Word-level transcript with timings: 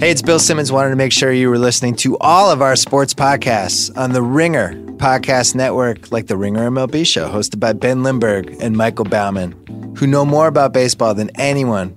Hey, 0.00 0.10
it's 0.10 0.22
Bill 0.22 0.38
Simmons. 0.38 0.72
Wanted 0.72 0.88
to 0.88 0.96
make 0.96 1.12
sure 1.12 1.30
you 1.30 1.50
were 1.50 1.58
listening 1.58 1.94
to 1.96 2.16
all 2.20 2.50
of 2.50 2.62
our 2.62 2.74
sports 2.74 3.12
podcasts 3.12 3.94
on 3.98 4.14
the 4.14 4.22
Ringer 4.22 4.72
Podcast 4.96 5.54
Network, 5.54 6.10
like 6.10 6.26
the 6.26 6.38
Ringer 6.38 6.70
MLB 6.70 7.06
Show, 7.06 7.28
hosted 7.28 7.60
by 7.60 7.74
Ben 7.74 8.02
Lindbergh 8.02 8.56
and 8.62 8.78
Michael 8.78 9.04
Bauman, 9.04 9.52
who 9.98 10.06
know 10.06 10.24
more 10.24 10.46
about 10.46 10.72
baseball 10.72 11.12
than 11.12 11.28
anyone 11.34 11.94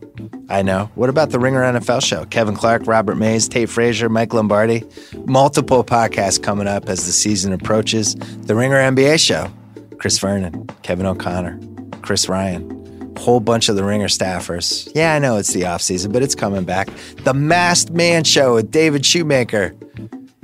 I 0.49 0.63
know. 0.63 0.91
What 0.95 1.09
about 1.09 1.29
the 1.29 1.39
Ringer 1.39 1.61
NFL 1.61 2.03
Show? 2.03 2.25
Kevin 2.25 2.57
Clark, 2.57 2.87
Robert 2.87 3.15
Mays, 3.15 3.47
Tate 3.47 3.69
Frazier, 3.69 4.09
Mike 4.09 4.33
Lombardi. 4.33 4.83
Multiple 5.25 5.85
podcasts 5.85 6.43
coming 6.43 6.67
up 6.67 6.89
as 6.89 7.05
the 7.05 7.13
season 7.13 7.53
approaches. 7.53 8.15
The 8.15 8.53
Ringer 8.53 8.79
NBA 8.79 9.25
Show, 9.25 9.49
Chris 9.97 10.19
Vernon, 10.19 10.67
Kevin 10.81 11.05
O'Connor, 11.05 11.57
Chris 12.01 12.27
Ryan 12.27 12.82
whole 13.23 13.39
bunch 13.39 13.69
of 13.69 13.77
the 13.77 13.83
Ringer 13.83 14.07
staffers. 14.07 14.91
Yeah, 14.93 15.15
I 15.15 15.19
know 15.19 15.37
it's 15.37 15.53
the 15.53 15.65
off 15.65 15.81
season, 15.81 16.11
but 16.11 16.21
it's 16.21 16.35
coming 16.35 16.65
back. 16.65 16.89
The 17.23 17.33
Masked 17.33 17.91
Man 17.91 18.25
Show 18.25 18.55
with 18.55 18.69
David 18.69 19.05
Shoemaker. 19.05 19.73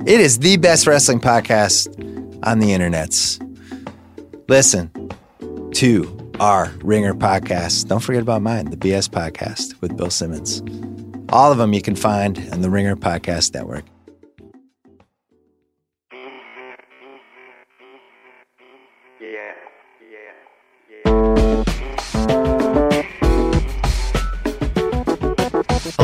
It 0.06 0.20
is 0.20 0.38
the 0.38 0.56
best 0.56 0.86
wrestling 0.86 1.20
podcast 1.20 1.88
on 2.42 2.58
the 2.58 2.68
internets. 2.68 3.38
Listen 4.48 4.90
to 5.74 6.32
our 6.40 6.72
Ringer 6.82 7.12
podcast. 7.12 7.86
Don't 7.88 8.00
forget 8.00 8.22
about 8.22 8.40
mine, 8.40 8.70
the 8.70 8.78
BS 8.78 9.10
podcast 9.10 9.78
with 9.82 9.94
Bill 9.98 10.10
Simmons. 10.10 10.62
All 11.28 11.52
of 11.52 11.58
them 11.58 11.74
you 11.74 11.82
can 11.82 11.94
find 11.94 12.38
on 12.50 12.62
the 12.62 12.70
Ringer 12.70 12.96
Podcast 12.96 13.52
Network. 13.52 13.84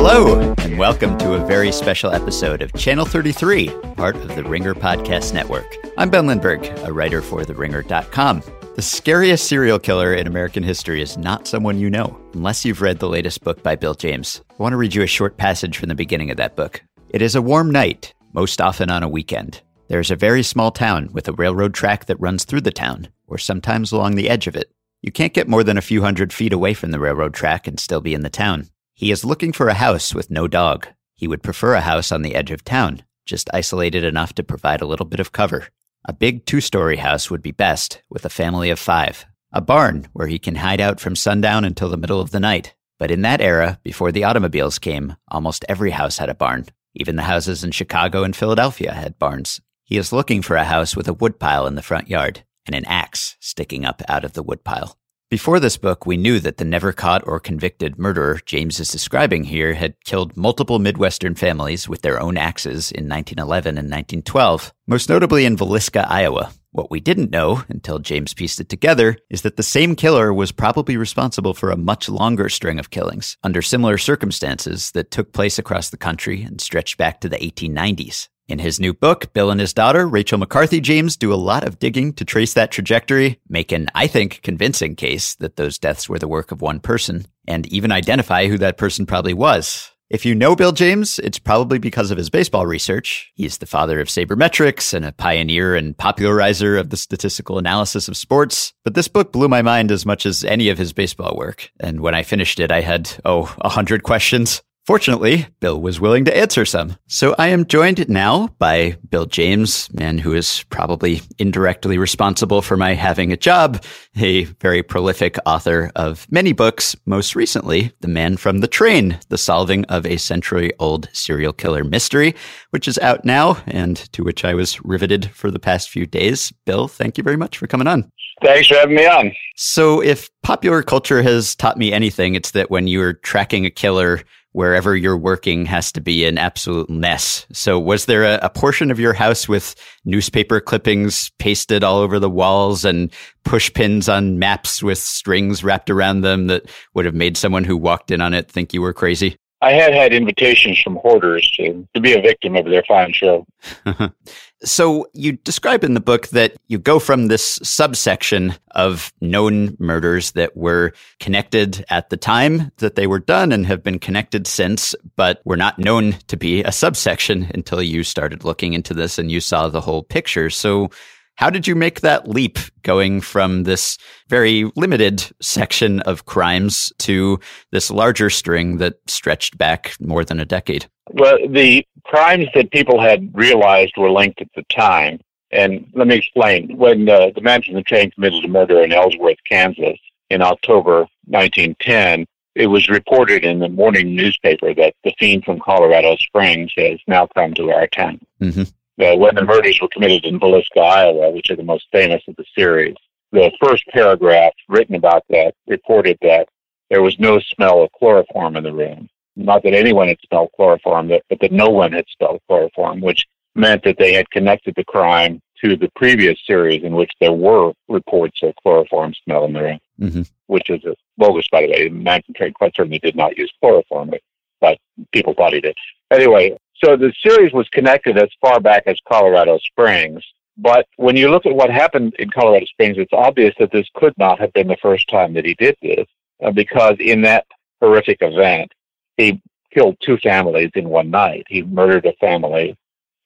Hello, 0.08 0.54
and 0.58 0.78
welcome 0.78 1.18
to 1.18 1.34
a 1.34 1.44
very 1.46 1.72
special 1.72 2.12
episode 2.12 2.62
of 2.62 2.72
Channel 2.74 3.06
33, 3.06 3.70
part 3.96 4.14
of 4.14 4.36
the 4.36 4.44
Ringer 4.44 4.72
Podcast 4.72 5.34
Network. 5.34 5.66
I'm 5.98 6.10
Ben 6.10 6.28
Lindbergh, 6.28 6.64
a 6.84 6.92
writer 6.92 7.20
for 7.20 7.42
TheRinger.com. 7.42 8.40
The 8.76 8.82
scariest 8.82 9.48
serial 9.48 9.80
killer 9.80 10.14
in 10.14 10.28
American 10.28 10.62
history 10.62 11.02
is 11.02 11.18
not 11.18 11.48
someone 11.48 11.80
you 11.80 11.90
know, 11.90 12.16
unless 12.34 12.64
you've 12.64 12.82
read 12.82 13.00
the 13.00 13.08
latest 13.08 13.42
book 13.42 13.64
by 13.64 13.74
Bill 13.74 13.94
James. 13.94 14.42
I 14.48 14.62
want 14.62 14.74
to 14.74 14.76
read 14.76 14.94
you 14.94 15.02
a 15.02 15.08
short 15.08 15.38
passage 15.38 15.76
from 15.76 15.88
the 15.88 15.96
beginning 15.96 16.30
of 16.30 16.36
that 16.36 16.54
book. 16.54 16.80
It 17.08 17.20
is 17.20 17.34
a 17.34 17.42
warm 17.42 17.72
night, 17.72 18.14
most 18.32 18.60
often 18.60 18.92
on 18.92 19.02
a 19.02 19.08
weekend. 19.08 19.60
There 19.88 19.98
is 19.98 20.12
a 20.12 20.16
very 20.16 20.44
small 20.44 20.70
town 20.70 21.08
with 21.14 21.26
a 21.26 21.32
railroad 21.32 21.74
track 21.74 22.04
that 22.04 22.20
runs 22.20 22.44
through 22.44 22.60
the 22.60 22.70
town, 22.70 23.08
or 23.26 23.38
sometimes 23.38 23.90
along 23.90 24.14
the 24.14 24.30
edge 24.30 24.46
of 24.46 24.54
it. 24.54 24.70
You 25.02 25.10
can't 25.10 25.34
get 25.34 25.48
more 25.48 25.64
than 25.64 25.76
a 25.76 25.82
few 25.82 26.02
hundred 26.02 26.32
feet 26.32 26.52
away 26.52 26.74
from 26.74 26.92
the 26.92 27.00
railroad 27.00 27.34
track 27.34 27.66
and 27.66 27.80
still 27.80 28.00
be 28.00 28.14
in 28.14 28.22
the 28.22 28.30
town. 28.30 28.68
He 28.98 29.10
is 29.10 29.26
looking 29.26 29.52
for 29.52 29.68
a 29.68 29.74
house 29.74 30.14
with 30.14 30.30
no 30.30 30.48
dog. 30.48 30.88
He 31.16 31.28
would 31.28 31.42
prefer 31.42 31.74
a 31.74 31.82
house 31.82 32.10
on 32.10 32.22
the 32.22 32.34
edge 32.34 32.50
of 32.50 32.64
town, 32.64 33.02
just 33.26 33.50
isolated 33.52 34.04
enough 34.04 34.32
to 34.36 34.42
provide 34.42 34.80
a 34.80 34.86
little 34.86 35.04
bit 35.04 35.20
of 35.20 35.32
cover. 35.32 35.68
A 36.06 36.14
big 36.14 36.46
two 36.46 36.62
story 36.62 36.96
house 36.96 37.30
would 37.30 37.42
be 37.42 37.50
best, 37.50 38.00
with 38.08 38.24
a 38.24 38.30
family 38.30 38.70
of 38.70 38.78
five. 38.78 39.26
A 39.52 39.60
barn 39.60 40.08
where 40.14 40.28
he 40.28 40.38
can 40.38 40.54
hide 40.54 40.80
out 40.80 40.98
from 40.98 41.14
sundown 41.14 41.62
until 41.62 41.90
the 41.90 41.98
middle 41.98 42.22
of 42.22 42.30
the 42.30 42.40
night. 42.40 42.74
But 42.98 43.10
in 43.10 43.20
that 43.20 43.42
era, 43.42 43.78
before 43.82 44.12
the 44.12 44.24
automobiles 44.24 44.78
came, 44.78 45.16
almost 45.28 45.66
every 45.68 45.90
house 45.90 46.16
had 46.16 46.30
a 46.30 46.34
barn. 46.34 46.64
Even 46.94 47.16
the 47.16 47.24
houses 47.24 47.62
in 47.62 47.72
Chicago 47.72 48.24
and 48.24 48.34
Philadelphia 48.34 48.94
had 48.94 49.18
barns. 49.18 49.60
He 49.84 49.98
is 49.98 50.10
looking 50.10 50.40
for 50.40 50.56
a 50.56 50.64
house 50.64 50.96
with 50.96 51.06
a 51.06 51.12
woodpile 51.12 51.66
in 51.66 51.74
the 51.74 51.82
front 51.82 52.08
yard 52.08 52.44
and 52.64 52.74
an 52.74 52.86
axe 52.86 53.36
sticking 53.40 53.84
up 53.84 54.00
out 54.08 54.24
of 54.24 54.32
the 54.32 54.42
woodpile. 54.42 54.96
Before 55.28 55.58
this 55.58 55.76
book, 55.76 56.06
we 56.06 56.16
knew 56.16 56.38
that 56.38 56.58
the 56.58 56.64
never 56.64 56.92
caught 56.92 57.26
or 57.26 57.40
convicted 57.40 57.98
murderer 57.98 58.38
James 58.46 58.78
is 58.78 58.90
describing 58.90 59.42
here 59.42 59.74
had 59.74 59.96
killed 60.04 60.36
multiple 60.36 60.78
Midwestern 60.78 61.34
families 61.34 61.88
with 61.88 62.02
their 62.02 62.20
own 62.20 62.36
axes 62.36 62.92
in 62.92 63.08
1911 63.08 63.70
and 63.70 63.90
1912, 63.90 64.72
most 64.86 65.08
notably 65.08 65.44
in 65.44 65.56
Villisca, 65.56 66.08
Iowa. 66.08 66.52
What 66.70 66.92
we 66.92 67.00
didn't 67.00 67.32
know 67.32 67.64
until 67.68 67.98
James 67.98 68.34
pieced 68.34 68.60
it 68.60 68.68
together 68.68 69.18
is 69.28 69.42
that 69.42 69.56
the 69.56 69.64
same 69.64 69.96
killer 69.96 70.32
was 70.32 70.52
probably 70.52 70.96
responsible 70.96 71.54
for 71.54 71.72
a 71.72 71.76
much 71.76 72.08
longer 72.08 72.48
string 72.48 72.78
of 72.78 72.90
killings 72.90 73.36
under 73.42 73.62
similar 73.62 73.98
circumstances 73.98 74.92
that 74.92 75.10
took 75.10 75.32
place 75.32 75.58
across 75.58 75.90
the 75.90 75.96
country 75.96 76.44
and 76.44 76.60
stretched 76.60 76.98
back 76.98 77.20
to 77.22 77.28
the 77.28 77.38
1890s. 77.38 78.28
In 78.48 78.60
his 78.60 78.78
new 78.78 78.94
book, 78.94 79.32
Bill 79.32 79.50
and 79.50 79.60
his 79.60 79.74
daughter, 79.74 80.06
Rachel 80.06 80.38
McCarthy 80.38 80.80
James, 80.80 81.16
do 81.16 81.32
a 81.32 81.34
lot 81.34 81.66
of 81.66 81.80
digging 81.80 82.12
to 82.12 82.24
trace 82.24 82.54
that 82.54 82.70
trajectory, 82.70 83.40
make 83.48 83.72
an, 83.72 83.88
I 83.92 84.06
think, 84.06 84.40
convincing 84.42 84.94
case 84.94 85.34
that 85.36 85.56
those 85.56 85.78
deaths 85.78 86.08
were 86.08 86.20
the 86.20 86.28
work 86.28 86.52
of 86.52 86.60
one 86.60 86.78
person, 86.78 87.26
and 87.48 87.66
even 87.66 87.90
identify 87.90 88.46
who 88.46 88.56
that 88.58 88.76
person 88.76 89.04
probably 89.04 89.34
was. 89.34 89.90
If 90.10 90.24
you 90.24 90.36
know 90.36 90.54
Bill 90.54 90.70
James, 90.70 91.18
it's 91.18 91.40
probably 91.40 91.80
because 91.80 92.12
of 92.12 92.18
his 92.18 92.30
baseball 92.30 92.66
research. 92.66 93.32
He's 93.34 93.58
the 93.58 93.66
father 93.66 93.98
of 93.98 94.06
sabermetrics 94.06 94.94
and 94.94 95.04
a 95.04 95.10
pioneer 95.10 95.74
and 95.74 95.98
popularizer 95.98 96.76
of 96.76 96.90
the 96.90 96.96
statistical 96.96 97.58
analysis 97.58 98.06
of 98.06 98.16
sports. 98.16 98.72
But 98.84 98.94
this 98.94 99.08
book 99.08 99.32
blew 99.32 99.48
my 99.48 99.62
mind 99.62 99.90
as 99.90 100.06
much 100.06 100.24
as 100.24 100.44
any 100.44 100.68
of 100.68 100.78
his 100.78 100.92
baseball 100.92 101.36
work. 101.36 101.72
And 101.80 102.00
when 102.00 102.14
I 102.14 102.22
finished 102.22 102.60
it, 102.60 102.70
I 102.70 102.82
had, 102.82 103.10
oh, 103.24 103.52
a 103.60 103.68
hundred 103.68 104.04
questions. 104.04 104.62
Fortunately, 104.86 105.48
Bill 105.58 105.80
was 105.80 106.00
willing 106.00 106.24
to 106.26 106.36
answer 106.36 106.64
some. 106.64 106.96
So 107.08 107.34
I 107.40 107.48
am 107.48 107.66
joined 107.66 108.08
now 108.08 108.50
by 108.60 108.96
Bill 109.10 109.26
James, 109.26 109.92
man 109.92 110.16
who 110.16 110.32
is 110.32 110.62
probably 110.70 111.22
indirectly 111.38 111.98
responsible 111.98 112.62
for 112.62 112.76
my 112.76 112.94
having 112.94 113.32
a 113.32 113.36
job, 113.36 113.82
a 114.16 114.44
very 114.44 114.84
prolific 114.84 115.38
author 115.44 115.90
of 115.96 116.30
many 116.30 116.52
books, 116.52 116.94
most 117.04 117.34
recently, 117.34 117.90
The 118.00 118.06
Man 118.06 118.36
from 118.36 118.60
the 118.60 118.68
Train, 118.68 119.18
the 119.28 119.38
solving 119.38 119.84
of 119.86 120.06
a 120.06 120.18
century 120.18 120.72
old 120.78 121.08
serial 121.12 121.52
killer 121.52 121.82
mystery, 121.82 122.36
which 122.70 122.86
is 122.86 122.96
out 122.98 123.24
now 123.24 123.58
and 123.66 123.96
to 124.12 124.22
which 124.22 124.44
I 124.44 124.54
was 124.54 124.80
riveted 124.84 125.32
for 125.32 125.50
the 125.50 125.58
past 125.58 125.90
few 125.90 126.06
days. 126.06 126.52
Bill, 126.64 126.86
thank 126.86 127.18
you 127.18 127.24
very 127.24 127.36
much 127.36 127.58
for 127.58 127.66
coming 127.66 127.88
on. 127.88 128.08
Thanks 128.40 128.68
for 128.68 128.74
having 128.74 128.94
me 128.94 129.06
on. 129.06 129.32
So 129.56 130.00
if 130.00 130.30
popular 130.44 130.82
culture 130.82 131.22
has 131.22 131.56
taught 131.56 131.78
me 131.78 131.92
anything, 131.92 132.36
it's 132.36 132.52
that 132.52 132.70
when 132.70 132.86
you're 132.86 133.14
tracking 133.14 133.64
a 133.66 133.70
killer, 133.70 134.22
wherever 134.56 134.96
you're 134.96 135.18
working 135.18 135.66
has 135.66 135.92
to 135.92 136.00
be 136.00 136.24
an 136.24 136.38
absolute 136.38 136.88
mess. 136.88 137.46
So, 137.52 137.78
was 137.78 138.06
there 138.06 138.24
a, 138.24 138.38
a, 138.40 138.48
portion 138.48 138.90
of 138.90 138.98
your 138.98 139.12
house 139.12 139.46
with 139.46 139.74
newspaper 140.06 140.60
clippings 140.60 141.30
pasted 141.38 141.84
all 141.84 141.98
over 141.98 142.18
the 142.18 142.30
walls 142.30 142.82
and 142.82 143.12
push 143.44 143.70
pins 143.74 144.08
on 144.08 144.38
maps 144.38 144.82
with 144.82 144.96
strings 144.96 145.62
wrapped 145.62 145.90
around 145.90 146.22
them 146.22 146.46
that 146.46 146.70
would 146.94 147.04
have 147.04 147.14
made 147.14 147.36
someone 147.36 147.64
who 147.64 147.76
walked 147.76 148.10
in 148.10 148.22
on 148.22 148.32
it 148.32 148.50
think 148.50 148.72
you 148.72 148.80
were 148.80 148.94
crazy? 148.94 149.36
I 149.60 149.72
had 149.72 149.92
had 149.92 150.14
invitations 150.14 150.80
from 150.80 150.96
hoarders 150.96 151.50
to, 151.56 151.86
to 151.92 152.00
be 152.00 152.14
a 152.14 152.22
victim 152.22 152.56
of 152.56 152.64
their 152.64 152.82
fine 152.88 153.12
show. 153.12 153.46
So 154.64 155.06
you 155.12 155.32
describe 155.32 155.84
in 155.84 155.94
the 155.94 156.00
book 156.00 156.28
that 156.28 156.56
you 156.68 156.78
go 156.78 156.98
from 156.98 157.26
this 157.26 157.58
subsection 157.62 158.54
of 158.70 159.12
known 159.20 159.76
murders 159.78 160.32
that 160.32 160.56
were 160.56 160.92
connected 161.20 161.84
at 161.90 162.08
the 162.08 162.16
time 162.16 162.72
that 162.78 162.94
they 162.94 163.06
were 163.06 163.18
done 163.18 163.52
and 163.52 163.66
have 163.66 163.82
been 163.82 163.98
connected 163.98 164.46
since, 164.46 164.94
but 165.14 165.42
were 165.44 165.58
not 165.58 165.78
known 165.78 166.12
to 166.28 166.38
be 166.38 166.62
a 166.64 166.72
subsection 166.72 167.50
until 167.54 167.82
you 167.82 168.02
started 168.02 168.44
looking 168.44 168.72
into 168.72 168.94
this 168.94 169.18
and 169.18 169.30
you 169.30 169.40
saw 169.40 169.68
the 169.68 169.80
whole 169.80 170.02
picture. 170.02 170.48
So 170.48 170.90
how 171.36 171.50
did 171.50 171.66
you 171.66 171.74
make 171.74 172.00
that 172.00 172.28
leap 172.28 172.58
going 172.82 173.20
from 173.20 173.64
this 173.64 173.98
very 174.28 174.70
limited 174.74 175.30
section 175.40 176.00
of 176.00 176.26
crimes 176.26 176.92
to 176.98 177.38
this 177.70 177.90
larger 177.90 178.30
string 178.30 178.78
that 178.78 178.94
stretched 179.06 179.56
back 179.56 179.94
more 180.00 180.24
than 180.24 180.40
a 180.40 180.44
decade? 180.44 180.86
Well, 181.10 181.38
the 181.48 181.86
crimes 182.04 182.46
that 182.54 182.70
people 182.72 183.00
had 183.00 183.30
realized 183.34 183.94
were 183.96 184.10
linked 184.10 184.40
at 184.40 184.48
the 184.56 184.64
time, 184.70 185.20
and 185.50 185.86
let 185.94 186.08
me 186.08 186.16
explain. 186.16 186.76
When 186.76 187.08
uh, 187.08 187.30
the 187.34 187.42
man 187.42 187.62
from 187.62 187.74
the 187.74 187.82
train 187.82 188.10
committed 188.10 188.44
a 188.44 188.48
murder 188.48 188.82
in 188.82 188.92
Ellsworth, 188.92 189.38
Kansas, 189.48 189.98
in 190.30 190.42
October 190.42 191.06
1910, 191.26 192.26
it 192.56 192.66
was 192.66 192.88
reported 192.88 193.44
in 193.44 193.58
the 193.58 193.68
morning 193.68 194.16
newspaper 194.16 194.74
that 194.74 194.94
the 195.04 195.12
fiend 195.18 195.44
from 195.44 195.60
Colorado 195.60 196.16
Springs 196.16 196.72
has 196.76 196.98
now 197.06 197.28
come 197.36 197.52
to 197.54 197.70
our 197.70 197.86
town. 197.86 198.18
Mm-hmm 198.40 198.62
when 198.96 199.34
the 199.34 199.44
murders 199.44 199.78
were 199.80 199.88
committed 199.88 200.24
in 200.24 200.40
Villisca, 200.40 200.80
Iowa, 200.80 201.30
which 201.30 201.50
are 201.50 201.56
the 201.56 201.62
most 201.62 201.86
famous 201.92 202.22
of 202.28 202.36
the 202.36 202.44
series. 202.56 202.96
The 203.32 203.50
first 203.62 203.84
paragraph 203.88 204.52
written 204.68 204.94
about 204.94 205.24
that 205.30 205.54
reported 205.66 206.18
that 206.22 206.48
there 206.90 207.02
was 207.02 207.18
no 207.18 207.40
smell 207.40 207.82
of 207.82 207.90
chloroform 207.92 208.56
in 208.56 208.64
the 208.64 208.72
room. 208.72 209.08
Not 209.34 209.62
that 209.64 209.74
anyone 209.74 210.08
had 210.08 210.18
smelled 210.26 210.50
chloroform, 210.56 211.08
but 211.08 211.22
that 211.40 211.52
no 211.52 211.68
one 211.68 211.92
had 211.92 212.06
smelled 212.16 212.40
chloroform, 212.46 213.00
which 213.00 213.26
meant 213.54 213.82
that 213.84 213.98
they 213.98 214.12
had 214.14 214.30
connected 214.30 214.74
the 214.76 214.84
crime 214.84 215.40
to 215.62 215.76
the 215.76 215.90
previous 215.96 216.38
series 216.46 216.82
in 216.84 216.94
which 216.94 217.10
there 217.20 217.32
were 217.32 217.72
reports 217.88 218.42
of 218.42 218.54
chloroform 218.62 219.12
smell 219.24 219.44
in 219.44 219.52
the 219.52 219.62
room, 219.62 219.80
mm-hmm. 220.00 220.22
which 220.46 220.70
is 220.70 220.82
bogus, 221.18 221.48
by 221.50 221.62
the 221.62 221.68
way. 221.68 221.88
Manson 221.88 222.34
quite 222.54 222.74
certainly 222.74 222.98
did 222.98 223.16
not 223.16 223.36
use 223.36 223.52
chloroform, 223.60 224.10
but, 224.10 224.20
but 224.60 224.78
people 225.12 225.34
thought 225.34 225.54
he 225.54 225.60
did. 225.60 225.76
Anyway, 226.10 226.56
so 226.84 226.96
the 226.96 227.12
series 227.22 227.52
was 227.52 227.68
connected 227.70 228.18
as 228.18 228.28
far 228.40 228.60
back 228.60 228.84
as 228.86 228.98
Colorado 229.08 229.58
Springs. 229.58 230.22
But 230.58 230.86
when 230.96 231.16
you 231.16 231.30
look 231.30 231.46
at 231.46 231.54
what 231.54 231.70
happened 231.70 232.14
in 232.18 232.30
Colorado 232.30 232.66
Springs, 232.66 232.98
it's 232.98 233.12
obvious 233.12 233.54
that 233.58 233.72
this 233.72 233.88
could 233.94 234.14
not 234.18 234.38
have 234.40 234.52
been 234.52 234.68
the 234.68 234.76
first 234.80 235.08
time 235.08 235.34
that 235.34 235.44
he 235.44 235.54
did 235.54 235.76
this, 235.82 236.06
uh, 236.42 236.50
because 236.50 236.96
in 236.98 237.22
that 237.22 237.46
horrific 237.80 238.18
event, 238.20 238.72
he 239.16 239.40
killed 239.72 239.96
two 240.00 240.16
families 240.18 240.70
in 240.74 240.88
one 240.88 241.10
night. 241.10 241.44
He 241.48 241.62
murdered 241.62 242.06
a 242.06 242.14
family 242.14 242.76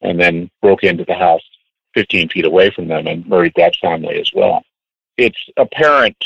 and 0.01 0.19
then 0.19 0.51
broke 0.63 0.83
into 0.83 1.05
the 1.05 1.15
house 1.15 1.43
15 1.95 2.29
feet 2.31 2.45
away 2.45 2.71
from 2.71 2.89
them 2.89 3.07
and 3.07 3.27
murdered 3.27 3.53
that 3.57 3.77
family 3.77 4.21
as 4.21 4.31
well. 4.35 4.63
It's 5.17 5.49
apparent 5.57 6.17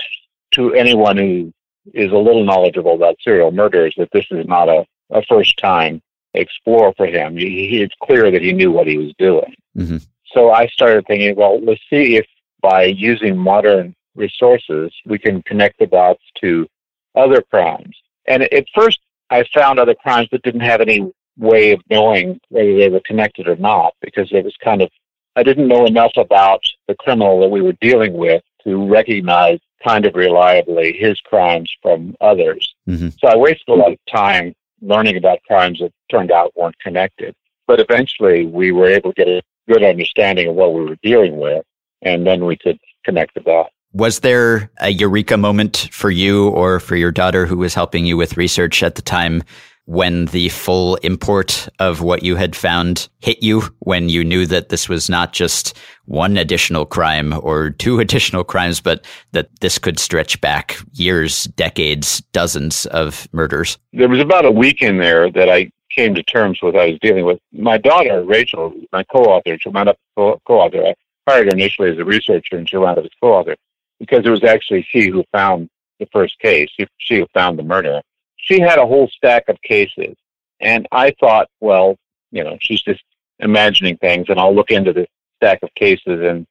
to 0.53 0.75
anyone 0.75 1.17
who 1.17 1.53
is 1.93 2.13
a 2.13 2.17
little 2.17 2.45
knowledgeable 2.45 2.95
about 2.95 3.17
serial 3.21 3.51
murders 3.51 3.95
that 3.99 4.11
this 4.13 4.27
is 4.31 4.47
not 4.47 4.69
a, 4.69 4.87
a 5.11 5.23
first 5.25 5.59
time 5.59 6.01
explore 6.35 6.93
for 6.97 7.07
him. 7.07 7.37
He, 7.37 7.69
he, 7.69 7.83
it's 7.83 7.95
clear 8.03 8.31
that 8.31 8.43
he 8.43 8.53
knew 8.53 8.71
what 8.71 8.87
he 8.87 8.99
was 8.99 9.13
doing. 9.19 9.55
Mm-hmm. 9.77 9.99
So 10.33 10.51
I 10.51 10.67
started 10.69 11.07
thinking, 11.07 11.37
well, 11.37 11.61
let's 11.63 11.81
see 11.89 12.17
if 12.17 12.27
by 12.61 12.85
using 12.85 13.37
modern 13.37 13.95
resources 14.15 14.93
we 15.07 15.19
can 15.19 15.43
connect 15.43 15.79
the 15.79 15.87
dots 15.87 16.23
to 16.41 16.67
other 17.15 17.43
crimes. 17.43 17.97
And 18.27 18.43
at 18.43 18.65
first, 18.75 19.01
I 19.31 19.45
found 19.55 19.79
other 19.79 19.95
crimes 19.95 20.29
that 20.33 20.43
didn't 20.43 20.61
have 20.61 20.81
any 20.81 21.13
way 21.37 21.73
of 21.73 21.81
knowing 21.91 22.41
whether 22.49 22.77
they 22.77 22.89
were 22.89 23.03
connected 23.05 23.49
or 23.49 23.57
not 23.57 23.95
because 24.01 24.29
it 24.33 24.45
was 24.45 24.57
kind 24.63 24.83
of 24.83 24.91
I 25.37 25.43
didn't 25.43 25.67
know 25.67 25.85
enough 25.85 26.13
about 26.17 26.63
the 26.87 26.95
criminal 26.95 27.41
that 27.41 27.49
we 27.49 27.61
were 27.61 27.75
dealing 27.81 28.13
with 28.13 28.43
to 28.63 28.89
recognize 28.89 29.59
kind 29.85 30.07
of 30.07 30.15
reliably 30.15 30.93
his 30.93 31.21
crimes 31.21 31.71
from 31.83 32.15
others. 32.21 32.75
Mm-hmm. 32.89 33.09
So 33.19 33.29
I 33.29 33.37
wasted 33.37 33.69
a 33.69 33.75
lot 33.75 33.93
of 33.93 33.99
time 34.09 34.55
learning 34.85 35.17
about 35.17 35.39
crimes 35.47 35.81
that 35.81 35.93
turned 36.11 36.31
out 36.31 36.53
weren't 36.57 36.79
connected. 36.79 37.35
But 37.67 37.81
eventually 37.81 38.47
we 38.47 38.73
were 38.73 38.87
able 38.87 39.13
to 39.13 39.25
get 39.25 39.29
a 39.29 39.43
good 39.69 39.83
understanding 39.83 40.49
of 40.49 40.55
what 40.55 40.75
we 40.75 40.85
were 40.85 40.99
dealing 41.03 41.39
with, 41.39 41.65
and 42.03 42.27
then 42.27 42.45
we 42.45 42.57
could 42.57 42.79
connect 43.05 43.35
the 43.35 43.41
dots. 43.41 43.71
Was 43.93 44.21
there 44.21 44.71
a 44.79 44.91
eureka 44.91 45.37
moment 45.37 45.89
for 45.93 46.11
you 46.11 46.49
or 46.49 46.81
for 46.81 46.97
your 46.97 47.13
daughter 47.13 47.47
who 47.47 47.57
was 47.57 47.75
helping 47.75 48.05
you 48.05 48.17
with 48.17 48.37
research 48.37 48.83
at 48.83 48.97
the 48.97 49.03
time 49.03 49.43
when 49.87 50.27
the 50.27 50.49
full 50.49 50.97
import 50.97 51.69
of 51.79 52.01
what 52.01 52.23
you 52.23 52.37
had 52.37 52.57
found 52.57 53.09
hit 53.21 53.43
you, 53.43 53.63
when 53.81 54.09
you 54.09 54.25
knew 54.25 54.47
that 54.47 54.71
this 54.71 54.89
was 54.89 55.11
not 55.11 55.33
just 55.33 55.77
one 56.07 56.37
additional 56.37 56.87
crime 56.87 57.35
or 57.43 57.71
two 57.71 58.01
additional 58.01 58.45
crimes, 58.45 58.81
but 58.81 59.05
that 59.33 59.49
this 59.61 59.79
could 59.79 59.99
stretch 59.99 60.41
back 60.41 60.77
years, 60.93 61.45
decades, 61.57 62.21
dozens 62.33 62.87
of 62.87 63.29
murders? 63.33 63.79
There 63.93 64.09
was 64.09 64.21
about 64.21 64.45
a 64.45 64.51
week 64.51 64.81
in 64.83 64.99
there 64.99 65.31
that 65.31 65.49
I 65.49 65.71
came 65.91 66.15
to 66.15 66.23
terms 66.23 66.61
with 66.63 66.75
I 66.75 66.91
was 66.91 66.99
dealing 67.01 67.25
with. 67.25 67.39
My 67.53 67.79
daughter, 67.79 68.25
Rachel, 68.25 68.73
my 68.93 69.05
co-author, 69.05 69.59
she 69.59 69.69
wound 69.69 69.89
up 69.89 69.99
co-author. 70.17 70.83
I 70.83 70.95
hired 71.29 71.47
her 71.47 71.57
initially 71.57 71.91
as 71.91 71.99
a 71.99 72.05
researcher 72.05 72.57
and 72.57 72.69
she 72.69 72.77
wound 72.77 72.99
up 72.99 73.05
as 73.05 73.11
co-author 73.23 73.57
because 74.01 74.25
it 74.25 74.31
was 74.31 74.45
actually 74.45 74.87
she 74.89 75.11
who 75.11 75.25
found 75.31 75.69
the 76.01 76.07
first 76.11 76.39
case. 76.41 76.69
She 76.99 77.19
who 77.19 77.27
found 77.33 77.59
the 77.59 77.63
murder 77.63 78.01
she 78.45 78.61
had 78.61 78.79
a 78.79 78.87
whole 78.87 79.09
stack 79.09 79.49
of 79.49 79.61
cases. 79.63 80.17
And 80.61 80.87
I 80.93 81.13
thought, 81.19 81.49
well, 81.61 81.97
you 82.31 82.45
know, 82.45 82.57
she's 82.61 82.83
just 82.83 83.03
imagining 83.39 83.97
things 83.97 84.27
and 84.29 84.39
I'll 84.39 84.55
look 84.55 84.71
into 84.71 84.93
this 84.93 85.09
stack 85.37 85.63
of 85.63 85.75
cases 85.75 86.21
and 86.23 86.47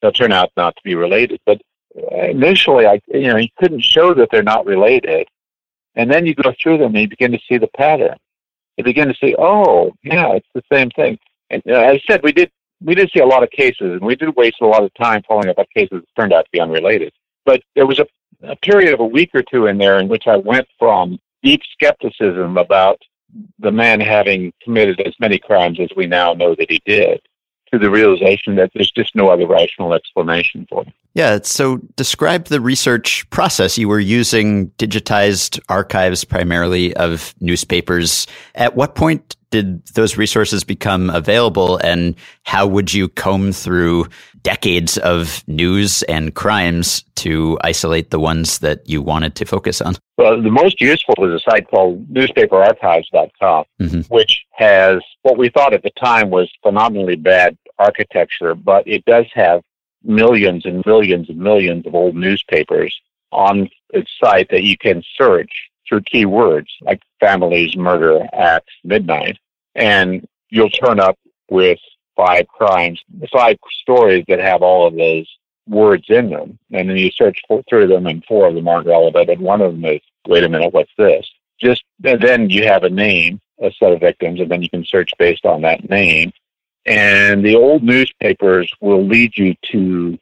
they'll 0.00 0.12
turn 0.12 0.32
out 0.32 0.50
not 0.56 0.76
to 0.76 0.82
be 0.84 0.94
related. 0.94 1.40
But 1.46 1.60
initially, 2.12 2.86
I, 2.86 3.00
you 3.08 3.28
know, 3.28 3.36
you 3.36 3.48
couldn't 3.58 3.82
show 3.82 4.14
that 4.14 4.28
they're 4.30 4.42
not 4.42 4.66
related. 4.66 5.26
And 5.96 6.10
then 6.10 6.26
you 6.26 6.34
go 6.34 6.52
through 6.62 6.78
them 6.78 6.94
and 6.94 7.02
you 7.02 7.08
begin 7.08 7.32
to 7.32 7.40
see 7.48 7.58
the 7.58 7.68
pattern. 7.76 8.16
You 8.76 8.84
begin 8.84 9.08
to 9.08 9.14
see, 9.14 9.34
oh, 9.38 9.92
yeah, 10.02 10.32
it's 10.32 10.48
the 10.54 10.62
same 10.72 10.90
thing. 10.90 11.18
And 11.50 11.62
uh, 11.66 11.72
as 11.72 11.96
I 11.96 12.02
said, 12.06 12.22
we 12.22 12.32
did 12.32 12.50
we 12.82 12.94
did 12.94 13.10
see 13.12 13.20
a 13.20 13.26
lot 13.26 13.42
of 13.42 13.50
cases, 13.50 13.92
and 13.92 14.00
we 14.00 14.16
did 14.16 14.34
waste 14.36 14.62
a 14.62 14.66
lot 14.66 14.82
of 14.82 14.94
time 14.94 15.22
following 15.28 15.48
up 15.48 15.58
on 15.58 15.66
cases 15.74 16.00
that 16.00 16.20
turned 16.20 16.32
out 16.32 16.44
to 16.44 16.50
be 16.50 16.60
unrelated. 16.60 17.12
But 17.44 17.60
there 17.74 17.86
was 17.86 17.98
a, 17.98 18.06
a 18.42 18.56
period 18.56 18.94
of 18.94 19.00
a 19.00 19.04
week 19.04 19.30
or 19.34 19.42
two 19.42 19.66
in 19.66 19.76
there 19.76 19.98
in 19.98 20.08
which 20.08 20.26
I 20.26 20.36
went 20.36 20.66
from 20.78 21.18
deep 21.42 21.62
skepticism 21.72 22.56
about 22.56 23.00
the 23.58 23.70
man 23.70 24.00
having 24.00 24.52
committed 24.62 25.00
as 25.00 25.14
many 25.20 25.38
crimes 25.38 25.78
as 25.80 25.88
we 25.96 26.06
now 26.06 26.32
know 26.34 26.54
that 26.54 26.70
he 26.70 26.80
did 26.84 27.20
to 27.72 27.78
the 27.78 27.90
realization 27.90 28.56
that 28.56 28.70
there's 28.74 28.90
just 28.90 29.14
no 29.14 29.28
other 29.28 29.46
rational 29.46 29.94
explanation 29.94 30.66
for 30.68 30.82
it. 30.82 30.92
Yeah. 31.14 31.40
So 31.42 31.78
describe 31.96 32.46
the 32.46 32.60
research 32.60 33.28
process. 33.30 33.78
You 33.78 33.88
were 33.88 34.00
using 34.00 34.70
digitized 34.70 35.60
archives 35.68 36.24
primarily 36.24 36.94
of 36.96 37.34
newspapers. 37.40 38.26
At 38.54 38.76
what 38.76 38.94
point 38.94 39.36
did 39.50 39.84
those 39.88 40.16
resources 40.16 40.64
become 40.64 41.10
available 41.10 41.76
and 41.78 42.14
how 42.44 42.66
would 42.66 42.92
you 42.94 43.08
comb 43.08 43.52
through 43.52 44.06
decades 44.42 44.96
of 44.98 45.42
news 45.46 46.02
and 46.04 46.34
crimes 46.34 47.02
to 47.16 47.58
isolate 47.62 48.10
the 48.10 48.20
ones 48.20 48.60
that 48.60 48.88
you 48.88 49.02
wanted 49.02 49.34
to 49.34 49.44
focus 49.44 49.80
on? 49.80 49.96
Well, 50.16 50.40
the 50.40 50.50
most 50.50 50.80
useful 50.80 51.14
was 51.18 51.32
a 51.32 51.50
site 51.50 51.68
called 51.68 52.06
newspaperarchives.com, 52.08 53.64
mm-hmm. 53.80 54.00
which 54.14 54.44
has 54.52 55.00
what 55.22 55.36
we 55.36 55.48
thought 55.50 55.74
at 55.74 55.82
the 55.82 55.90
time 55.90 56.30
was 56.30 56.50
phenomenally 56.62 57.16
bad 57.16 57.56
architecture, 57.78 58.54
but 58.54 58.86
it 58.86 59.04
does 59.04 59.26
have 59.34 59.62
millions 60.02 60.64
and 60.64 60.84
millions 60.86 61.28
and 61.28 61.38
millions 61.38 61.86
of 61.86 61.94
old 61.94 62.14
newspapers 62.14 62.98
on 63.32 63.68
its 63.90 64.10
site 64.22 64.48
that 64.50 64.62
you 64.62 64.76
can 64.76 65.02
search 65.16 65.69
through 65.90 66.00
keywords 66.02 66.68
like 66.80 67.02
families, 67.18 67.76
murder, 67.76 68.26
at 68.32 68.64
midnight, 68.84 69.38
and 69.74 70.26
you'll 70.48 70.70
turn 70.70 71.00
up 71.00 71.18
with 71.50 71.78
five 72.16 72.46
crimes, 72.48 73.02
five 73.32 73.58
stories 73.82 74.24
that 74.28 74.38
have 74.38 74.62
all 74.62 74.86
of 74.86 74.94
those 74.94 75.28
words 75.66 76.04
in 76.08 76.30
them. 76.30 76.58
And 76.72 76.88
then 76.88 76.96
you 76.96 77.10
search 77.10 77.42
for, 77.48 77.62
through 77.68 77.88
them, 77.88 78.06
and 78.06 78.24
four 78.24 78.46
of 78.46 78.54
them 78.54 78.68
aren't 78.68 78.86
relevant, 78.86 79.28
and 79.28 79.40
one 79.40 79.60
of 79.60 79.72
them 79.72 79.84
is, 79.84 80.00
wait 80.26 80.44
a 80.44 80.48
minute, 80.48 80.72
what's 80.72 80.92
this? 80.96 81.28
Just 81.60 81.84
then 81.98 82.48
you 82.48 82.64
have 82.64 82.84
a 82.84 82.90
name, 82.90 83.40
a 83.60 83.70
set 83.72 83.92
of 83.92 84.00
victims, 84.00 84.40
and 84.40 84.50
then 84.50 84.62
you 84.62 84.70
can 84.70 84.84
search 84.84 85.10
based 85.18 85.44
on 85.44 85.62
that 85.62 85.90
name. 85.90 86.32
And 86.86 87.44
the 87.44 87.56
old 87.56 87.82
newspapers 87.82 88.72
will 88.80 89.04
lead 89.04 89.36
you 89.36 89.54
to 89.72 90.18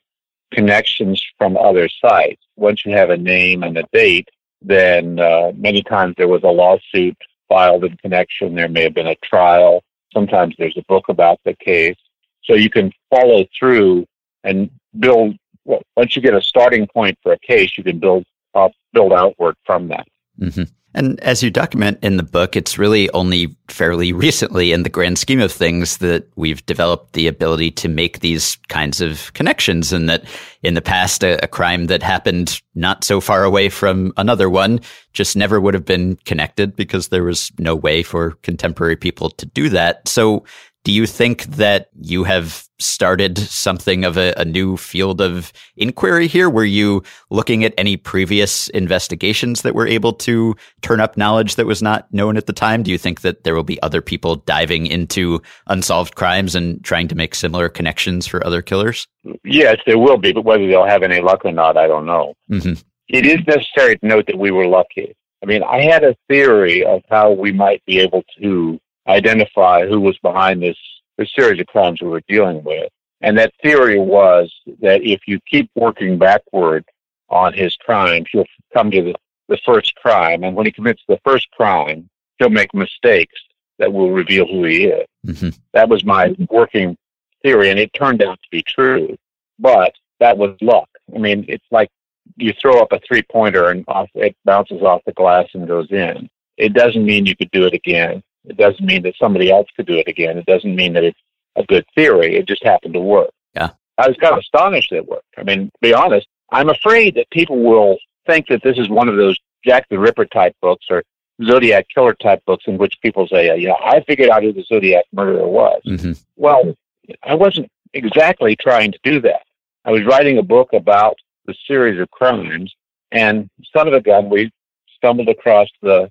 connections 0.53 1.23
from 1.37 1.56
other 1.56 1.88
sites. 1.88 2.43
Once 2.56 2.85
you 2.85 2.93
have 2.93 3.11
a 3.11 3.17
name 3.17 3.62
and 3.62 3.76
a 3.76 3.85
date, 3.93 4.29
then 4.63 5.19
uh, 5.19 5.53
many 5.57 5.83
times 5.83 6.15
there 6.17 6.29
was 6.29 6.43
a 6.43 6.49
lawsuit 6.49 7.17
filed 7.49 7.85
in 7.85 7.97
connection. 7.99 8.55
There 8.55 8.69
may 8.69 8.83
have 8.83 8.95
been 8.95 9.07
a 9.07 9.17
trial. 9.17 9.83
Sometimes 10.13 10.55
there's 10.59 10.77
a 10.77 10.85
book 10.89 11.09
about 11.09 11.39
the 11.45 11.55
case. 11.55 11.97
So 12.45 12.55
you 12.55 12.71
can 12.71 12.93
follow 13.11 13.45
through 13.59 14.07
and 14.45 14.71
build. 14.99 15.37
Well, 15.65 15.83
once 15.97 16.17
you 16.17 16.23
get 16.23 16.35
a 16.35 16.43
starting 16.43 16.87
point 16.87 17.19
for 17.23 17.33
a 17.33 17.39
case, 17.39 17.77
you 17.77 17.85
can 17.85 17.99
build 17.99 18.25
up, 18.55 18.73
build 18.93 19.13
outward 19.13 19.55
from 19.65 19.89
that. 19.89 20.07
Mm-hmm. 20.41 20.63
And 20.94 21.20
as 21.20 21.43
you 21.43 21.50
document 21.50 21.99
in 22.02 22.17
the 22.17 22.23
book, 22.23 22.56
it's 22.56 22.79
really 22.79 23.11
only 23.11 23.56
fairly 23.69 24.12
recently, 24.14 24.73
in 24.73 24.82
the 24.82 24.88
grand 24.88 25.19
scheme 25.19 25.40
of 25.40 25.52
things, 25.52 25.99
that 25.99 26.26
we've 26.37 26.64
developed 26.66 27.12
the 27.12 27.26
ability 27.26 27.71
to 27.73 27.88
make 27.88 28.21
these 28.21 28.57
kinds 28.68 29.00
of 29.00 29.33
connections. 29.35 29.92
And 29.92 30.09
that 30.09 30.25
in 30.62 30.75
the 30.75 30.83
past, 30.83 31.23
a, 31.23 31.42
a, 31.45 31.49
crime 31.49 31.87
that 31.87 32.02
happened 32.02 32.61
not 32.75 33.04
so 33.04 33.21
far 33.21 33.45
away 33.45 33.68
from 33.68 34.12
another 34.16 34.49
one 34.50 34.80
just 35.12 35.37
never 35.37 35.61
would 35.61 35.75
have 35.75 35.85
been 35.85 36.16
connected 36.25 36.75
because 36.75 37.09
there 37.09 37.25
was 37.25 37.52
no 37.59 37.75
way 37.75 38.02
for 38.02 38.33
contemporary 38.42 38.97
people 38.97 39.30
to 39.30 39.47
do 39.47 39.68
that. 39.68 40.07
So 40.09 40.45
do 40.85 40.92
you 40.92 41.07
think 41.07 41.45
that 41.45 41.90
you 42.00 42.25
have 42.25 42.66
started 42.78 43.37
something 43.37 44.04
of 44.04 44.16
a, 44.16 44.33
a, 44.37 44.45
new 44.45 44.76
field 44.76 45.21
of 45.21 45.52
inquiry 45.76 46.28
here? 46.28 46.49
Were 46.49 46.64
you 46.64 47.02
looking 47.30 47.64
at 47.64 47.75
any 47.76 47.97
previous 47.97 48.68
investigations 48.68 49.62
that 49.62 49.75
were 49.75 49.87
able 49.87 50.12
to 50.14 50.54
turn 50.82 51.00
up 51.00 51.16
knowledge 51.16 51.56
that 51.56 51.66
was 51.66 51.82
not 51.82 52.12
known 52.12 52.37
at 52.37 52.47
the 52.47 52.52
time? 52.52 52.82
Do 52.82 52.90
you 52.90 52.99
think 52.99 53.23
that 53.23 53.44
there 53.44 53.54
will 53.54 53.64
be 53.64 53.82
other 53.82 54.00
people 54.00 54.37
diving 54.37 54.87
into 54.87 55.40
unsolved 55.66 56.14
crimes 56.14 56.54
and 56.54 56.82
trying 56.85 57.08
to 57.08 57.14
make 57.14 57.35
similar 57.35 57.68
connections 57.68 58.26
for 58.26 58.44
other 58.47 58.62
killers? 58.62 59.06
Yes, 59.44 59.76
there 59.87 59.99
will 59.99 60.18
be, 60.18 60.32
but 60.32 60.44
whether 60.44 60.66
they'll 60.66 60.87
have 60.87 61.02
any 61.02 61.20
luck 61.20 61.44
or 61.44 61.52
not, 61.52 61.76
I 61.76 61.87
don't 61.87 62.06
know. 62.06 62.35
Mm-hmm. 62.50 62.75
It 63.08 63.26
is 63.26 63.47
necessary 63.47 63.99
to 63.99 64.06
note 64.06 64.26
that 64.26 64.38
we 64.38 64.50
were 64.50 64.66
lucky. 64.66 65.14
I 65.42 65.47
mean, 65.47 65.62
I 65.62 65.82
had 65.82 66.04
a 66.04 66.16
theory 66.28 66.85
of 66.85 67.00
how 67.08 67.30
we 67.30 67.52
might 67.52 67.85
be 67.87 68.00
able 68.00 68.23
to 68.40 68.78
identify 69.06 69.87
who 69.87 70.00
was 70.00 70.18
behind 70.18 70.62
this, 70.62 70.76
this 71.16 71.30
series 71.37 71.61
of 71.61 71.66
crimes 71.66 72.02
we 72.02 72.08
were 72.08 72.23
dealing 72.28 72.62
with. 72.64 72.90
And 73.20 73.37
that 73.38 73.52
theory 73.62 73.99
was 73.99 74.52
that 74.80 75.02
if 75.02 75.23
you 75.26 75.40
keep 75.50 75.70
working 75.75 76.18
backward 76.18 76.85
on 77.28 77.52
his 77.52 77.75
crimes, 77.76 78.26
you'll 78.32 78.47
come 78.73 78.90
to 78.90 79.02
the, 79.02 79.14
the 79.49 79.59
first 79.64 79.95
crime. 79.97 80.45
And 80.45 80.57
when 80.57 80.67
he 80.67 80.73
commits 80.73 81.02
the 81.09 81.21
first 81.25 81.50
crime, 81.52 82.09
he'll 82.38 82.50
make 82.50 82.73
mistakes 82.75 83.35
that 83.78 83.93
will 83.93 84.11
reveal 84.11 84.47
who 84.47 84.64
he 84.64 84.85
is. 84.87 85.07
Mm-hmm. 85.26 85.49
That 85.73 85.88
was 85.88 86.05
my 86.05 86.35
working 86.50 86.97
theory, 87.43 87.71
and 87.71 87.78
it 87.78 87.93
turned 87.93 88.23
out 88.23 88.38
to 88.43 88.49
be 88.50 88.62
true. 88.62 89.17
But 89.59 89.93
that 90.21 90.37
was 90.37 90.57
luck. 90.61 90.88
I 91.14 91.19
mean, 91.19 91.45
it's 91.49 91.64
like 91.71 91.88
you 92.37 92.52
throw 92.61 92.81
up 92.81 92.93
a 92.93 93.00
three 93.07 93.23
pointer 93.23 93.71
and 93.71 93.85
off, 93.88 94.09
it 94.14 94.37
bounces 94.45 94.83
off 94.83 95.02
the 95.07 95.12
glass 95.12 95.47
and 95.55 95.67
goes 95.67 95.90
in. 95.90 96.28
It 96.57 96.75
doesn't 96.75 97.05
mean 97.05 97.26
you 97.26 97.37
could 97.37 97.50
do 97.50 97.67
it 97.67 97.75
again. 97.75 98.23
It 98.45 98.57
doesn't 98.57 98.85
mean 98.85 99.02
that 99.02 99.14
somebody 99.17 99.50
else 99.50 99.69
could 99.76 99.87
do 99.87 99.99
it 99.99 100.09
again. 100.09 100.38
It 100.38 100.47
doesn't 100.47 100.75
mean 100.75 100.93
that 100.95 101.05
it's 101.05 101.19
a 101.57 101.64
good 101.64 101.85
theory. 101.95 102.37
It 102.37 102.47
just 102.47 102.64
happened 102.64 102.95
to 102.95 103.00
work. 103.00 103.31
Yeah. 103.55 103.71
I 103.97 104.09
was 104.09 104.17
kind 104.17 104.33
of 104.33 104.38
astonished 104.38 104.90
that 104.90 104.99
it 104.99 105.09
worked. 105.09 105.35
I 105.37 105.43
mean, 105.43 105.67
to 105.67 105.78
be 105.81 105.95
honest, 105.95 106.26
I'm 106.50 106.69
afraid 106.69 107.14
that 107.17 107.31
people 107.31 107.62
will 107.62 107.99
think 108.28 108.47
that 108.49 108.62
this 108.62 108.78
is 108.78 108.88
one 108.88 109.08
of 109.08 109.16
those 109.16 109.37
Jack 109.64 109.88
the 109.88 109.99
Ripper 109.99 110.26
type 110.26 110.54
books 110.61 110.87
or 110.90 111.02
Zodiac 111.44 111.87
killer 111.92 112.14
type 112.14 112.44
books 112.47 112.64
in 112.66 112.78
which 112.78 112.94
people 113.02 113.26
say, 113.26 113.58
"Yeah, 113.58 113.75
I 113.75 114.00
figured 114.06 114.30
out 114.30 114.42
who 114.42 114.52
the 114.52 114.62
Zodiac 114.64 115.04
murderer 115.12 115.49
was." 115.49 115.82
Mm-hmm. 115.87 116.12
Well, 116.37 116.75
I 117.23 117.35
wasn't 117.35 117.70
exactly 117.94 118.56
trying 118.56 118.92
to 118.92 118.99
do 119.02 119.20
that. 119.23 119.42
I 119.85 119.90
was 119.90 120.04
writing 120.04 120.38
a 120.38 120.42
book 120.42 120.73
about 120.73 121.16
the 121.47 121.54
series 121.66 122.00
of 122.00 122.11
crimes, 122.11 122.75
and 123.11 123.49
son 123.75 123.88
of 123.88 123.94
a 123.94 124.00
gun, 124.00 124.28
we 124.28 124.50
stumbled 124.97 125.28
across 125.28 125.68
the 125.80 126.11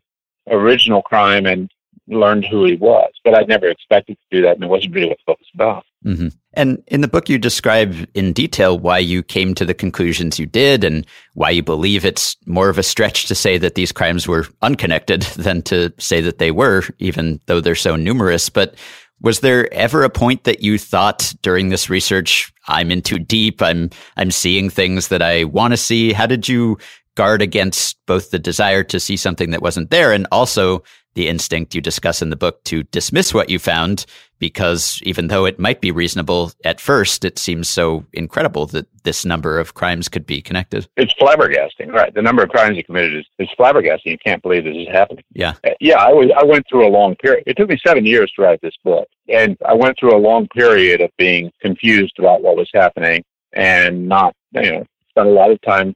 original 0.49 1.01
crime 1.01 1.45
and 1.45 1.69
learned 2.07 2.45
who 2.45 2.65
he 2.65 2.75
was. 2.75 3.11
But 3.23 3.35
I'd 3.35 3.47
never 3.47 3.67
expected 3.67 4.17
to 4.17 4.35
do 4.35 4.41
that, 4.43 4.55
and 4.55 4.63
it 4.63 4.67
wasn't 4.67 4.95
really 4.95 5.09
what 5.09 5.17
the 5.17 5.31
book 5.31 5.39
was 5.39 5.51
about. 5.53 5.85
Mm-hmm. 6.05 6.27
And 6.53 6.83
in 6.87 7.01
the 7.01 7.07
book, 7.07 7.29
you 7.29 7.37
describe 7.37 8.07
in 8.13 8.33
detail 8.33 8.79
why 8.79 8.99
you 8.99 9.21
came 9.21 9.53
to 9.55 9.65
the 9.65 9.73
conclusions 9.73 10.39
you 10.39 10.45
did 10.45 10.83
and 10.83 11.05
why 11.33 11.49
you 11.49 11.61
believe 11.61 12.05
it's 12.05 12.37
more 12.45 12.69
of 12.69 12.77
a 12.77 12.83
stretch 12.83 13.27
to 13.27 13.35
say 13.35 13.57
that 13.57 13.75
these 13.75 13.91
crimes 13.91 14.27
were 14.27 14.47
unconnected 14.61 15.21
than 15.37 15.61
to 15.63 15.93
say 15.99 16.21
that 16.21 16.39
they 16.39 16.51
were, 16.51 16.83
even 16.99 17.39
though 17.45 17.61
they're 17.61 17.75
so 17.75 17.95
numerous. 17.95 18.49
But 18.49 18.75
was 19.21 19.39
there 19.39 19.71
ever 19.73 20.03
a 20.03 20.09
point 20.09 20.43
that 20.43 20.61
you 20.61 20.77
thought 20.77 21.33
during 21.41 21.69
this 21.69 21.89
research, 21.89 22.53
I'm 22.67 22.91
in 22.91 23.01
too 23.01 23.19
deep, 23.19 23.61
I'm 23.61 23.89
I'm 24.15 24.31
seeing 24.31 24.69
things 24.69 25.07
that 25.07 25.21
I 25.21 25.45
want 25.45 25.73
to 25.73 25.77
see? 25.77 26.13
How 26.13 26.27
did 26.27 26.47
you 26.47 26.77
guard 27.15 27.41
against 27.41 27.97
both 28.05 28.29
the 28.29 28.39
desire 28.39 28.83
to 28.83 28.99
see 28.99 29.17
something 29.17 29.49
that 29.49 29.61
wasn't 29.61 29.89
there 29.89 30.13
and 30.13 30.27
also 30.31 30.83
the 31.17 31.27
instinct 31.27 31.73
you 31.73 31.81
discuss 31.81 32.21
in 32.21 32.29
the 32.29 32.35
book 32.35 32.63
to 32.63 32.83
dismiss 32.83 33.33
what 33.33 33.49
you 33.49 33.57
found 33.57 34.05
because 34.37 35.01
even 35.01 35.29
though 35.29 35.45
it 35.45 35.57
might 35.57 35.81
be 35.81 35.89
reasonable 35.89 36.51
at 36.63 36.79
first, 36.79 37.25
it 37.25 37.39
seems 37.39 37.67
so 37.67 38.05
incredible 38.13 38.67
that 38.67 38.85
this 39.03 39.25
number 39.25 39.59
of 39.59 39.73
crimes 39.73 40.07
could 40.07 40.27
be 40.27 40.43
connected. 40.43 40.87
It's 40.95 41.11
flabbergasting, 41.15 41.91
right? 41.91 42.13
The 42.13 42.21
number 42.21 42.43
of 42.43 42.49
crimes 42.49 42.77
you 42.77 42.83
committed 42.83 43.15
is, 43.15 43.25
is 43.39 43.49
flabbergasting. 43.57 44.05
You 44.05 44.19
can't 44.23 44.43
believe 44.43 44.65
this 44.65 44.75
is 44.77 44.87
happening. 44.89 45.23
Yeah. 45.33 45.55
Uh, 45.65 45.71
yeah, 45.79 45.97
I 45.97 46.13
was 46.13 46.29
I 46.37 46.43
went 46.43 46.67
through 46.69 46.87
a 46.87 46.91
long 46.91 47.15
period. 47.15 47.45
It 47.47 47.57
took 47.57 47.69
me 47.69 47.79
seven 47.83 48.05
years 48.05 48.31
to 48.35 48.43
write 48.43 48.61
this 48.61 48.75
book. 48.83 49.07
And 49.27 49.57
I 49.65 49.73
went 49.73 49.97
through 49.97 50.15
a 50.15 50.21
long 50.21 50.47
period 50.49 51.01
of 51.01 51.09
being 51.17 51.51
confused 51.61 52.19
about 52.19 52.43
what 52.43 52.57
was 52.57 52.69
happening 52.75 53.23
and 53.53 54.07
not, 54.07 54.35
you 54.51 54.71
know, 54.71 54.85
spent 55.09 55.29
a 55.29 55.31
lot 55.31 55.49
of 55.49 55.59
time 55.61 55.95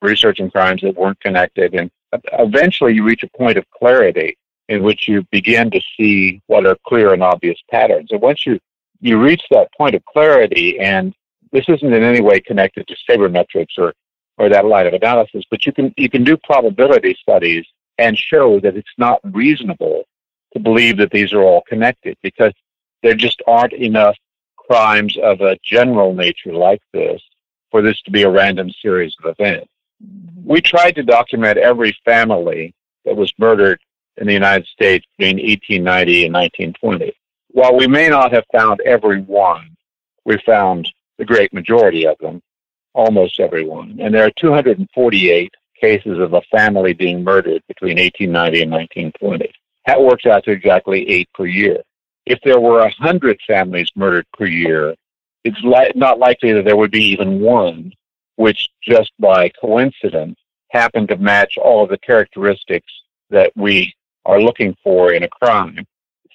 researching 0.00 0.48
crimes 0.48 0.82
that 0.82 0.94
weren't 0.94 1.18
connected. 1.18 1.74
And 1.74 1.90
eventually 2.34 2.94
you 2.94 3.02
reach 3.02 3.24
a 3.24 3.36
point 3.36 3.58
of 3.58 3.64
clarity 3.70 4.36
in 4.70 4.84
which 4.84 5.08
you 5.08 5.26
begin 5.32 5.68
to 5.72 5.80
see 5.96 6.40
what 6.46 6.64
are 6.64 6.76
clear 6.86 7.12
and 7.12 7.24
obvious 7.24 7.58
patterns. 7.70 8.12
And 8.12 8.22
once 8.22 8.46
you, 8.46 8.60
you 9.00 9.20
reach 9.20 9.42
that 9.50 9.68
point 9.76 9.96
of 9.96 10.04
clarity, 10.04 10.78
and 10.78 11.12
this 11.50 11.64
isn't 11.68 11.92
in 11.92 12.04
any 12.04 12.20
way 12.20 12.40
connected 12.40 12.86
to 12.86 12.96
sabermetrics 13.08 13.76
or, 13.76 13.92
or 14.38 14.48
that 14.48 14.64
line 14.64 14.86
of 14.86 14.94
analysis, 14.94 15.42
but 15.50 15.66
you 15.66 15.72
can, 15.72 15.92
you 15.96 16.08
can 16.08 16.22
do 16.22 16.36
probability 16.36 17.16
studies 17.20 17.66
and 17.98 18.16
show 18.16 18.60
that 18.60 18.76
it's 18.76 18.96
not 18.96 19.18
reasonable 19.24 20.04
to 20.52 20.60
believe 20.60 20.96
that 20.98 21.10
these 21.10 21.32
are 21.32 21.42
all 21.42 21.62
connected 21.68 22.16
because 22.22 22.52
there 23.02 23.14
just 23.14 23.42
aren't 23.48 23.72
enough 23.72 24.16
crimes 24.56 25.18
of 25.20 25.40
a 25.40 25.58
general 25.64 26.14
nature 26.14 26.52
like 26.52 26.80
this 26.92 27.20
for 27.72 27.82
this 27.82 28.00
to 28.02 28.12
be 28.12 28.22
a 28.22 28.30
random 28.30 28.70
series 28.80 29.16
of 29.20 29.34
events. 29.36 29.68
Mm-hmm. 30.00 30.48
We 30.48 30.60
tried 30.60 30.92
to 30.92 31.02
document 31.02 31.58
every 31.58 31.96
family 32.04 32.72
that 33.04 33.16
was 33.16 33.32
murdered 33.36 33.80
in 34.16 34.26
the 34.26 34.32
United 34.32 34.66
States 34.66 35.06
between 35.16 35.36
1890 35.36 36.26
and 36.26 36.34
1920. 36.34 37.12
While 37.52 37.76
we 37.76 37.86
may 37.86 38.08
not 38.08 38.32
have 38.32 38.44
found 38.52 38.80
every 38.80 39.22
one, 39.22 39.76
we 40.24 40.38
found 40.46 40.90
the 41.18 41.24
great 41.24 41.52
majority 41.52 42.06
of 42.06 42.16
them, 42.18 42.40
almost 42.94 43.40
every 43.40 43.64
one. 43.64 43.98
And 44.00 44.14
there 44.14 44.24
are 44.24 44.32
248 44.38 45.52
cases 45.80 46.18
of 46.18 46.34
a 46.34 46.42
family 46.50 46.92
being 46.92 47.24
murdered 47.24 47.62
between 47.66 47.98
1890 47.98 48.62
and 48.62 48.70
1920. 48.70 49.52
That 49.86 50.00
works 50.00 50.26
out 50.26 50.44
to 50.44 50.50
exactly 50.50 51.08
eight 51.08 51.28
per 51.34 51.46
year. 51.46 51.78
If 52.26 52.38
there 52.44 52.60
were 52.60 52.80
100 52.80 53.40
families 53.46 53.90
murdered 53.96 54.26
per 54.36 54.46
year, 54.46 54.94
it's 55.44 55.60
li- 55.62 55.92
not 55.94 56.18
likely 56.18 56.52
that 56.52 56.64
there 56.64 56.76
would 56.76 56.90
be 56.90 57.04
even 57.04 57.40
one 57.40 57.92
which 58.36 58.70
just 58.82 59.12
by 59.18 59.50
coincidence 59.60 60.38
happened 60.70 61.08
to 61.08 61.16
match 61.18 61.58
all 61.58 61.84
of 61.84 61.90
the 61.90 61.98
characteristics 61.98 62.90
that 63.28 63.52
we 63.54 63.92
are 64.30 64.40
looking 64.40 64.76
for 64.82 65.12
in 65.12 65.22
a 65.24 65.28
crime. 65.28 65.84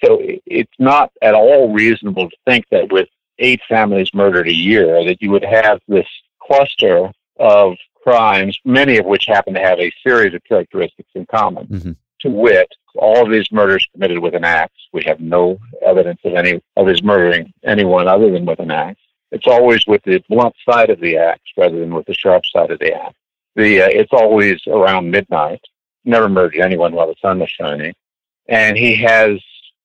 So 0.04 0.20
it's 0.22 0.80
not 0.80 1.12
at 1.22 1.34
all 1.34 1.74
reasonable 1.74 2.30
to 2.30 2.38
think 2.46 2.66
that 2.70 2.92
with 2.92 3.08
eight 3.40 3.62
families 3.70 4.14
murdered 4.14 4.48
a 4.48 4.54
year, 4.54 5.04
that 5.06 5.22
you 5.22 5.32
would 5.32 5.46
have 5.46 5.80
this 5.88 6.08
cluster 6.42 7.12
of 7.40 7.76
crimes, 8.04 8.60
many 8.66 8.98
of 8.98 9.06
which 9.06 9.26
happen 9.26 9.54
to 9.54 9.60
have 9.60 9.80
a 9.80 9.92
series 10.06 10.34
of 10.34 10.44
characteristics 10.44 11.10
in 11.16 11.26
common. 11.26 11.68
Mm-hmm. 11.68 11.92
To 12.22 12.30
wit, 12.30 12.68
all 12.96 13.24
of 13.24 13.32
these 13.32 13.52
murders 13.52 13.88
committed 13.94 14.20
with 14.20 14.36
an 14.36 14.44
axe. 14.44 14.80
We 14.94 15.04
have 15.06 15.20
no 15.20 15.58
evidence 15.86 16.20
of 16.24 16.34
any 16.34 16.62
of 16.76 16.88
his 16.88 17.02
murdering 17.04 17.54
anyone 17.64 18.08
other 18.08 18.32
than 18.32 18.46
with 18.46 18.60
an 18.60 18.72
axe. 18.72 19.02
It's 19.32 19.48
always 19.48 19.86
with 19.88 20.02
the 20.04 20.24
blunt 20.30 20.56
side 20.70 20.90
of 20.90 21.00
the 21.00 21.18
axe 21.18 21.50
rather 21.58 21.80
than 21.80 21.94
with 21.94 22.06
the 22.06 22.14
sharp 22.14 22.46
side 22.46 22.72
of 22.72 22.80
the 22.80 22.94
axe. 22.94 23.16
The 23.56 23.84
uh, 23.84 23.88
it's 23.90 24.12
always 24.12 24.60
around 24.68 25.10
midnight 25.10 25.62
never 26.06 26.30
murdered 26.30 26.62
anyone 26.62 26.94
while 26.94 27.08
the 27.08 27.16
sun 27.22 27.40
was 27.40 27.50
shining. 27.50 27.94
And 28.48 28.78
he 28.78 28.96
has 28.96 29.40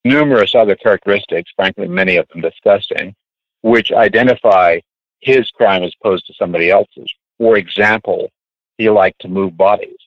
numerous 0.05 0.55
other 0.55 0.75
characteristics, 0.75 1.51
frankly, 1.55 1.87
many 1.87 2.17
of 2.17 2.27
them 2.29 2.41
disgusting, 2.41 3.15
which 3.61 3.91
identify 3.91 4.79
his 5.19 5.49
crime 5.51 5.83
as 5.83 5.93
opposed 5.99 6.25
to 6.27 6.33
somebody 6.33 6.69
else's. 6.69 7.13
For 7.37 7.57
example, 7.57 8.29
he 8.77 8.89
liked 8.89 9.21
to 9.21 9.27
move 9.27 9.57
bodies. 9.57 9.97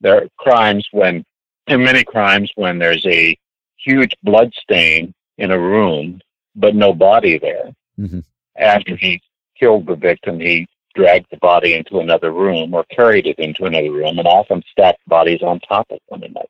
There 0.00 0.16
are 0.16 0.28
crimes 0.38 0.88
when, 0.92 1.24
in 1.66 1.84
many 1.84 2.04
crimes, 2.04 2.50
when 2.54 2.78
there's 2.78 3.04
a 3.06 3.36
huge 3.76 4.14
blood 4.22 4.52
stain 4.54 5.14
in 5.38 5.50
a 5.50 5.58
room, 5.58 6.20
but 6.54 6.74
no 6.74 6.92
body 6.92 7.38
there. 7.38 7.72
Mm-hmm. 7.98 8.20
After 8.56 8.96
he 8.96 9.20
killed 9.58 9.86
the 9.86 9.96
victim, 9.96 10.40
he 10.40 10.68
dragged 10.94 11.26
the 11.30 11.36
body 11.38 11.74
into 11.74 12.00
another 12.00 12.32
room 12.32 12.74
or 12.74 12.84
carried 12.84 13.26
it 13.26 13.38
into 13.38 13.64
another 13.64 13.90
room 13.90 14.18
and 14.18 14.26
often 14.26 14.62
stacked 14.70 15.06
bodies 15.06 15.42
on 15.42 15.60
top 15.60 15.86
of 15.90 15.98
one 16.08 16.22
another. 16.22 16.48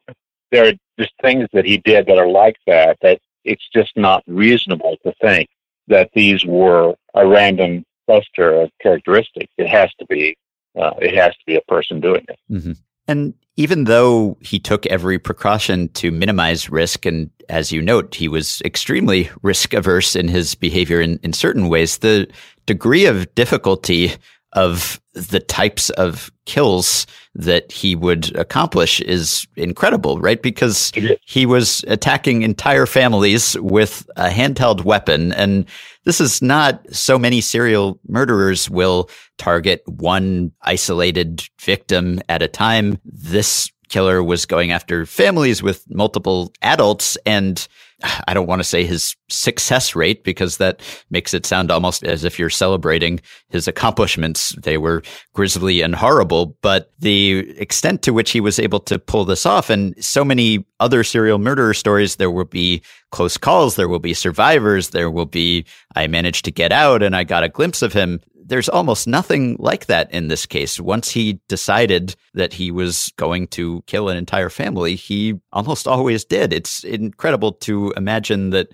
There 0.51 0.69
are 0.69 0.73
just 0.99 1.13
things 1.23 1.49
that 1.53 1.65
he 1.65 1.79
did 1.79 2.07
that 2.07 2.19
are 2.19 2.29
like 2.29 2.57
that, 2.67 2.99
that 3.03 3.21
it's 3.45 3.69
just 3.73 3.93
not 3.97 4.23
reasonable 4.27 4.97
to 5.05 5.13
think 5.21 5.49
that 5.89 6.11
these 6.15 6.45
were 6.45 6.95
a 7.15 7.27
random 7.27 7.85
cluster 8.07 8.53
of 8.63 8.71
characteristics. 8.81 9.53
It 9.59 9.69
has 9.69 9.93
to 9.99 10.07
be, 10.07 10.37
uh, 10.79 10.93
it 11.01 11.15
has 11.15 11.33
to 11.33 11.45
be 11.47 11.57
a 11.57 11.61
person 11.63 12.01
doing 12.01 12.25
it. 12.29 12.39
Mm-hmm. 12.51 12.73
And 13.09 13.35
even 13.57 13.85
though 13.85 14.39
he 14.41 14.59
took 14.59 14.87
every 14.87 15.19
precaution 15.19 15.89
to 15.91 16.11
minimize 16.11 16.71
risk, 16.71 17.05
and 17.05 17.31
as 17.49 17.73
you 17.73 17.83
note, 17.83 18.15
he 18.15 18.29
was 18.29 18.63
extremely 18.65 19.29
risk 19.43 19.75
averse 19.75 20.15
in 20.15 20.29
his 20.29 20.55
behavior 20.55 21.01
in, 21.01 21.19
in 21.23 21.33
certain 21.33 21.69
ways, 21.69 21.99
the 21.99 22.29
degree 22.71 23.05
of 23.05 23.35
difficulty 23.35 24.13
of 24.53 25.01
the 25.13 25.41
types 25.41 25.91
of 25.91 26.31
kills 26.47 27.05
that 27.35 27.73
he 27.73 27.97
would 27.97 28.33
accomplish 28.37 29.01
is 29.01 29.45
incredible, 29.57 30.21
right? 30.21 30.41
Because 30.41 30.93
he 31.25 31.47
was 31.47 31.85
attacking 31.89 32.43
entire 32.43 32.87
families 32.87 33.59
with 33.59 34.09
a 34.15 34.29
handheld 34.29 34.85
weapon. 34.85 35.33
And 35.33 35.67
this 36.05 36.21
is 36.21 36.41
not 36.41 36.81
so 36.95 37.19
many 37.19 37.41
serial 37.41 37.99
murderers 38.07 38.71
will 38.71 39.11
target 39.37 39.83
one 39.87 40.53
isolated 40.63 41.43
victim 41.61 42.21
at 42.29 42.41
a 42.41 42.49
time. 42.49 43.01
This 43.05 43.69
killer 43.89 44.23
was 44.23 44.47
going 44.47 44.71
after 44.71 45.07
families 45.07 45.61
with 45.61 45.85
multiple 45.91 46.53
adults 46.63 47.19
and 47.27 47.67
I 48.03 48.35
don't 48.35 48.47
want 48.47 48.61
to 48.61 48.65
say 48.65 48.85
his 48.85 49.15
success 49.29 49.95
rate 49.95 50.25
because 50.25 50.57
that 50.57 50.81
makes 51.11 51.35
it 51.35 51.47
sound 51.47 51.71
almost 51.71 52.05
as 52.05 52.25
if 52.25 52.39
you're 52.39 52.51
celebrating 52.51 53.21
his 53.49 53.69
accomplishments. 53.69 54.55
They 54.63 54.79
were 54.79 55.03
grisly 55.35 55.83
and 55.83 55.95
horrible, 55.95 56.57
but 56.63 56.93
the 56.99 57.51
extent 57.61 58.03
to 58.03 58.13
which 58.13 58.31
he 58.31 58.41
was 58.41 58.59
able 58.59 58.81
to 58.81 58.99
pull 58.99 59.25
this 59.25 59.45
off 59.47 59.71
and 59.71 59.95
so 60.03 60.25
many 60.25 60.65
other 60.79 61.05
serial 61.05 61.39
murderer 61.39 61.75
stories, 61.75 62.17
there 62.17 62.31
will 62.31 62.45
be 62.45 62.83
close 63.11 63.37
calls. 63.37 63.77
There 63.77 63.89
will 63.89 63.99
be 63.99 64.15
survivors. 64.15 64.91
There 64.91 65.11
will 65.11 65.27
be, 65.27 65.65
I 65.95 66.07
managed 66.07 66.45
to 66.47 66.51
get 66.51 66.73
out 66.73 67.03
and 67.03 67.15
I 67.15 67.25
got 67.25 67.45
a 67.45 67.49
glimpse 67.49 67.83
of 67.83 67.93
him 67.93 68.21
there's 68.45 68.69
almost 68.69 69.07
nothing 69.07 69.57
like 69.59 69.87
that 69.87 70.13
in 70.13 70.29
this 70.29 70.47
case. 70.47 70.81
Once 70.81 71.11
he 71.11 71.41
decided 71.49 72.15
that 72.35 72.53
he 72.53 72.71
was 72.71 73.13
going 73.17 73.47
to 73.49 73.83
kill 73.87 74.09
an 74.09 74.17
entire 74.17 74.51
family, 74.51 74.95
he 74.95 75.39
almost 75.53 75.87
always 75.87 76.25
did. 76.25 76.53
It's 76.53 76.85
incredible 76.85 77.53
to 77.53 77.93
imagine 77.97 78.51
that 78.51 78.69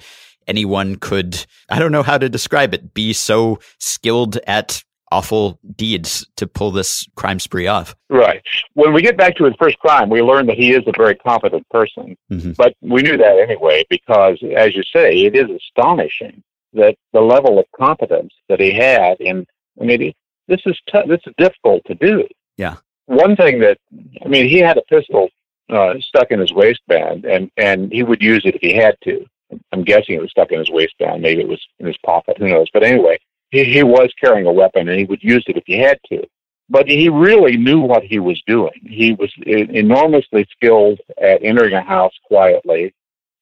anyone 0.47 0.97
could, 0.97 1.45
I 1.69 1.79
don't 1.79 1.93
know 1.93 2.03
how 2.03 2.19
to 2.19 2.29
describe 2.29 2.75
it, 2.75 2.95
be 2.95 3.13
so 3.13 3.59
skilled 3.79 4.39
at 4.47 4.83
awful 5.13 5.59
deeds 5.77 6.27
to 6.37 6.47
pull 6.47 6.71
this 6.71 7.07
crime 7.15 7.39
spree 7.39 7.67
off. 7.67 7.95
Right. 8.09 8.43
When 8.75 8.93
we 8.93 9.03
get 9.03 9.17
back 9.17 9.37
to 9.37 9.45
his 9.45 9.55
first 9.59 9.79
crime, 9.79 10.11
we 10.11 10.21
learn 10.21 10.47
that 10.47 10.57
he 10.57 10.73
is 10.73 10.83
a 10.87 10.93
very 10.97 11.15
competent 11.15 11.69
person. 11.69 12.17
Mm-hmm. 12.31 12.53
But 12.53 12.75
we 12.81 13.03
knew 13.03 13.17
that 13.17 13.39
anyway 13.39 13.85
because, 13.89 14.39
as 14.57 14.75
you 14.75 14.83
say, 14.93 15.13
it 15.19 15.37
is 15.37 15.49
astonishing 15.51 16.43
that 16.73 16.97
the 17.13 17.21
level 17.21 17.59
of 17.59 17.65
competence 17.79 18.33
that 18.49 18.61
he 18.61 18.73
had 18.73 19.21
in 19.21 19.47
I 19.80 19.85
mean, 19.85 20.12
this 20.49 20.61
is 20.66 20.78
t- 20.92 21.06
this 21.09 21.21
is 21.26 21.35
difficult 21.38 21.83
to 21.87 21.95
do. 21.95 22.26
Yeah. 22.56 22.76
One 23.06 23.37
thing 23.37 23.61
that 23.61 23.78
I 24.25 24.28
mean, 24.28 24.49
he 24.49 24.59
had 24.59 24.78
a 24.78 24.83
pistol 24.83 25.28
uh, 25.71 25.95
stuck 26.00 26.30
in 26.30 26.40
his 26.40 26.52
waistband, 26.52 27.25
and 27.25 27.50
and 27.56 27.92
he 27.92 28.02
would 28.02 28.23
use 28.23 28.42
it 28.45 28.56
if 28.56 28.61
he 28.62 28.75
had 28.75 28.97
to. 29.04 29.25
I'm 29.73 29.85
guessing 29.85 30.16
it 30.16 30.21
was 30.21 30.30
stuck 30.30 30.50
in 30.50 30.59
his 30.59 30.71
waistband. 30.71 31.23
Maybe 31.23 31.40
it 31.40 31.49
was 31.49 31.64
in 31.78 31.87
his 31.87 31.97
pocket. 32.04 32.38
Who 32.38 32.49
knows? 32.49 32.68
But 32.73 32.83
anyway, 32.83 33.18
he, 33.50 33.64
he 33.64 33.83
was 33.83 34.12
carrying 34.21 34.47
a 34.47 34.52
weapon, 34.52 34.88
and 34.88 34.99
he 34.99 35.04
would 35.04 35.23
use 35.23 35.45
it 35.47 35.56
if 35.56 35.62
he 35.66 35.78
had 35.78 35.99
to. 36.09 36.25
But 36.68 36.88
he 36.88 37.09
really 37.09 37.56
knew 37.56 37.80
what 37.80 38.02
he 38.02 38.18
was 38.18 38.42
doing. 38.47 38.73
He 38.85 39.12
was 39.12 39.33
enormously 39.47 40.47
skilled 40.50 41.00
at 41.21 41.45
entering 41.45 41.75
a 41.75 41.83
house 41.83 42.14
quietly, 42.25 42.92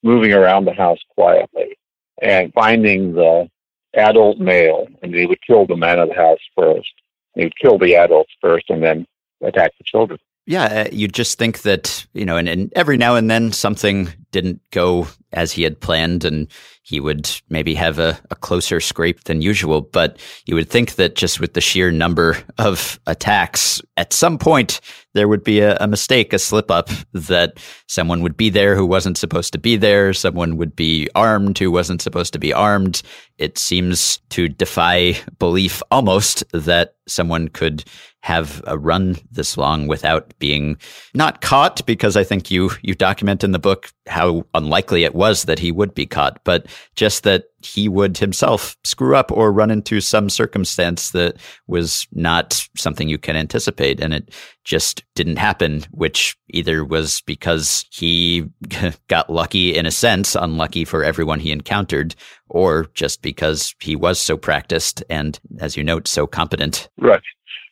moving 0.03 0.35
around 0.35 0.67
the 0.67 0.75
house 0.75 0.99
quietly, 1.15 1.79
and 2.21 2.53
finding 2.53 3.15
the 3.15 3.49
adult 3.97 4.39
male, 4.39 4.87
and 5.03 5.15
he 5.15 5.27
would 5.27 5.43
kill 5.43 5.67
the 5.67 5.77
man 5.77 5.99
of 5.99 6.09
the 6.09 6.15
house 6.15 6.39
first. 6.57 6.93
He 7.35 7.45
would 7.45 7.59
kill 7.59 7.79
the 7.79 7.97
adults 7.97 8.33
first, 8.41 8.71
and 8.71 8.83
then 8.83 9.07
attack 9.43 9.73
the 9.79 9.85
children. 9.85 10.19
Yeah, 10.47 10.65
uh, 10.65 10.89
you 10.93 11.09
just 11.09 11.39
think 11.39 11.63
that, 11.63 12.07
you 12.13 12.27
know, 12.27 12.37
and, 12.37 12.49
and 12.49 12.73
every 12.77 12.99
now 12.99 13.17
and 13.17 13.31
then 13.31 13.51
something 13.51 14.13
didn't 14.31 14.61
go 14.73 15.07
as 15.33 15.53
he 15.53 15.63
had 15.63 15.81
planned 15.81 16.25
and 16.25 16.49
he 16.83 17.01
would 17.01 17.31
maybe 17.49 17.75
have 17.75 17.99
a, 17.99 18.19
a, 18.31 18.37
closer 18.37 18.79
scrape 18.79 19.25
than 19.25 19.41
usual. 19.41 19.81
But 19.81 20.19
you 20.45 20.55
would 20.55 20.69
think 20.69 20.97
that 20.97 21.15
just 21.15 21.41
with 21.41 21.55
the 21.55 21.61
sheer 21.61 21.91
number 21.91 22.37
of 22.59 23.01
attacks, 23.07 23.81
at 23.97 24.13
some 24.13 24.37
point 24.37 24.81
there 25.15 25.29
would 25.29 25.45
be 25.45 25.61
a, 25.61 25.79
a 25.81 25.87
mistake, 25.87 26.33
a 26.33 26.39
slip 26.39 26.71
up 26.71 26.91
that 27.13 27.59
someone 27.87 28.21
would 28.21 28.37
be 28.37 28.51
there 28.51 28.77
who 28.77 28.85
wasn't 28.85 29.17
supposed 29.17 29.53
to 29.53 29.59
be 29.59 29.77
there. 29.77 30.13
Someone 30.13 30.57
would 30.59 30.77
be 30.77 31.09
armed 31.15 31.59
who 31.59 31.71
wasn't 31.71 32.03
supposed 32.03 32.35
to 32.35 32.39
be 32.39 32.53
armed. 32.53 33.03
It 33.39 33.57
seems 33.57 34.19
to 34.31 34.49
defy 34.49 35.17
belief 35.39 35.83
almost 35.91 36.45
that 36.53 36.97
someone 37.07 37.49
could 37.49 37.85
have 38.25 38.63
a 38.67 38.79
run 38.79 39.19
this 39.31 39.59
long 39.59 39.87
without 39.87 40.33
being 40.39 40.79
not 41.13 41.43
caught 41.43 41.85
because 41.85 42.17
I 42.17 42.25
think 42.25 42.51
you 42.51 42.71
you 42.81 42.95
document 42.95 43.45
in 43.45 43.53
the 43.53 43.59
book 43.59 43.93
how 44.07 44.47
unlikely 44.55 45.05
it 45.05 45.15
was 45.15 45.45
that 45.45 45.59
he 45.59 45.71
would 45.71 45.93
be 45.93 46.07
caught, 46.07 46.43
but 46.43 46.67
just 46.97 47.23
that 47.25 47.45
he 47.61 47.87
would 47.87 48.17
himself 48.17 48.79
screw 48.83 49.15
up 49.15 49.31
or 49.31 49.53
run 49.53 49.71
into 49.71 50.01
some 50.01 50.31
circumstance 50.31 51.11
that 51.11 51.37
was 51.67 52.07
not 52.13 52.67
something 52.77 53.11
you 53.11 53.19
can 53.19 53.37
anticipate. 53.37 54.01
And 54.01 54.15
it 54.15 54.31
just 54.65 55.05
didn't 55.15 55.37
happen, 55.37 55.85
which 55.91 56.35
either 56.49 56.83
was 56.83 57.21
because 57.27 57.85
he 57.91 58.49
got 59.09 59.29
lucky 59.29 59.77
in 59.77 59.85
a 59.85 59.91
sense, 59.91 60.35
unlucky 60.35 60.87
for 60.87 61.05
everyone 61.05 61.41
he 61.41 61.53
encountered, 61.53 62.15
or 62.49 62.87
just 62.95 63.21
because 63.21 63.75
he 63.81 63.97
was 63.97 64.19
so 64.19 64.39
practiced 64.39 65.05
and, 65.11 65.39
as 65.61 65.77
you 65.77 65.85
note, 65.85 66.09
so 66.09 66.27
competent. 66.27 66.89
Right. 66.99 67.23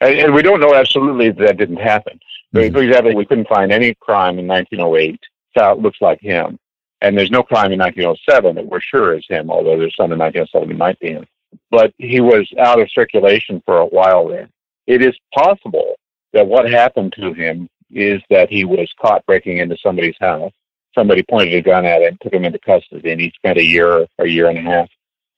And, 0.03 0.19
and 0.19 0.35
we 0.35 0.43
don't 0.43 0.61
know 0.61 0.75
absolutely 0.75 1.31
that, 1.31 1.39
that 1.39 1.57
didn't 1.57 1.77
happen. 1.77 2.19
Mm-hmm. 2.55 2.75
For 2.75 2.83
example, 2.83 3.15
we 3.15 3.25
couldn't 3.25 3.49
find 3.49 3.73
any 3.73 3.95
crime 3.95 4.39
in 4.39 4.47
1908 4.47 5.19
that 5.55 5.79
looks 5.79 5.99
like 6.01 6.21
him. 6.21 6.59
And 7.01 7.19
there's 7.19 7.31
no 7.31 7.43
crime 7.43 7.73
in 7.73 7.81
1907 7.81 8.55
that 8.55 8.67
we're 8.67 8.81
sure 8.81 9.17
is 9.17 9.27
him, 9.29 9.51
although 9.51 9.77
there's 9.77 9.97
some 9.97 10.13
in 10.13 10.19
1907 10.19 10.69
that 10.69 10.77
might 10.77 10.99
be 11.01 11.13
him. 11.13 11.27
But 11.71 11.93
he 11.99 12.21
was 12.21 12.49
out 12.59 12.81
of 12.81 12.91
circulation 12.91 13.63
for 13.67 13.79
a 13.79 13.87
while 13.87 14.29
then. 14.29 14.49
It 14.87 15.03
is 15.03 15.15
possible 15.35 15.97
that 16.33 16.47
what 16.47 16.71
happened 16.71 17.13
to 17.19 17.33
him 17.33 17.69
is 17.91 18.23
that 18.31 18.51
he 18.51 18.65
was 18.65 18.91
caught 19.01 19.27
breaking 19.27 19.59
into 19.59 19.77
somebody's 19.83 20.17
house. 20.21 20.53
Somebody 20.95 21.23
pointed 21.29 21.55
a 21.55 21.63
gun 21.63 21.85
at 21.85 22.03
him, 22.03 22.19
took 22.23 22.33
him 22.33 22.45
into 22.45 22.59
custody, 22.59 23.11
and 23.11 23.21
he 23.21 23.33
spent 23.37 23.59
a 23.59 23.65
year 23.65 24.03
or 24.03 24.07
a 24.19 24.29
year 24.29 24.49
and 24.49 24.59
a 24.59 24.63
half 24.63 24.89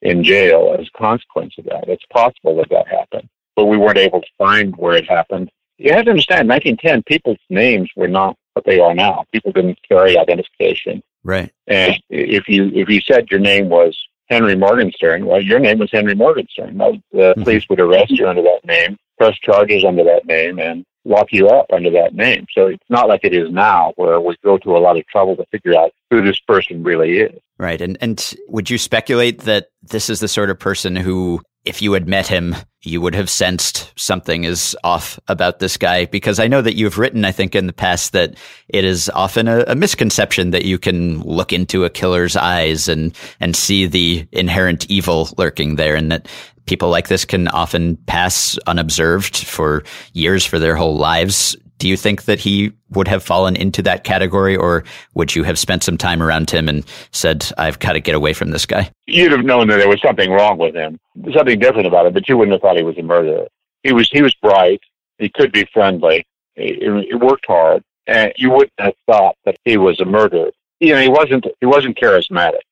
in 0.03 0.23
jail 0.23 0.77
as 0.79 0.87
a 0.87 0.99
consequence 0.99 1.55
of 1.59 1.65
that. 1.65 1.89
It's 1.89 2.05
possible 2.13 2.57
that 2.57 2.69
that 2.71 2.89
happened, 2.89 3.29
but 3.57 3.67
we 3.67 3.77
weren't 3.77 3.99
able 3.99 4.21
to 4.21 4.29
find 4.39 4.75
where 4.77 4.97
it 4.97 5.09
happened. 5.09 5.51
You 5.79 5.93
have 5.93 6.05
to 6.05 6.11
understand, 6.11 6.49
1910, 6.49 7.03
people's 7.05 7.39
names 7.51 7.91
were 7.97 8.09
not 8.09 8.37
what 8.55 8.65
they 8.65 8.79
are 8.79 8.95
now. 8.95 9.25
People 9.33 9.53
didn't 9.53 9.79
carry 9.89 10.17
identification. 10.17 11.03
Right. 11.25 11.53
And 11.67 12.01
if 12.11 12.49
you 12.49 12.71
if 12.75 12.89
you 12.89 13.01
said 13.01 13.31
your 13.31 13.41
name 13.41 13.69
was 13.69 13.99
Henry 14.29 14.57
Morgenstern, 14.57 15.27
well, 15.27 15.43
your 15.43 15.59
name 15.59 15.79
was 15.79 15.91
Henry 15.91 16.15
Morgenstern. 16.15 16.77
The 16.77 17.01
mm-hmm. 17.15 17.43
police 17.43 17.69
would 17.69 17.81
arrest 17.81 18.11
you 18.11 18.29
under 18.29 18.43
that 18.43 18.65
name, 18.65 18.97
press 19.19 19.37
charges 19.39 19.85
under 19.85 20.05
that 20.05 20.27
name, 20.27 20.59
and 20.59 20.85
lock 21.07 21.29
you 21.33 21.49
up 21.49 21.67
under 21.73 21.91
that 21.91 22.15
name. 22.15 22.47
So 22.53 22.67
it's 22.67 22.85
not 22.89 23.09
like 23.09 23.21
it 23.25 23.35
is 23.35 23.51
now, 23.51 23.93
where 23.97 24.21
we 24.21 24.37
go 24.45 24.59
to 24.59 24.77
a 24.77 24.79
lot 24.79 24.97
of 24.97 25.07
trouble 25.07 25.37
to 25.37 25.45
figure 25.51 25.77
out 25.77 25.93
who 26.11 26.23
this 26.23 26.41
person 26.41 26.83
really 26.83 27.21
is. 27.21 27.39
Right. 27.59 27.81
And 27.81 27.97
and 28.01 28.35
would 28.49 28.69
you 28.69 28.79
speculate 28.79 29.41
that 29.41 29.69
this 29.83 30.11
is 30.11 30.21
the 30.21 30.29
sort 30.29 30.51
of 30.51 30.59
person 30.59 30.95
who 30.95 31.41
if 31.65 31.81
you 31.81 31.93
had 31.93 32.07
met 32.07 32.27
him, 32.27 32.55
you 32.83 33.01
would 33.01 33.15
have 33.15 33.31
sensed 33.31 33.93
something 33.97 34.45
is 34.45 34.77
off 34.85 35.19
about 35.29 35.59
this 35.59 35.77
guy. 35.77 36.05
Because 36.05 36.39
I 36.39 36.47
know 36.47 36.61
that 36.61 36.77
you've 36.77 36.99
written, 36.99 37.25
I 37.25 37.33
think, 37.33 37.55
in 37.55 37.67
the 37.67 37.73
past 37.73 38.13
that 38.13 38.37
it 38.69 38.85
is 38.85 39.11
often 39.15 39.49
a, 39.49 39.65
a, 39.67 39.75
misconception 39.75 40.51
that 40.51 40.67
you 40.67 40.79
can 40.79 41.23
look 41.23 41.53
into 41.53 41.85
a 41.85 41.91
killer's 41.91 42.37
eyes 42.37 42.89
and 42.89 43.17
and 43.41 43.57
see 43.57 43.87
the 43.87 44.27
inherent 44.33 44.91
evil 44.91 45.31
lurking 45.39 45.77
there, 45.77 45.97
and 45.97 46.13
that 46.13 46.29
people 46.67 46.91
like 46.91 47.09
this 47.09 47.25
can 47.25 47.49
often 47.49 47.97
pass 48.07 48.59
unobserved 48.67 49.37
for 49.37 49.85
years, 50.13 50.45
for 50.45 50.59
their 50.59 50.77
whole 50.77 50.97
lives, 50.97 51.57
do 51.79 51.89
you 51.89 51.97
think 51.97 52.25
that 52.25 52.39
he 52.39 52.73
would 52.91 53.09
have 53.09 53.23
fallen 53.23 53.57
into 53.57 53.83
that 53.83 54.05
category, 54.05 54.57
or 54.57 54.85
would 55.15 55.35
you 55.35 55.43
have 55.43 55.59
spent 55.59 55.83
some 55.83 55.99
time 55.99 56.23
around 56.23 56.51
him 56.51 56.69
and 56.69 56.85
said, 57.11 57.51
"I've 57.59 57.79
got 57.79 57.93
to 57.93 58.01
get 58.01 58.15
away 58.15 58.33
from 58.33 58.51
this 58.51 58.67
guy"? 58.67 58.91
You'd 59.07 59.33
have 59.33 59.45
known 59.45 59.69
that 59.69 59.79
there 59.79 59.89
was 59.89 60.01
something 60.01 60.31
wrong 60.31 60.59
with 60.59 60.75
him, 60.75 60.99
something 61.33 61.59
different 61.59 61.87
about 61.87 62.07
it, 62.07 62.15
but 62.15 62.29
you 62.29 62.37
wouldn't 62.37 62.53
have 62.53 62.63
thought 62.63 62.77
he 62.77 62.83
was 62.83 62.99
a 62.99 63.03
murderer. 63.03 63.47
He 63.83 63.93
was 63.93 64.09
he 64.13 64.23
was 64.23 64.35
bright. 64.35 64.81
He 65.19 65.29
could 65.29 65.53
be 65.53 65.69
friendly. 65.73 66.27
He, 66.55 66.75
he 66.81 67.15
worked 67.15 67.47
hard, 67.47 67.83
and 68.07 68.33
you 68.37 68.51
wouldn't 68.51 68.73
have 68.79 68.95
thought 69.07 69.37
that 69.45 69.57
he 69.65 69.77
was 69.77 70.01
a 70.01 70.05
murderer. 70.05 70.51
You 70.81 70.95
know, 70.95 71.01
he 71.01 71.09
wasn't. 71.09 71.47
He 71.61 71.67
wasn't 71.67 71.99
charismatic. 71.99 72.63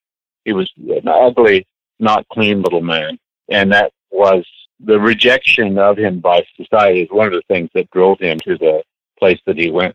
He 0.45 0.53
was 0.53 0.71
an 0.77 1.07
ugly, 1.09 1.67
not 2.01 2.27
clean 2.29 2.63
little 2.63 2.83
man, 2.83 3.19
and 3.49 3.73
that 3.73 3.93
was 4.11 4.45
the 4.85 4.99
rejection 4.99 5.79
of 5.79 5.97
him 5.97 6.21
by 6.21 6.45
society 6.57 7.03
is 7.03 7.09
one 7.11 7.29
of 7.29 7.33
the 7.33 7.43
things 7.49 7.71
that 7.75 7.91
drove 7.91 8.19
him 8.19 8.39
to 8.41 8.59
the 8.59 8.83
place 9.23 9.41
that 9.47 9.57
he 9.57 9.71
went. 9.71 9.95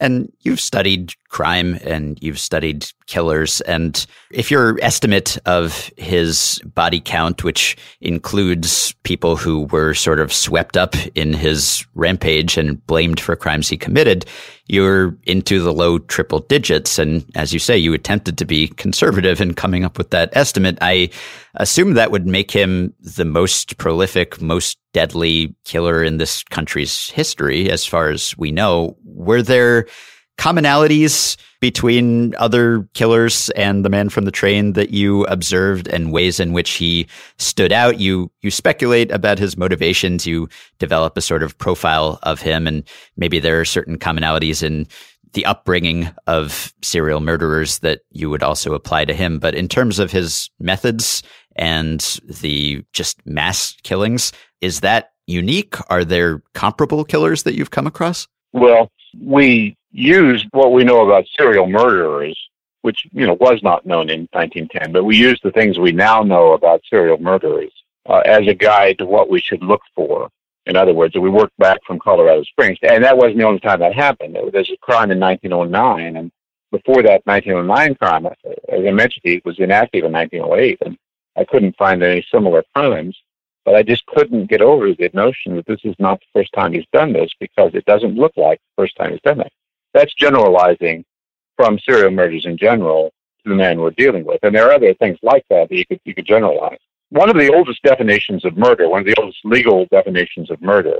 And 0.00 0.32
you've 0.40 0.60
studied 0.60 1.12
crime 1.34 1.76
and 1.82 2.16
you've 2.22 2.38
studied 2.38 2.86
killers. 3.06 3.60
And 3.62 4.06
if 4.30 4.52
your 4.52 4.78
estimate 4.80 5.36
of 5.46 5.90
his 5.96 6.60
body 6.64 7.00
count, 7.00 7.42
which 7.42 7.76
includes 8.00 8.94
people 9.02 9.34
who 9.34 9.62
were 9.64 9.94
sort 9.94 10.20
of 10.20 10.32
swept 10.32 10.76
up 10.76 10.94
in 11.16 11.32
his 11.32 11.84
rampage 11.94 12.56
and 12.56 12.86
blamed 12.86 13.18
for 13.18 13.34
crimes 13.34 13.68
he 13.68 13.76
committed, 13.76 14.24
you're 14.68 15.18
into 15.24 15.60
the 15.60 15.72
low 15.72 15.98
triple 15.98 16.38
digits. 16.38 17.00
And 17.00 17.24
as 17.34 17.52
you 17.52 17.58
say, 17.58 17.76
you 17.76 17.92
attempted 17.94 18.38
to 18.38 18.44
be 18.44 18.68
conservative 18.68 19.40
in 19.40 19.54
coming 19.54 19.84
up 19.84 19.98
with 19.98 20.10
that 20.10 20.30
estimate. 20.36 20.78
I 20.80 21.10
assume 21.56 21.94
that 21.94 22.12
would 22.12 22.28
make 22.28 22.52
him 22.52 22.94
the 23.00 23.24
most 23.24 23.76
prolific, 23.76 24.40
most 24.40 24.78
deadly 24.92 25.52
killer 25.64 26.04
in 26.04 26.18
this 26.18 26.44
country's 26.44 27.10
history, 27.10 27.68
as 27.68 27.84
far 27.84 28.10
as 28.10 28.38
we 28.38 28.52
know. 28.52 28.96
Were 29.02 29.42
there 29.42 29.86
commonalities 30.38 31.36
between 31.60 32.34
other 32.36 32.86
killers 32.92 33.48
and 33.50 33.84
the 33.84 33.88
man 33.88 34.08
from 34.08 34.26
the 34.26 34.30
train 34.30 34.74
that 34.74 34.90
you 34.90 35.24
observed 35.24 35.88
and 35.88 36.12
ways 36.12 36.38
in 36.38 36.52
which 36.52 36.72
he 36.72 37.06
stood 37.38 37.72
out. 37.72 37.98
You 37.98 38.30
you 38.42 38.50
speculate 38.50 39.10
about 39.10 39.38
his 39.38 39.56
motivations. 39.56 40.26
You 40.26 40.48
develop 40.78 41.16
a 41.16 41.22
sort 41.22 41.42
of 41.42 41.56
profile 41.56 42.18
of 42.22 42.40
him 42.40 42.66
and 42.66 42.84
maybe 43.16 43.38
there 43.38 43.60
are 43.60 43.64
certain 43.64 43.98
commonalities 43.98 44.62
in 44.62 44.86
the 45.32 45.46
upbringing 45.46 46.10
of 46.26 46.72
serial 46.82 47.20
murderers 47.20 47.78
that 47.80 48.02
you 48.10 48.30
would 48.30 48.42
also 48.42 48.74
apply 48.74 49.04
to 49.06 49.14
him. 49.14 49.38
But 49.38 49.54
in 49.54 49.68
terms 49.68 49.98
of 49.98 50.12
his 50.12 50.50
methods 50.60 51.22
and 51.56 52.00
the 52.28 52.84
just 52.92 53.24
mass 53.26 53.74
killings 53.82 54.32
is 54.60 54.80
that 54.80 55.12
unique? 55.26 55.76
Are 55.90 56.04
there 56.04 56.42
comparable 56.52 57.04
killers 57.04 57.44
that 57.44 57.54
you've 57.54 57.70
come 57.70 57.86
across 57.86 58.28
well 58.54 58.90
we 59.22 59.76
used 59.92 60.46
what 60.50 60.72
we 60.72 60.84
know 60.84 61.06
about 61.06 61.26
serial 61.38 61.68
murderers, 61.68 62.38
which 62.82 63.06
you 63.12 63.26
know 63.26 63.34
was 63.34 63.62
not 63.62 63.86
known 63.86 64.10
in 64.10 64.28
1910, 64.32 64.92
but 64.92 65.04
we 65.04 65.16
used 65.16 65.42
the 65.42 65.52
things 65.52 65.78
we 65.78 65.92
now 65.92 66.22
know 66.22 66.52
about 66.52 66.82
serial 66.88 67.18
murderers 67.18 67.72
uh, 68.08 68.22
as 68.26 68.46
a 68.46 68.54
guide 68.54 68.98
to 68.98 69.06
what 69.06 69.30
we 69.30 69.40
should 69.40 69.62
look 69.62 69.82
for. 69.94 70.28
In 70.66 70.76
other 70.76 70.94
words, 70.94 71.14
we 71.14 71.28
worked 71.28 71.56
back 71.58 71.78
from 71.86 71.98
Colorado 71.98 72.42
Springs, 72.44 72.78
and 72.82 73.04
that 73.04 73.16
wasn't 73.16 73.38
the 73.38 73.44
only 73.44 73.60
time 73.60 73.80
that 73.80 73.94
happened. 73.94 74.34
There 74.34 74.44
was 74.44 74.70
a 74.70 74.76
crime 74.78 75.10
in 75.10 75.20
1909, 75.20 76.16
and 76.16 76.32
before 76.70 77.02
that 77.02 77.20
1909 77.24 77.94
crime, 77.96 78.26
as 78.26 78.32
I 78.70 78.90
mentioned, 78.90 79.22
he 79.24 79.42
was 79.44 79.58
inactive 79.58 80.04
in 80.04 80.12
1908, 80.12 80.78
and 80.86 80.96
I 81.36 81.44
couldn't 81.44 81.76
find 81.76 82.02
any 82.02 82.26
similar 82.32 82.64
crimes. 82.74 83.16
But 83.64 83.74
I 83.74 83.82
just 83.82 84.04
couldn't 84.06 84.50
get 84.50 84.60
over 84.60 84.92
the 84.92 85.10
notion 85.14 85.56
that 85.56 85.66
this 85.66 85.80
is 85.84 85.94
not 85.98 86.20
the 86.20 86.40
first 86.40 86.52
time 86.52 86.72
he's 86.72 86.86
done 86.92 87.12
this 87.12 87.30
because 87.40 87.74
it 87.74 87.84
doesn't 87.86 88.16
look 88.16 88.32
like 88.36 88.58
the 88.58 88.82
first 88.82 88.96
time 88.96 89.12
he's 89.12 89.20
done 89.22 89.38
that. 89.38 89.52
That's 89.94 90.14
generalizing 90.14 91.04
from 91.56 91.78
serial 91.78 92.10
murders 92.10 92.46
in 92.46 92.58
general 92.58 93.12
to 93.42 93.48
the 93.48 93.54
man 93.54 93.80
we're 93.80 93.90
dealing 93.92 94.24
with. 94.24 94.40
And 94.42 94.54
there 94.54 94.68
are 94.68 94.74
other 94.74 94.92
things 94.94 95.18
like 95.22 95.44
that 95.50 95.68
that 95.68 95.76
you 95.76 95.86
could, 95.86 96.00
you 96.04 96.14
could 96.14 96.26
generalize. 96.26 96.78
One 97.10 97.30
of 97.30 97.36
the 97.36 97.54
oldest 97.54 97.82
definitions 97.82 98.44
of 98.44 98.56
murder, 98.56 98.88
one 98.88 99.00
of 99.00 99.06
the 99.06 99.14
oldest 99.20 99.38
legal 99.44 99.86
definitions 99.86 100.50
of 100.50 100.60
murder, 100.60 100.96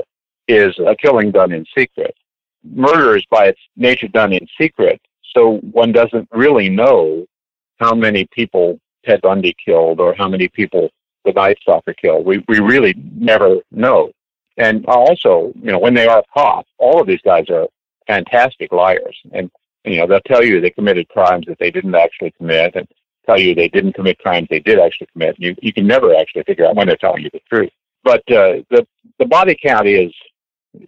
is 0.47 0.79
a 0.79 0.95
killing 0.95 1.33
done 1.33 1.53
in 1.53 1.67
secret. 1.77 2.15
murder 2.63 3.17
is 3.17 3.25
by 3.31 3.47
its 3.47 3.61
nature 3.77 4.09
done 4.09 4.33
in 4.33 4.47
secret, 4.59 5.01
so 5.35 5.59
one 5.73 5.93
doesn't 5.93 6.29
really 6.33 6.69
know 6.69 7.27
how 7.79 7.95
many 7.95 8.27
people 8.27 8.79
Ted 9.05 9.21
Bundy 9.23 9.55
killed 9.65 10.01
or 10.01 10.15
how 10.15 10.29
many 10.29 10.49
people 10.49 10.91
the 11.25 11.33
Night 11.33 11.59
Stalker 11.61 11.95
killed. 11.95 12.25
We 12.25 12.45
we 12.49 12.61
really 12.61 12.95
never 13.15 13.59
know. 13.71 14.13
And 14.57 14.87
also, 14.87 15.53
you 15.61 15.73
know, 15.73 15.79
when 15.79 15.95
they 15.95 16.07
are 16.07 16.23
caught, 16.33 16.67
all 16.79 17.01
of 17.01 17.07
these 17.07 17.23
guys 17.23 17.49
are 17.51 17.67
fantastic 18.07 18.73
liars, 18.73 19.19
and 19.33 19.51
you 19.85 19.97
know 19.97 20.07
they'll 20.07 20.21
tell 20.21 20.45
you 20.45 20.61
they 20.61 20.71
committed 20.71 21.09
crimes 21.09 21.47
that 21.47 21.59
they 21.59 21.71
didn't 21.71 21.95
actually 21.95 22.31
commit, 22.33 22.77
and 22.77 22.87
tell 23.27 23.39
you 23.39 23.55
they 23.55 23.69
didn't 23.69 23.95
commit 23.95 24.19
crimes 24.19 24.49
they 24.51 24.61
did 24.61 24.79
actually 24.79 25.09
commit. 25.13 25.37
You 25.39 25.57
you 25.61 25.73
can 25.73 25.87
never 25.87 26.15
actually 26.15 26.45
figure 26.45 26.67
out 26.67 26.77
when 26.77 26.87
they're 26.87 26.97
telling 26.97 27.23
you 27.23 27.31
the 27.33 27.41
truth. 27.49 27.71
But 28.05 28.21
uh, 28.31 28.63
the 28.71 28.87
the 29.19 29.27
body 29.27 29.57
count 29.61 29.89
is 29.89 30.13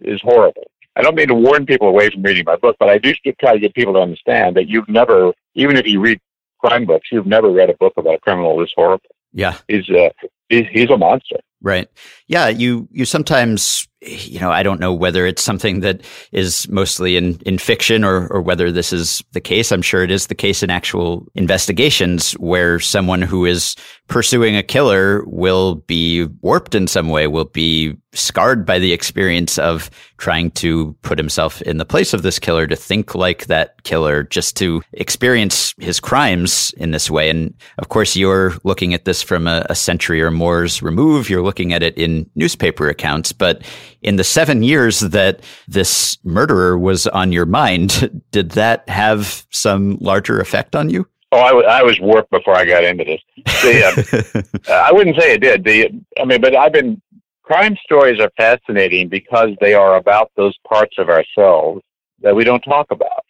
is 0.01 0.21
horrible. 0.21 0.69
I 0.95 1.01
don't 1.01 1.15
mean 1.15 1.27
to 1.27 1.35
warn 1.35 1.65
people 1.65 1.89
away 1.89 2.09
from 2.09 2.23
reading 2.23 2.43
my 2.45 2.55
book, 2.55 2.75
but 2.79 2.89
I 2.89 2.97
do 2.97 3.13
try 3.39 3.53
to 3.53 3.59
get 3.59 3.75
people 3.75 3.93
to 3.93 3.99
understand 3.99 4.55
that 4.55 4.67
you've 4.67 4.89
never, 4.89 5.31
even 5.53 5.77
if 5.77 5.85
you 5.85 5.99
read 5.99 6.19
crime 6.57 6.85
books, 6.85 7.09
you've 7.11 7.27
never 7.27 7.51
read 7.51 7.69
a 7.69 7.75
book 7.75 7.93
about 7.97 8.15
a 8.15 8.19
criminal 8.19 8.57
this 8.57 8.73
horrible. 8.75 9.09
Yeah, 9.33 9.57
he's 9.67 9.89
uh, 9.89 10.09
he's, 10.49 10.65
he's 10.71 10.89
a 10.89 10.97
monster. 10.97 11.37
Right. 11.61 11.87
Yeah. 12.27 12.49
You 12.49 12.87
you 12.91 13.05
sometimes 13.05 13.87
you 14.01 14.39
know, 14.39 14.51
I 14.51 14.61
don't 14.61 14.79
know 14.79 14.93
whether 14.93 15.25
it's 15.25 15.41
something 15.41 15.79
that 15.79 16.01
is 16.31 16.69
mostly 16.69 17.17
in, 17.17 17.39
in 17.45 17.57
fiction 17.57 18.03
or, 18.03 18.27
or 18.27 18.41
whether 18.41 18.71
this 18.71 18.93
is 18.93 19.23
the 19.31 19.41
case. 19.41 19.71
I'm 19.71 19.81
sure 19.81 20.03
it 20.03 20.11
is 20.11 20.27
the 20.27 20.35
case 20.35 20.61
in 20.61 20.69
actual 20.69 21.25
investigations 21.33 22.33
where 22.33 22.79
someone 22.79 23.23
who 23.23 23.45
is 23.45 23.75
pursuing 24.07 24.55
a 24.55 24.63
killer 24.63 25.23
will 25.25 25.75
be 25.75 26.25
warped 26.41 26.75
in 26.75 26.87
some 26.87 27.09
way, 27.09 27.25
will 27.27 27.45
be 27.45 27.95
scarred 28.17 28.65
by 28.65 28.79
the 28.79 28.93
experience 28.93 29.57
of 29.57 29.89
trying 30.17 30.51
to 30.51 30.95
put 31.01 31.17
himself 31.17 31.61
in 31.61 31.77
the 31.77 31.85
place 31.85 32.13
of 32.13 32.23
this 32.23 32.39
killer, 32.39 32.67
to 32.67 32.75
think 32.75 33.15
like 33.15 33.45
that 33.45 33.83
killer, 33.83 34.23
just 34.23 34.57
to 34.57 34.81
experience 34.93 35.73
his 35.79 35.99
crimes 35.99 36.73
in 36.77 36.91
this 36.91 37.09
way. 37.09 37.29
And 37.29 37.53
of 37.77 37.89
course, 37.89 38.15
you're 38.15 38.53
looking 38.63 38.93
at 38.93 39.05
this 39.05 39.21
from 39.21 39.47
a, 39.47 39.65
a 39.69 39.75
century 39.75 40.21
or 40.21 40.31
more's 40.31 40.81
remove. 40.81 41.29
You're 41.29 41.43
looking 41.43 41.73
at 41.73 41.83
it 41.83 41.97
in 41.97 42.29
newspaper 42.35 42.89
accounts, 42.89 43.31
but 43.31 43.63
in 44.01 44.15
the 44.15 44.23
seven 44.23 44.63
years 44.63 45.01
that 45.01 45.41
this 45.67 46.17
murderer 46.23 46.77
was 46.77 47.07
on 47.07 47.31
your 47.31 47.45
mind, 47.45 48.21
did 48.31 48.51
that 48.51 48.87
have 48.89 49.45
some 49.51 49.97
larger 50.01 50.39
effect 50.39 50.75
on 50.75 50.89
you? 50.89 51.07
Oh, 51.33 51.39
I, 51.39 51.49
w- 51.49 51.67
I 51.67 51.83
was 51.83 51.99
warped 51.99 52.31
before 52.31 52.55
I 52.55 52.63
got 52.63 52.85
into 52.85 53.03
this. 53.03 53.21
The, 53.61 54.53
uh, 54.69 54.71
I 54.71 54.93
wouldn't 54.93 55.19
say 55.19 55.33
it 55.33 55.41
did. 55.41 55.65
The, 55.65 55.91
I 56.17 56.23
mean, 56.23 56.39
but 56.39 56.55
I've 56.55 56.71
been, 56.71 57.01
crime 57.47 57.77
stories 57.83 58.19
are 58.19 58.31
fascinating 58.37 59.07
because 59.07 59.49
they 59.61 59.73
are 59.73 59.95
about 59.95 60.31
those 60.35 60.55
parts 60.67 60.97
of 60.97 61.09
ourselves 61.09 61.81
that 62.21 62.35
we 62.35 62.43
don't 62.43 62.61
talk 62.61 62.91
about. 62.91 63.23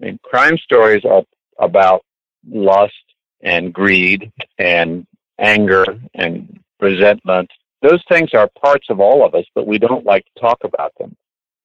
I 0.00 0.06
mean, 0.06 0.18
crime 0.22 0.56
stories 0.58 1.04
are 1.04 1.22
about 1.58 2.02
lust 2.48 2.92
and 3.40 3.72
greed 3.72 4.32
and 4.58 5.06
anger 5.38 5.84
and 6.14 6.60
resentment 6.80 7.50
those 7.82 8.02
things 8.08 8.30
are 8.34 8.50
parts 8.60 8.86
of 8.90 9.00
all 9.00 9.24
of 9.24 9.34
us, 9.34 9.44
but 9.54 9.66
we 9.66 9.78
don't 9.78 10.04
like 10.04 10.24
to 10.24 10.40
talk 10.40 10.64
about 10.64 10.92
them. 10.98 11.16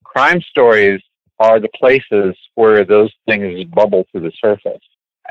Crime 0.04 0.42
stories 0.42 1.02
are 1.40 1.60
the 1.60 1.70
places 1.70 2.36
where 2.56 2.86
those 2.86 3.12
things 3.26 3.64
bubble 3.66 4.06
to 4.14 4.20
the 4.20 4.32
surface. 4.40 4.82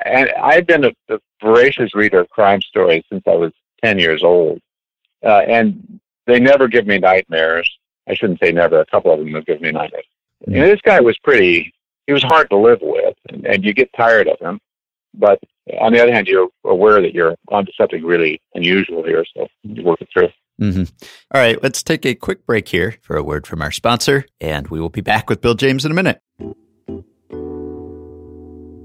And 0.04 0.30
I've 0.30 0.66
been 0.66 0.84
a, 0.84 0.92
a 1.08 1.18
voracious 1.40 1.94
reader 1.94 2.20
of 2.20 2.30
crime 2.30 2.60
stories 2.60 3.04
since 3.10 3.22
I 3.26 3.36
was 3.36 3.52
10 3.84 3.98
years 3.98 4.24
old. 4.24 4.60
Uh, 5.24 5.42
and 5.46 6.00
they 6.26 6.40
never 6.40 6.68
give 6.68 6.86
me 6.86 6.98
nightmares. 6.98 7.70
I 8.08 8.14
shouldn't 8.14 8.40
say 8.40 8.52
never. 8.52 8.80
A 8.80 8.86
couple 8.86 9.12
of 9.12 9.20
them 9.20 9.32
have 9.34 9.46
given 9.46 9.62
me 9.62 9.72
nightmares. 9.72 10.04
You 10.46 10.60
know, 10.60 10.66
this 10.66 10.80
guy 10.80 11.00
was 11.00 11.16
pretty, 11.18 11.72
he 12.06 12.12
was 12.12 12.22
hard 12.22 12.50
to 12.50 12.56
live 12.56 12.80
with, 12.82 13.14
and, 13.28 13.46
and 13.46 13.64
you 13.64 13.72
get 13.72 13.90
tired 13.96 14.28
of 14.28 14.38
him. 14.40 14.58
But 15.14 15.38
on 15.78 15.92
the 15.92 16.02
other 16.02 16.12
hand, 16.12 16.26
you're 16.26 16.48
aware 16.64 17.00
that 17.00 17.14
you're 17.14 17.36
onto 17.48 17.72
something 17.72 18.04
really 18.04 18.40
unusual 18.54 19.04
here, 19.04 19.24
so 19.36 19.46
you 19.62 19.82
work 19.84 20.00
it 20.00 20.08
through. 20.12 20.30
Mm-hmm. 20.60 20.84
All 21.32 21.40
right, 21.40 21.62
let's 21.62 21.82
take 21.82 22.04
a 22.04 22.14
quick 22.14 22.44
break 22.46 22.68
here 22.68 22.96
for 23.02 23.16
a 23.16 23.22
word 23.22 23.46
from 23.46 23.62
our 23.62 23.70
sponsor, 23.70 24.26
and 24.40 24.68
we 24.68 24.80
will 24.80 24.88
be 24.88 25.00
back 25.00 25.28
with 25.28 25.40
Bill 25.40 25.54
James 25.54 25.84
in 25.84 25.92
a 25.92 25.94
minute. 25.94 26.20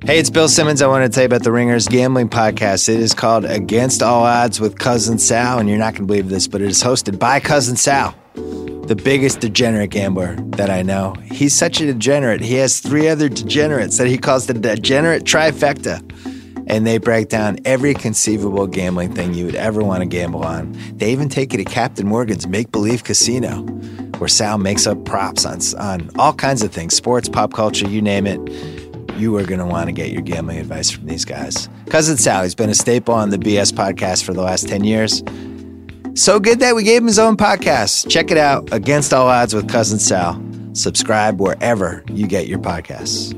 Hey, 0.07 0.19
it's 0.19 0.29
Bill 0.29 0.47
Simmons. 0.47 0.81
I 0.81 0.87
want 0.87 1.03
to 1.03 1.13
tell 1.13 1.23
you 1.23 1.25
about 1.25 1.43
the 1.43 1.51
Ringers 1.51 1.85
Gambling 1.89 2.29
Podcast. 2.29 2.87
It 2.87 3.01
is 3.01 3.13
called 3.13 3.43
Against 3.43 4.01
All 4.01 4.23
Odds 4.23 4.57
with 4.57 4.79
Cousin 4.79 5.19
Sal, 5.19 5.59
and 5.59 5.67
you're 5.67 5.77
not 5.77 5.95
going 5.95 6.03
to 6.03 6.07
believe 6.07 6.29
this, 6.29 6.47
but 6.47 6.61
it 6.61 6.69
is 6.69 6.81
hosted 6.81 7.19
by 7.19 7.41
Cousin 7.41 7.75
Sal, 7.75 8.15
the 8.33 8.95
biggest 8.95 9.41
degenerate 9.41 9.89
gambler 9.89 10.37
that 10.51 10.69
I 10.69 10.81
know. 10.81 11.13
He's 11.25 11.53
such 11.53 11.81
a 11.81 11.85
degenerate. 11.85 12.39
He 12.39 12.53
has 12.53 12.79
three 12.79 13.09
other 13.09 13.27
degenerates 13.27 13.97
that 13.97 14.07
he 14.07 14.17
calls 14.17 14.47
the 14.47 14.53
degenerate 14.53 15.25
trifecta 15.25 15.99
and 16.67 16.87
they 16.87 16.99
break 16.99 17.27
down 17.27 17.57
every 17.65 17.93
conceivable 17.93 18.65
gambling 18.65 19.13
thing 19.13 19.33
you 19.33 19.45
would 19.45 19.55
ever 19.55 19.83
want 19.83 20.03
to 20.03 20.05
gamble 20.05 20.45
on. 20.45 20.73
They 20.93 21.11
even 21.11 21.27
take 21.27 21.51
you 21.51 21.57
to 21.57 21.65
Captain 21.65 22.07
Morgan's 22.07 22.47
Make 22.47 22.71
Believe 22.71 23.03
Casino, 23.03 23.61
where 24.19 24.29
Sal 24.29 24.57
makes 24.57 24.87
up 24.87 25.03
props 25.03 25.45
on, 25.45 25.59
on 25.81 26.09
all 26.17 26.33
kinds 26.33 26.63
of 26.63 26.71
things 26.71 26.95
sports, 26.95 27.27
pop 27.27 27.53
culture, 27.53 27.89
you 27.89 28.01
name 28.01 28.25
it. 28.25 28.39
You 29.17 29.35
are 29.37 29.43
going 29.43 29.59
to 29.59 29.65
want 29.65 29.87
to 29.87 29.91
get 29.91 30.11
your 30.11 30.21
gambling 30.21 30.59
advice 30.59 30.91
from 30.91 31.07
these 31.07 31.25
guys. 31.25 31.67
Cousin 31.87 32.17
Sal, 32.17 32.43
he's 32.43 32.53
been 32.53 32.69
a 32.69 32.75
staple 32.75 33.15
on 33.15 33.31
the 33.31 33.37
BS 33.37 33.73
podcast 33.73 34.23
for 34.23 34.33
the 34.33 34.43
last 34.43 34.67
10 34.67 34.83
years. 34.83 35.23
So 36.13 36.39
good 36.39 36.59
that 36.59 36.75
we 36.75 36.83
gave 36.83 37.01
him 37.01 37.07
his 37.07 37.19
own 37.19 37.35
podcast. 37.35 38.09
Check 38.09 38.29
it 38.29 38.37
out 38.37 38.71
Against 38.71 39.13
All 39.13 39.27
Odds 39.27 39.53
with 39.55 39.67
Cousin 39.67 39.97
Sal. 39.99 40.41
Subscribe 40.73 41.41
wherever 41.41 42.03
you 42.11 42.27
get 42.27 42.47
your 42.47 42.59
podcasts. 42.59 43.33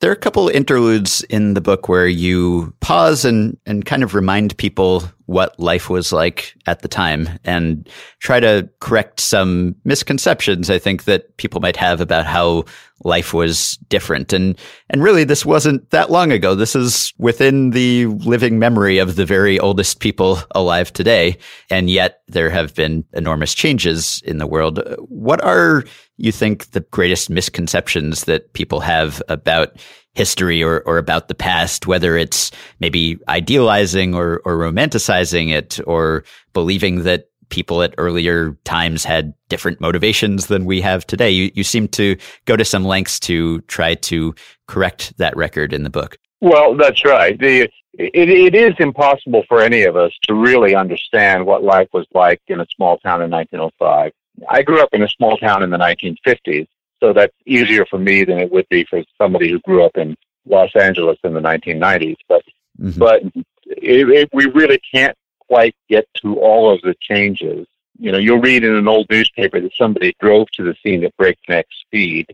There 0.00 0.10
are 0.10 0.14
a 0.14 0.16
couple 0.16 0.48
interludes 0.48 1.22
in 1.24 1.54
the 1.54 1.60
book 1.60 1.88
where 1.88 2.06
you 2.06 2.72
pause 2.80 3.24
and, 3.24 3.58
and 3.66 3.84
kind 3.84 4.02
of 4.02 4.14
remind 4.14 4.56
people 4.56 5.02
what 5.28 5.60
life 5.60 5.90
was 5.90 6.10
like 6.10 6.54
at 6.64 6.80
the 6.80 6.88
time 6.88 7.28
and 7.44 7.86
try 8.18 8.40
to 8.40 8.66
correct 8.80 9.20
some 9.20 9.74
misconceptions 9.84 10.70
I 10.70 10.78
think 10.78 11.04
that 11.04 11.36
people 11.36 11.60
might 11.60 11.76
have 11.76 12.00
about 12.00 12.24
how 12.24 12.64
life 13.04 13.34
was 13.34 13.76
different. 13.90 14.32
And, 14.32 14.58
and 14.88 15.02
really 15.02 15.24
this 15.24 15.44
wasn't 15.44 15.90
that 15.90 16.10
long 16.10 16.32
ago. 16.32 16.54
This 16.54 16.74
is 16.74 17.12
within 17.18 17.70
the 17.70 18.06
living 18.06 18.58
memory 18.58 18.96
of 18.96 19.16
the 19.16 19.26
very 19.26 19.58
oldest 19.60 20.00
people 20.00 20.38
alive 20.52 20.94
today. 20.94 21.36
And 21.68 21.90
yet 21.90 22.22
there 22.28 22.48
have 22.48 22.74
been 22.74 23.04
enormous 23.12 23.54
changes 23.54 24.22
in 24.24 24.38
the 24.38 24.46
world. 24.46 24.82
What 25.08 25.44
are 25.44 25.84
you 26.16 26.32
think 26.32 26.70
the 26.70 26.80
greatest 26.80 27.28
misconceptions 27.28 28.24
that 28.24 28.54
people 28.54 28.80
have 28.80 29.22
about 29.28 29.76
history 30.18 30.62
or, 30.62 30.80
or 30.80 30.98
about 30.98 31.28
the 31.28 31.34
past, 31.34 31.86
whether 31.86 32.16
it's 32.16 32.50
maybe 32.80 33.18
idealizing 33.28 34.14
or, 34.14 34.42
or 34.44 34.58
romanticizing 34.58 35.52
it 35.52 35.78
or 35.86 36.24
believing 36.52 37.04
that 37.04 37.28
people 37.50 37.82
at 37.82 37.94
earlier 37.98 38.58
times 38.64 39.04
had 39.04 39.32
different 39.48 39.80
motivations 39.80 40.48
than 40.48 40.64
we 40.64 40.80
have 40.80 41.06
today. 41.06 41.30
You, 41.30 41.52
you 41.54 41.62
seem 41.62 41.86
to 41.88 42.16
go 42.46 42.56
to 42.56 42.64
some 42.64 42.84
lengths 42.84 43.20
to 43.20 43.60
try 43.62 43.94
to 43.94 44.34
correct 44.66 45.16
that 45.18 45.36
record 45.36 45.72
in 45.72 45.84
the 45.84 45.90
book. 45.90 46.18
Well, 46.40 46.76
that's 46.76 47.04
right. 47.04 47.38
The, 47.38 47.70
it, 47.94 48.28
it 48.28 48.54
is 48.56 48.74
impossible 48.80 49.44
for 49.48 49.60
any 49.60 49.84
of 49.84 49.96
us 49.96 50.12
to 50.24 50.34
really 50.34 50.74
understand 50.74 51.46
what 51.46 51.62
life 51.62 51.88
was 51.92 52.06
like 52.12 52.42
in 52.48 52.60
a 52.60 52.66
small 52.74 52.98
town 52.98 53.22
in 53.22 53.30
1905. 53.30 54.12
I 54.48 54.62
grew 54.62 54.80
up 54.80 54.90
in 54.92 55.02
a 55.02 55.08
small 55.08 55.36
town 55.36 55.62
in 55.62 55.70
the 55.70 55.78
1950s, 55.78 56.66
so 57.00 57.12
that's 57.12 57.34
easier 57.46 57.86
for 57.86 57.98
me 57.98 58.24
than 58.24 58.38
it 58.38 58.50
would 58.50 58.68
be 58.68 58.84
for 58.84 59.02
somebody 59.16 59.50
who 59.50 59.60
grew 59.60 59.84
up 59.84 59.96
in 59.96 60.16
Los 60.46 60.74
Angeles 60.74 61.18
in 61.24 61.34
the 61.34 61.40
1990s. 61.40 62.16
But 62.28 62.42
mm-hmm. 62.80 62.98
but 62.98 63.22
it, 63.66 64.08
it, 64.08 64.30
we 64.32 64.46
really 64.46 64.80
can't 64.92 65.16
quite 65.40 65.74
get 65.88 66.06
to 66.22 66.38
all 66.40 66.72
of 66.72 66.80
the 66.82 66.94
changes. 67.00 67.66
You 67.98 68.12
know, 68.12 68.18
you'll 68.18 68.40
read 68.40 68.64
in 68.64 68.74
an 68.74 68.88
old 68.88 69.06
newspaper 69.10 69.60
that 69.60 69.74
somebody 69.74 70.14
drove 70.20 70.48
to 70.52 70.62
the 70.62 70.76
scene 70.82 71.04
at 71.04 71.16
breakneck 71.16 71.66
speed, 71.86 72.26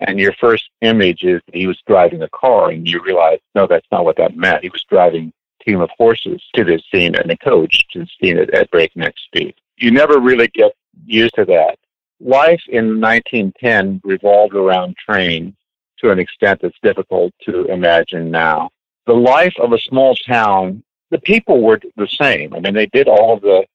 and 0.00 0.18
your 0.18 0.34
first 0.34 0.68
image 0.82 1.22
is 1.22 1.40
that 1.46 1.54
he 1.54 1.66
was 1.66 1.80
driving 1.86 2.22
a 2.22 2.28
car, 2.28 2.70
and 2.70 2.86
you 2.86 3.02
realize, 3.02 3.38
no, 3.54 3.66
that's 3.66 3.86
not 3.90 4.04
what 4.04 4.16
that 4.16 4.36
meant. 4.36 4.62
He 4.62 4.68
was 4.68 4.84
driving 4.88 5.32
a 5.60 5.64
team 5.64 5.80
of 5.80 5.90
horses 5.96 6.42
to 6.54 6.64
this 6.64 6.82
scene 6.92 7.14
and 7.14 7.30
a 7.30 7.36
coach 7.38 7.86
to 7.92 8.00
the 8.00 8.08
scene 8.20 8.38
at, 8.38 8.52
at 8.52 8.70
breakneck 8.70 9.14
speed. 9.18 9.54
You 9.78 9.90
never 9.90 10.20
really 10.20 10.48
get 10.48 10.72
used 11.06 11.34
to 11.36 11.44
that. 11.46 11.78
Life 12.20 12.62
in 12.68 13.00
1910 13.00 14.00
revolved 14.04 14.54
around 14.54 14.96
trains 14.96 15.54
to 15.98 16.10
an 16.10 16.18
extent 16.18 16.60
that's 16.62 16.78
difficult 16.82 17.32
to 17.42 17.64
imagine 17.66 18.30
now. 18.30 18.70
The 19.06 19.12
life 19.12 19.54
of 19.58 19.72
a 19.72 19.78
small 19.78 20.14
town, 20.16 20.82
the 21.10 21.18
people 21.18 21.62
were 21.62 21.80
the 21.96 22.08
same. 22.08 22.54
I 22.54 22.60
mean, 22.60 22.74
they 22.74 22.86
did 22.86 23.08
all 23.08 23.38
the 23.38 23.66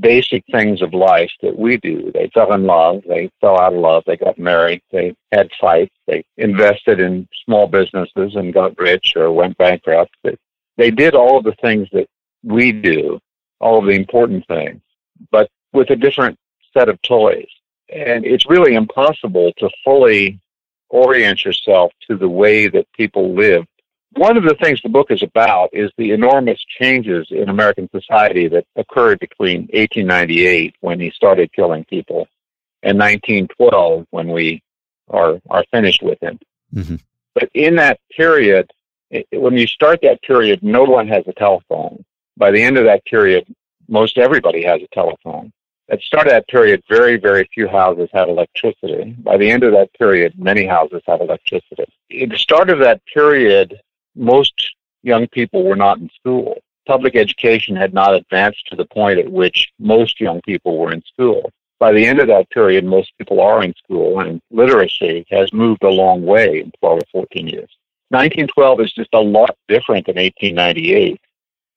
basic 0.00 0.44
things 0.50 0.82
of 0.82 0.92
life 0.92 1.30
that 1.42 1.56
we 1.56 1.76
do. 1.76 2.10
They 2.12 2.30
fell 2.34 2.52
in 2.52 2.64
love, 2.64 3.02
they 3.06 3.30
fell 3.40 3.60
out 3.60 3.74
of 3.74 3.78
love, 3.78 4.02
they 4.06 4.16
got 4.16 4.38
married, 4.38 4.82
they 4.90 5.14
had 5.32 5.50
fights, 5.60 5.94
they 6.06 6.24
invested 6.36 7.00
in 7.00 7.28
small 7.44 7.66
businesses 7.66 8.34
and 8.34 8.52
got 8.52 8.78
rich 8.78 9.12
or 9.16 9.32
went 9.32 9.56
bankrupt. 9.58 10.14
They, 10.22 10.36
they 10.76 10.90
did 10.90 11.14
all 11.14 11.38
of 11.38 11.44
the 11.44 11.54
things 11.60 11.88
that 11.92 12.08
we 12.42 12.72
do, 12.72 13.20
all 13.60 13.78
of 13.78 13.86
the 13.86 13.92
important 13.92 14.46
things, 14.46 14.80
but 15.30 15.48
with 15.72 15.90
a 15.90 15.96
different 15.96 16.38
set 16.72 16.88
of 16.88 17.00
toys. 17.02 17.48
And 17.88 18.24
it's 18.24 18.46
really 18.48 18.74
impossible 18.74 19.52
to 19.58 19.70
fully 19.84 20.40
orient 20.88 21.44
yourself 21.44 21.92
to 22.08 22.16
the 22.16 22.28
way 22.28 22.68
that 22.68 22.86
people 22.92 23.34
live. 23.34 23.64
One 24.16 24.36
of 24.36 24.44
the 24.44 24.54
things 24.54 24.80
the 24.80 24.88
book 24.88 25.10
is 25.10 25.22
about 25.22 25.70
is 25.72 25.90
the 25.98 26.12
enormous 26.12 26.60
changes 26.80 27.26
in 27.30 27.48
American 27.48 27.90
society 27.90 28.46
that 28.48 28.64
occurred 28.76 29.18
between 29.18 29.62
1898 29.72 30.76
when 30.80 31.00
he 31.00 31.10
started 31.10 31.52
killing 31.52 31.84
people 31.84 32.28
and 32.82 32.98
1912 32.98 34.06
when 34.10 34.28
we 34.28 34.62
are 35.08 35.40
are 35.50 35.64
finished 35.72 36.02
with 36.02 36.22
him. 36.22 36.38
Mm-hmm. 36.72 36.96
But 37.34 37.50
in 37.54 37.76
that 37.76 37.98
period, 38.16 38.70
when 39.32 39.56
you 39.56 39.66
start 39.66 40.00
that 40.02 40.22
period, 40.22 40.62
no 40.62 40.84
one 40.84 41.08
has 41.08 41.24
a 41.26 41.32
telephone. 41.32 42.04
By 42.36 42.52
the 42.52 42.62
end 42.62 42.78
of 42.78 42.84
that 42.84 43.04
period, 43.04 43.52
most 43.88 44.18
everybody 44.18 44.62
has 44.64 44.80
a 44.82 44.94
telephone. 44.94 45.52
At 45.90 45.98
the 45.98 46.04
start 46.04 46.26
of 46.26 46.32
that 46.32 46.48
period, 46.48 46.82
very, 46.88 47.18
very 47.18 47.48
few 47.52 47.68
houses 47.68 48.08
had 48.12 48.28
electricity. 48.28 49.14
By 49.18 49.36
the 49.36 49.50
end 49.50 49.64
of 49.64 49.72
that 49.72 49.92
period, 49.92 50.32
many 50.38 50.66
houses 50.66 51.02
had 51.06 51.20
electricity. 51.20 51.84
At 52.22 52.30
the 52.30 52.38
start 52.38 52.70
of 52.70 52.78
that 52.78 53.02
period, 53.12 53.78
most 54.16 54.54
young 55.02 55.26
people 55.28 55.62
were 55.62 55.76
not 55.76 55.98
in 55.98 56.08
school. 56.18 56.56
Public 56.86 57.16
education 57.16 57.76
had 57.76 57.92
not 57.92 58.14
advanced 58.14 58.66
to 58.68 58.76
the 58.76 58.86
point 58.86 59.18
at 59.18 59.30
which 59.30 59.72
most 59.78 60.20
young 60.20 60.40
people 60.42 60.78
were 60.78 60.92
in 60.92 61.02
school. 61.02 61.50
By 61.78 61.92
the 61.92 62.06
end 62.06 62.18
of 62.18 62.28
that 62.28 62.48
period, 62.48 62.84
most 62.84 63.12
people 63.18 63.40
are 63.40 63.62
in 63.62 63.74
school, 63.74 64.20
and 64.20 64.40
literacy 64.50 65.26
has 65.30 65.52
moved 65.52 65.82
a 65.82 65.90
long 65.90 66.24
way 66.24 66.60
in 66.60 66.72
12 66.80 66.98
or 66.98 67.06
14 67.12 67.46
years. 67.46 67.70
1912 68.08 68.80
is 68.80 68.92
just 68.92 69.10
a 69.12 69.20
lot 69.20 69.54
different 69.68 70.06
than 70.06 70.16
1898. 70.16 71.20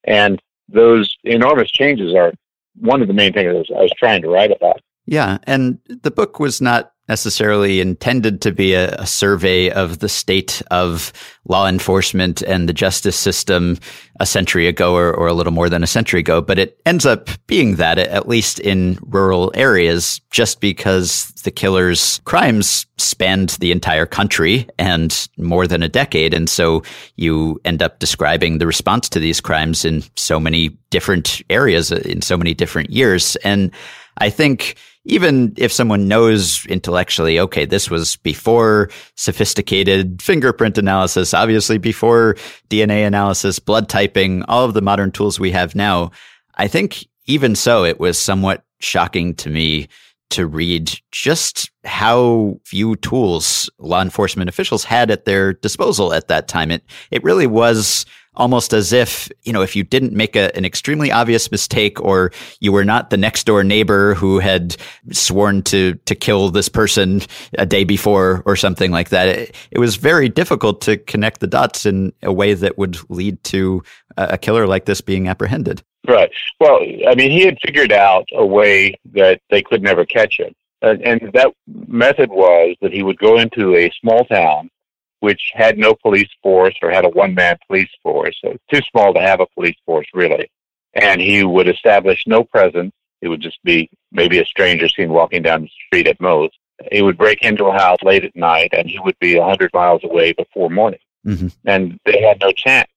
And 0.06 0.42
those 0.70 1.18
enormous 1.24 1.72
changes 1.72 2.14
are 2.14 2.32
one 2.80 3.02
of 3.02 3.08
the 3.08 3.14
main 3.14 3.34
things 3.34 3.50
I 3.50 3.54
was, 3.54 3.72
I 3.76 3.82
was 3.82 3.94
trying 3.98 4.22
to 4.22 4.30
write 4.30 4.52
about. 4.52 4.82
Yeah. 5.06 5.38
And 5.44 5.80
the 5.88 6.12
book 6.12 6.40
was 6.40 6.62
not 6.62 6.92
necessarily 7.08 7.80
intended 7.80 8.42
to 8.42 8.52
be 8.52 8.74
a, 8.74 8.94
a, 8.96 9.06
survey 9.06 9.70
of 9.72 10.00
the 10.00 10.10
state 10.10 10.62
of 10.72 11.14
law 11.46 11.68
enforcement 11.68 12.42
and 12.42 12.68
the 12.68 12.74
justice 12.74 13.16
system 13.16 13.78
a 14.20 14.26
century 14.26 14.68
ago 14.68 14.96
or, 14.96 15.14
or, 15.14 15.28
a 15.28 15.34
little 15.34 15.54
more 15.54 15.70
than 15.70 15.84
a 15.84 15.88
century 15.88 16.20
ago, 16.20 16.42
but 16.42 16.60
it 16.60 16.80
ends 16.86 17.06
up 17.06 17.30
being 17.48 17.76
that, 17.76 17.98
at 17.98 18.28
least 18.28 18.60
in 18.60 18.98
rural 19.02 19.52
areas, 19.56 20.20
just 20.32 20.60
because 20.60 21.28
the 21.44 21.52
killer's 21.52 22.20
crimes 22.26 22.86
spanned 22.98 23.50
the 23.62 23.72
entire 23.72 24.06
country 24.06 24.68
and 24.78 25.30
more 25.38 25.68
than 25.68 25.84
a 25.84 25.90
decade. 25.90 26.34
And 26.34 26.50
so 26.50 26.84
you 27.16 27.62
end 27.64 27.82
up 27.82 28.00
describing 28.00 28.58
the 28.58 28.68
response 28.68 29.08
to 29.10 29.20
these 29.20 29.40
crimes 29.40 29.86
in 29.86 30.04
so 30.16 30.40
many 30.40 30.70
different 30.90 31.42
areas, 31.50 31.92
in 31.92 32.22
so 32.22 32.38
many 32.38 32.54
different 32.54 32.90
years. 32.90 33.36
And 33.38 33.72
I 34.18 34.30
think 34.30 34.76
even 35.08 35.54
if 35.58 35.72
someone 35.72 36.08
knows 36.08 36.66
intellectually, 36.66 37.40
okay, 37.40 37.66
this 37.66 37.90
was 37.90 38.18
before 38.18 38.90
sophisticated 39.16 40.22
fingerprint 40.22 40.78
analysis, 40.78 41.34
obviously 41.34 41.78
before 41.78 42.36
DNA 42.70 43.08
analysis, 43.08 43.58
blood 43.58 43.88
typing, 43.88 44.44
all 44.44 44.66
of 44.66 44.74
the 44.74 44.82
modern 44.82 45.10
tools 45.10 45.40
we 45.40 45.52
have 45.52 45.74
now, 45.76 46.12
I 46.56 46.68
think 46.68 47.08
even 47.26 47.56
so, 47.56 47.86
it 47.86 48.00
was 48.00 48.20
somewhat 48.20 48.66
shocking 48.80 49.34
to 49.36 49.50
me 49.50 49.88
to 50.30 50.46
read 50.46 51.00
just 51.12 51.72
how 51.86 52.60
few 52.66 52.98
tools 52.98 53.70
law 53.80 54.02
enforcement 54.02 54.50
officials 54.50 54.84
had 54.84 55.10
at 55.10 55.24
their 55.24 55.54
disposal 55.54 56.14
at 56.14 56.28
that 56.28 56.50
time. 56.50 56.70
It, 56.70 56.84
it 57.12 57.24
really 57.24 57.48
was 57.48 58.06
almost 58.38 58.74
as 58.74 58.94
if, 58.94 59.30
you 59.44 59.52
know, 59.52 59.62
if 59.62 59.76
you 59.76 59.84
didn't 59.84 60.14
make 60.14 60.36
a, 60.36 60.56
an 60.56 60.64
extremely 60.64 61.12
obvious 61.12 61.52
mistake 61.52 62.00
or 62.02 62.32
you 62.60 62.72
were 62.72 62.86
not 62.86 63.10
the 63.10 63.18
next 63.18 63.46
door 63.46 63.64
neighbor 63.64 64.14
who 64.14 64.40
had 64.40 64.78
sworn 65.12 65.62
to, 65.64 65.96
to 66.06 66.16
kill 66.16 66.50
this 66.50 66.70
person 66.70 67.22
a 67.58 67.66
day 67.66 67.84
before 67.84 68.44
or 68.46 68.56
something 68.56 68.92
like 68.92 69.10
that, 69.10 69.28
it, 69.28 69.56
it 69.72 69.80
was 69.80 69.98
very 69.98 70.30
difficult 70.30 70.82
to 70.82 70.98
connect 70.98 71.42
the 71.42 71.48
dots 71.48 71.86
in 71.86 72.14
a 72.24 72.32
way 72.32 72.54
that 72.54 72.78
would 72.78 72.98
lead 73.10 73.44
to 73.44 73.84
a 74.16 74.38
killer 74.38 74.66
like 74.66 74.86
this 74.86 75.02
being 75.02 75.28
apprehended. 75.28 75.84
Right. 76.08 76.32
Well, 76.60 76.80
I 77.08 77.16
mean, 77.16 77.32
he 77.32 77.42
had 77.42 77.58
figured 77.64 77.92
out 77.92 78.30
a 78.34 78.46
way 78.46 78.96
that 79.14 79.42
they 79.50 79.62
could 79.62 79.82
never 79.82 80.06
catch 80.06 80.40
him. 80.40 80.54
and 80.82 81.32
that 81.34 81.52
method 81.88 82.30
was 82.30 82.76
that 82.82 82.94
he 82.94 83.04
would 83.04 83.18
go 83.18 83.40
into 83.40 83.76
a 83.76 83.92
small 84.00 84.24
town 84.26 84.70
which 85.20 85.52
had 85.54 85.78
no 85.78 85.94
police 85.94 86.30
force 86.44 86.76
or 86.82 86.92
had 86.92 87.06
a 87.06 87.10
one 87.10 87.34
man 87.34 87.58
police 87.68 87.90
force. 88.04 88.38
So 88.44 88.52
it's 88.52 88.64
too 88.72 88.82
small 88.92 89.14
to 89.14 89.20
have 89.20 89.40
a 89.40 89.48
police 89.56 89.78
force, 89.86 90.08
really. 90.14 90.50
And 90.94 91.22
he 91.22 91.44
would 91.44 91.68
establish 91.68 92.24
no 92.28 92.44
presence. 92.44 92.94
It 93.22 93.30
would 93.30 93.42
just 93.42 93.62
be 93.64 93.90
maybe 94.12 94.40
a 94.40 94.46
stranger 94.46 94.88
seen 94.88 95.10
walking 95.10 95.42
down 95.42 95.64
the 95.64 95.72
street 95.88 96.08
at 96.08 96.22
most. 96.22 96.58
He 96.92 97.02
would 97.02 97.18
break 97.18 97.42
into 97.42 97.66
a 97.66 97.74
house 97.74 97.98
late 98.04 98.24
at 98.24 98.36
night 98.36 98.70
and 98.74 98.88
he 98.88 99.00
would 99.00 99.18
be 99.20 99.36
a 99.36 99.42
100 99.42 99.72
miles 99.74 100.04
away 100.04 100.34
before 100.34 100.70
morning. 100.70 101.00
Mm-hmm. 101.26 101.48
And 101.66 102.00
they 102.06 102.22
had 102.22 102.40
no 102.40 102.52
chance. 102.52 102.90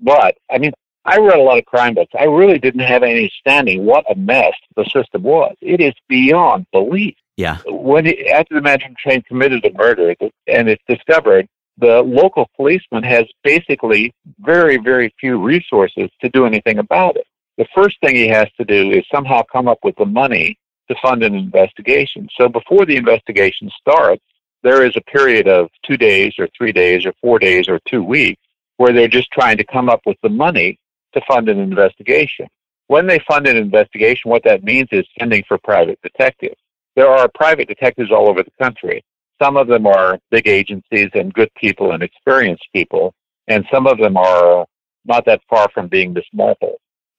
But, 0.00 0.36
I 0.50 0.58
mean, 0.58 0.72
I 1.04 1.18
read 1.18 1.38
a 1.38 1.42
lot 1.42 1.58
of 1.58 1.64
crime 1.64 1.94
books. 1.94 2.12
I 2.18 2.24
really 2.24 2.58
didn't 2.58 2.80
have 2.80 3.02
any 3.02 3.32
standing 3.40 3.84
what 3.84 4.04
a 4.10 4.14
mess 4.14 4.52
the 4.76 4.84
system 4.84 5.22
was. 5.22 5.56
It 5.60 5.80
is 5.80 5.94
beyond 6.08 6.66
belief. 6.72 7.14
Yeah. 7.36 7.58
When 7.66 8.04
he, 8.04 8.28
after 8.28 8.56
the 8.56 8.60
man 8.60 8.80
from 8.80 8.92
the 8.92 8.96
train 8.96 9.22
committed 9.22 9.64
a 9.64 9.72
murder 9.72 10.14
and 10.48 10.68
it's 10.68 10.82
discovered, 10.88 11.48
the 11.78 12.02
local 12.02 12.48
policeman 12.56 13.02
has 13.04 13.24
basically 13.44 14.12
very, 14.40 14.78
very 14.78 15.14
few 15.20 15.42
resources 15.42 16.10
to 16.20 16.28
do 16.30 16.44
anything 16.44 16.78
about 16.78 17.16
it. 17.16 17.26
The 17.56 17.66
first 17.74 18.00
thing 18.00 18.16
he 18.16 18.28
has 18.28 18.48
to 18.56 18.64
do 18.64 18.90
is 18.90 19.04
somehow 19.12 19.42
come 19.50 19.68
up 19.68 19.78
with 19.82 19.96
the 19.96 20.06
money 20.06 20.58
to 20.88 20.96
fund 21.02 21.22
an 21.22 21.34
investigation. 21.34 22.28
So 22.36 22.48
before 22.48 22.86
the 22.86 22.96
investigation 22.96 23.70
starts, 23.80 24.22
there 24.62 24.84
is 24.84 24.96
a 24.96 25.00
period 25.02 25.46
of 25.46 25.68
two 25.84 25.96
days 25.96 26.34
or 26.38 26.48
three 26.56 26.72
days 26.72 27.06
or 27.06 27.12
four 27.20 27.38
days 27.38 27.68
or 27.68 27.78
two 27.86 28.02
weeks 28.02 28.42
where 28.76 28.92
they're 28.92 29.08
just 29.08 29.30
trying 29.30 29.56
to 29.58 29.64
come 29.64 29.88
up 29.88 30.00
with 30.06 30.16
the 30.22 30.28
money 30.28 30.78
to 31.14 31.20
fund 31.28 31.48
an 31.48 31.58
investigation. 31.58 32.46
When 32.88 33.06
they 33.06 33.20
fund 33.28 33.46
an 33.46 33.56
investigation, 33.56 34.30
what 34.30 34.44
that 34.44 34.64
means 34.64 34.88
is 34.92 35.06
sending 35.18 35.44
for 35.46 35.58
private 35.58 36.00
detectives. 36.02 36.56
There 36.96 37.08
are 37.08 37.28
private 37.34 37.68
detectives 37.68 38.10
all 38.10 38.28
over 38.28 38.42
the 38.42 38.52
country. 38.60 39.04
Some 39.40 39.56
of 39.56 39.68
them 39.68 39.86
are 39.86 40.18
big 40.30 40.48
agencies 40.48 41.10
and 41.14 41.32
good 41.32 41.50
people 41.54 41.92
and 41.92 42.02
experienced 42.02 42.66
people, 42.74 43.14
and 43.46 43.64
some 43.72 43.86
of 43.86 43.98
them 43.98 44.16
are 44.16 44.66
not 45.04 45.24
that 45.26 45.40
far 45.48 45.68
from 45.72 45.88
being 45.88 46.16
small 46.30 46.56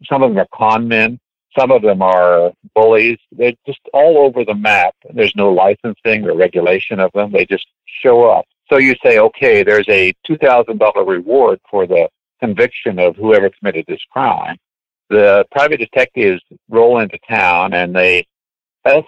Some 0.06 0.24
of 0.24 0.32
them 0.32 0.40
are 0.40 0.48
con 0.54 0.88
men. 0.88 1.20
Some 1.58 1.72
of 1.72 1.82
them 1.82 2.02
are 2.02 2.52
bullies. 2.76 3.18
They're 3.32 3.54
just 3.66 3.80
all 3.94 4.20
over 4.20 4.46
the 4.46 4.54
map. 4.54 4.94
There's 5.14 5.34
no 5.36 5.50
licensing 5.50 6.26
or 6.26 6.36
regulation 6.36 7.00
of 7.00 7.12
them. 7.14 7.32
They 7.32 7.46
just 7.46 7.66
show 8.04 8.30
up. 8.30 8.46
So 8.72 8.78
you 8.78 8.96
say, 9.04 9.18
okay, 9.18 9.64
there's 9.64 9.90
a 9.90 10.14
$2,000 10.30 11.08
reward 11.08 11.60
for 11.70 11.88
the 11.88 12.08
conviction 12.40 13.00
of 13.00 13.16
whoever 13.16 13.50
committed 13.50 13.86
this 13.88 14.04
crime. 14.12 14.58
The 15.10 15.46
private 15.52 15.78
detectives 15.78 16.42
roll 16.70 17.00
into 17.00 17.18
town 17.28 17.74
and 17.74 17.96
they 17.96 18.28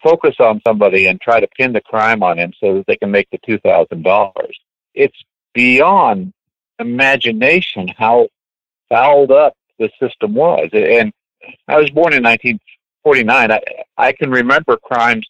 Focus 0.03 0.35
on 0.39 0.61
somebody 0.65 1.07
and 1.07 1.19
try 1.19 1.39
to 1.39 1.47
pin 1.57 1.73
the 1.73 1.81
crime 1.81 2.23
on 2.23 2.37
him 2.37 2.53
so 2.59 2.75
that 2.75 2.85
they 2.87 2.97
can 2.97 3.11
make 3.11 3.29
the 3.31 3.39
two 3.45 3.57
thousand 3.59 4.03
dollars. 4.03 4.57
It's 4.93 5.17
beyond 5.53 6.33
imagination 6.79 7.87
how 7.87 8.27
fouled 8.89 9.31
up 9.31 9.55
the 9.79 9.89
system 9.99 10.33
was. 10.33 10.69
And 10.73 11.11
I 11.67 11.77
was 11.77 11.89
born 11.89 12.13
in 12.13 12.23
1949. 12.23 13.51
I, 13.51 13.61
I 13.97 14.11
can 14.11 14.29
remember 14.29 14.77
crimes 14.77 15.25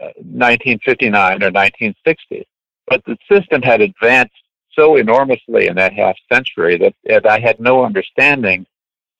uh, 0.00 0.14
1959 0.16 1.42
or 1.42 1.50
1960, 1.50 2.46
but 2.86 3.02
the 3.04 3.16
system 3.30 3.60
had 3.62 3.80
advanced 3.80 4.32
so 4.72 4.96
enormously 4.96 5.66
in 5.66 5.74
that 5.76 5.92
half 5.92 6.16
century 6.32 6.78
that, 6.78 6.94
that 7.04 7.26
I 7.26 7.38
had 7.40 7.60
no 7.60 7.84
understanding 7.84 8.66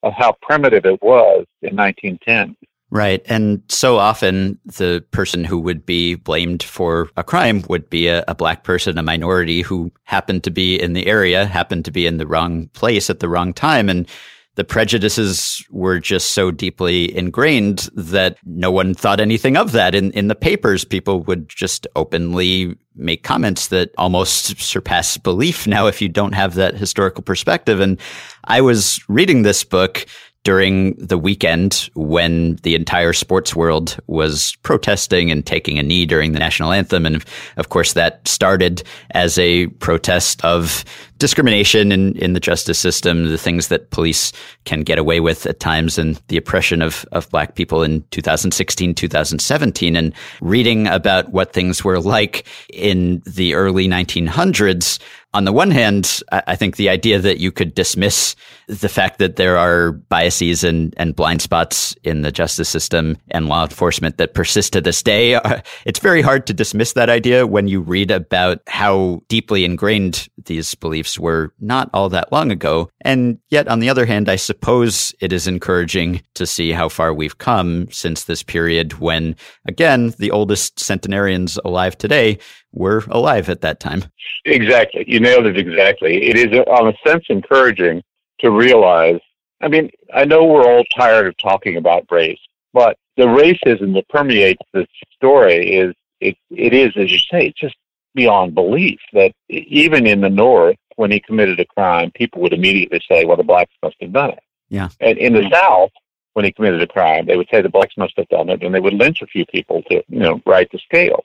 of 0.03 0.13
how 0.15 0.37
primitive 0.41 0.87
it 0.87 1.03
was 1.03 1.45
in 1.63 1.77
1910. 1.77 2.57
Right. 2.93 3.23
And 3.27 3.63
so 3.69 3.99
often 3.99 4.59
the 4.65 5.05
person 5.13 5.45
who 5.45 5.61
would 5.61 5.87
be 5.87 6.17
blamed 6.17 6.63
for 6.63 7.09
a 7.17 7.23
crime 7.23 7.63
would 7.69 7.89
be 7.89 8.09
a, 8.09 8.25
a, 8.27 8.35
black 8.35 8.65
person, 8.65 8.99
a 8.99 9.03
minority 9.03 9.63
who 9.63 9.93
happened 10.05 10.43
to 10.45 10.51
be 10.51 10.81
in 10.81 10.93
the 10.93 11.07
area, 11.07 11.47
happened 11.47 11.85
to 11.85 11.93
be 11.93 12.05
in 12.05 12.17
the 12.17 12.27
wrong 12.27 12.67
place 12.73 13.09
at 13.09 13.21
the 13.21 13.29
wrong 13.29 13.53
time. 13.53 13.89
And 13.89 14.09
the 14.57 14.65
prejudices 14.65 15.65
were 15.71 16.01
just 16.01 16.33
so 16.33 16.51
deeply 16.51 17.17
ingrained 17.17 17.89
that 17.95 18.37
no 18.45 18.73
one 18.73 18.95
thought 18.95 19.21
anything 19.21 19.57
of 19.57 19.71
that. 19.73 19.95
In, 19.95 20.11
in 20.11 20.27
the 20.27 20.35
papers, 20.35 20.85
people 20.85 21.23
would 21.23 21.49
just 21.49 21.87
openly 21.95 22.77
make 22.97 23.23
comments 23.23 23.69
that 23.69 23.91
almost 23.97 24.61
surpass 24.61 25.17
belief 25.17 25.67
now 25.67 25.87
if 25.87 26.03
you 26.03 26.09
don't 26.09 26.35
have 26.35 26.57
that 26.57 26.75
historical 26.75 27.23
perspective. 27.23 27.79
And 27.79 27.99
I 28.45 28.61
was 28.61 29.01
reading 29.09 29.43
this 29.43 29.63
book 29.63 30.07
during 30.43 30.95
the 30.95 31.19
weekend 31.19 31.91
when 31.95 32.57
the 32.63 32.75
entire 32.75 33.13
sports 33.13 33.55
world 33.55 33.99
was 34.07 34.57
protesting 34.63 35.31
and 35.31 35.45
taking 35.45 35.79
a 35.79 35.83
knee 35.83 36.07
during 36.07 36.33
the 36.33 36.39
national 36.39 36.73
anthem. 36.73 37.05
And 37.05 37.23
of 37.57 37.69
course, 37.69 37.93
that 37.93 38.27
started 38.27 38.83
as 39.11 39.39
a 39.39 39.67
protest 39.67 40.43
of 40.43 40.85
discrimination 41.19 41.93
in, 41.93 42.17
in 42.17 42.33
the 42.33 42.41
justice 42.41 42.79
system, 42.79 43.27
the 43.27 43.37
things 43.37 43.69
that 43.69 43.91
police 43.91 44.33
can 44.65 44.81
get 44.81 44.99
away 44.99 45.21
with 45.21 45.45
at 45.45 45.61
times, 45.61 45.99
and 45.99 46.21
the 46.29 46.39
oppression 46.39 46.81
of, 46.81 47.05
of 47.13 47.29
black 47.29 47.55
people 47.55 47.83
in 47.83 48.03
2016, 48.11 48.95
2017, 48.95 49.97
and 49.97 50.15
reading 50.41 50.87
about 50.87 51.29
what 51.31 51.53
things 51.53 51.85
were 51.85 52.01
like 52.01 52.47
in 52.73 53.23
the 53.27 53.55
early 53.55 53.87
1900s 53.87 54.99
on 55.33 55.45
the 55.45 55.53
one 55.53 55.71
hand, 55.71 56.23
I 56.33 56.57
think 56.57 56.77
the 56.77 56.89
idea 56.89 57.21
that 57.21 57.39
you 57.39 57.53
could 57.53 57.75
dismiss 57.75 58.35
the 58.71 58.89
fact 58.89 59.19
that 59.19 59.35
there 59.35 59.59
are 59.59 59.91
biases 59.91 60.63
and, 60.63 60.95
and 60.97 61.17
blind 61.17 61.43
spots 61.43 61.97
in 62.05 62.23
the 62.23 62.31
justice 62.31 62.69
system 62.69 63.17
and 63.33 63.49
law 63.49 63.65
enforcement 63.65 64.17
that 64.19 64.33
persist 64.33 64.73
to 64.73 64.81
this 64.81 65.03
day, 65.03 65.35
uh, 65.35 65.61
it's 65.85 65.99
very 65.99 66.23
hard 66.23 66.47
to 66.47 66.55
dismiss 66.55 66.93
that 66.93 67.11
idea 67.11 67.49
when 67.49 67.67
you 67.67 67.81
read 67.81 68.13
about 68.13 68.61
how 68.69 69.23
deeply 69.29 69.65
ingrained 69.65 70.29
these 70.47 70.75
beliefs 70.77 71.19
were 71.19 71.53
not 71.59 71.91
all 71.93 72.09
that 72.09 72.31
long 72.31 72.53
ago. 72.53 72.89
And 73.01 73.39
yet, 73.51 73.67
on 73.67 73.81
the 73.81 73.89
other 73.89 74.07
hand, 74.07 74.29
I 74.29 74.37
suppose 74.37 75.13
it 75.21 75.33
is 75.33 75.49
encouraging 75.49 76.23
to 76.35 76.47
see 76.47 76.71
how 76.71 76.89
far 76.89 77.13
we've 77.13 77.39
come 77.39 77.89
since 77.91 78.25
this 78.25 78.45
period 78.45 79.01
when, 79.01 79.35
again, 79.67 80.15
the 80.19 80.31
oldest 80.31 80.79
centenarians 80.79 81.59
alive 81.65 81.99
today 81.99 82.39
were 82.73 83.03
alive 83.11 83.49
at 83.49 83.63
that 83.63 83.81
time. 83.81 84.05
Exactly. 84.45 85.05
You 85.09 85.19
nailed 85.19 85.47
it 85.47 85.59
exactly. 85.59 86.29
It 86.29 86.37
is, 86.37 86.57
on 86.69 86.87
a 86.87 86.93
sense, 87.05 87.25
encouraging 87.29 88.03
to 88.41 88.51
realize. 88.51 89.21
I 89.61 89.69
mean, 89.69 89.91
I 90.13 90.25
know 90.25 90.45
we're 90.45 90.67
all 90.67 90.85
tired 90.97 91.27
of 91.27 91.37
talking 91.37 91.77
about 91.77 92.07
race, 92.11 92.41
but 92.73 92.97
the 93.17 93.25
racism 93.25 93.95
that 93.95 94.09
permeates 94.09 94.63
this 94.73 94.87
story 95.15 95.75
is, 95.75 95.95
it, 96.21 96.37
it 96.51 96.73
is, 96.73 96.93
as 96.97 97.11
you 97.13 97.19
say, 97.19 97.47
it's 97.47 97.61
just 97.61 97.77
beyond 98.15 98.55
belief 98.55 98.99
that 99.13 99.33
even 99.49 100.07
in 100.07 100.21
the 100.21 100.31
North, 100.31 100.77
when 100.97 101.11
he 101.11 101.21
committed 101.21 101.61
a 101.61 101.65
crime, 101.65 102.11
people 102.13 102.43
would 102.43 102.53
immediately 102.53 103.01
say, 103.09 103.25
well, 103.25 103.37
the 103.37 103.43
blacks 103.43 103.73
must 103.83 103.97
have 104.01 104.13
done 104.13 104.31
it. 104.31 104.43
Yeah. 104.69 104.89
And 105.01 105.19
in 105.19 105.33
the 105.33 105.49
South, 105.51 105.91
when 106.35 106.45
he 106.45 106.53
committed 106.53 106.83
a 106.83 106.87
crime, 106.87 107.27
they 107.27 107.37
would 107.37 107.49
say 107.51 107.61
the 107.61 107.69
blacks 107.69 107.97
must 107.97 108.15
have 108.17 108.29
done 108.29 108.49
it, 108.51 108.63
and 108.63 108.75
they 108.75 108.81
would 108.81 108.95
lynch 108.95 109.23
a 109.23 109.27
few 109.27 109.45
people 109.47 109.83
to, 109.85 110.03
you 110.09 110.21
know, 110.21 110.41
right 110.47 110.71
the 110.71 110.79
scales. 110.79 111.25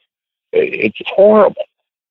It's 0.51 0.97
horrible. 1.05 1.65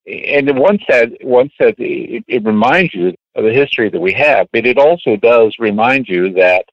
And 0.07 0.59
one 0.59 0.79
said, 0.89 1.17
one 1.23 1.51
said 1.61 1.75
it, 1.79 2.25
it 2.29 2.45
reminds 2.45 2.95
you 2.95 3.15
of 3.35 3.45
the 3.45 3.53
history 3.53 3.89
that 3.89 4.01
we 4.01 4.13
have, 4.13 4.49
but 4.53 4.67
it 4.67 4.79
also 4.79 5.17
does 5.17 5.57
remind 5.59 6.09
you 6.09 6.33
that 6.35 6.67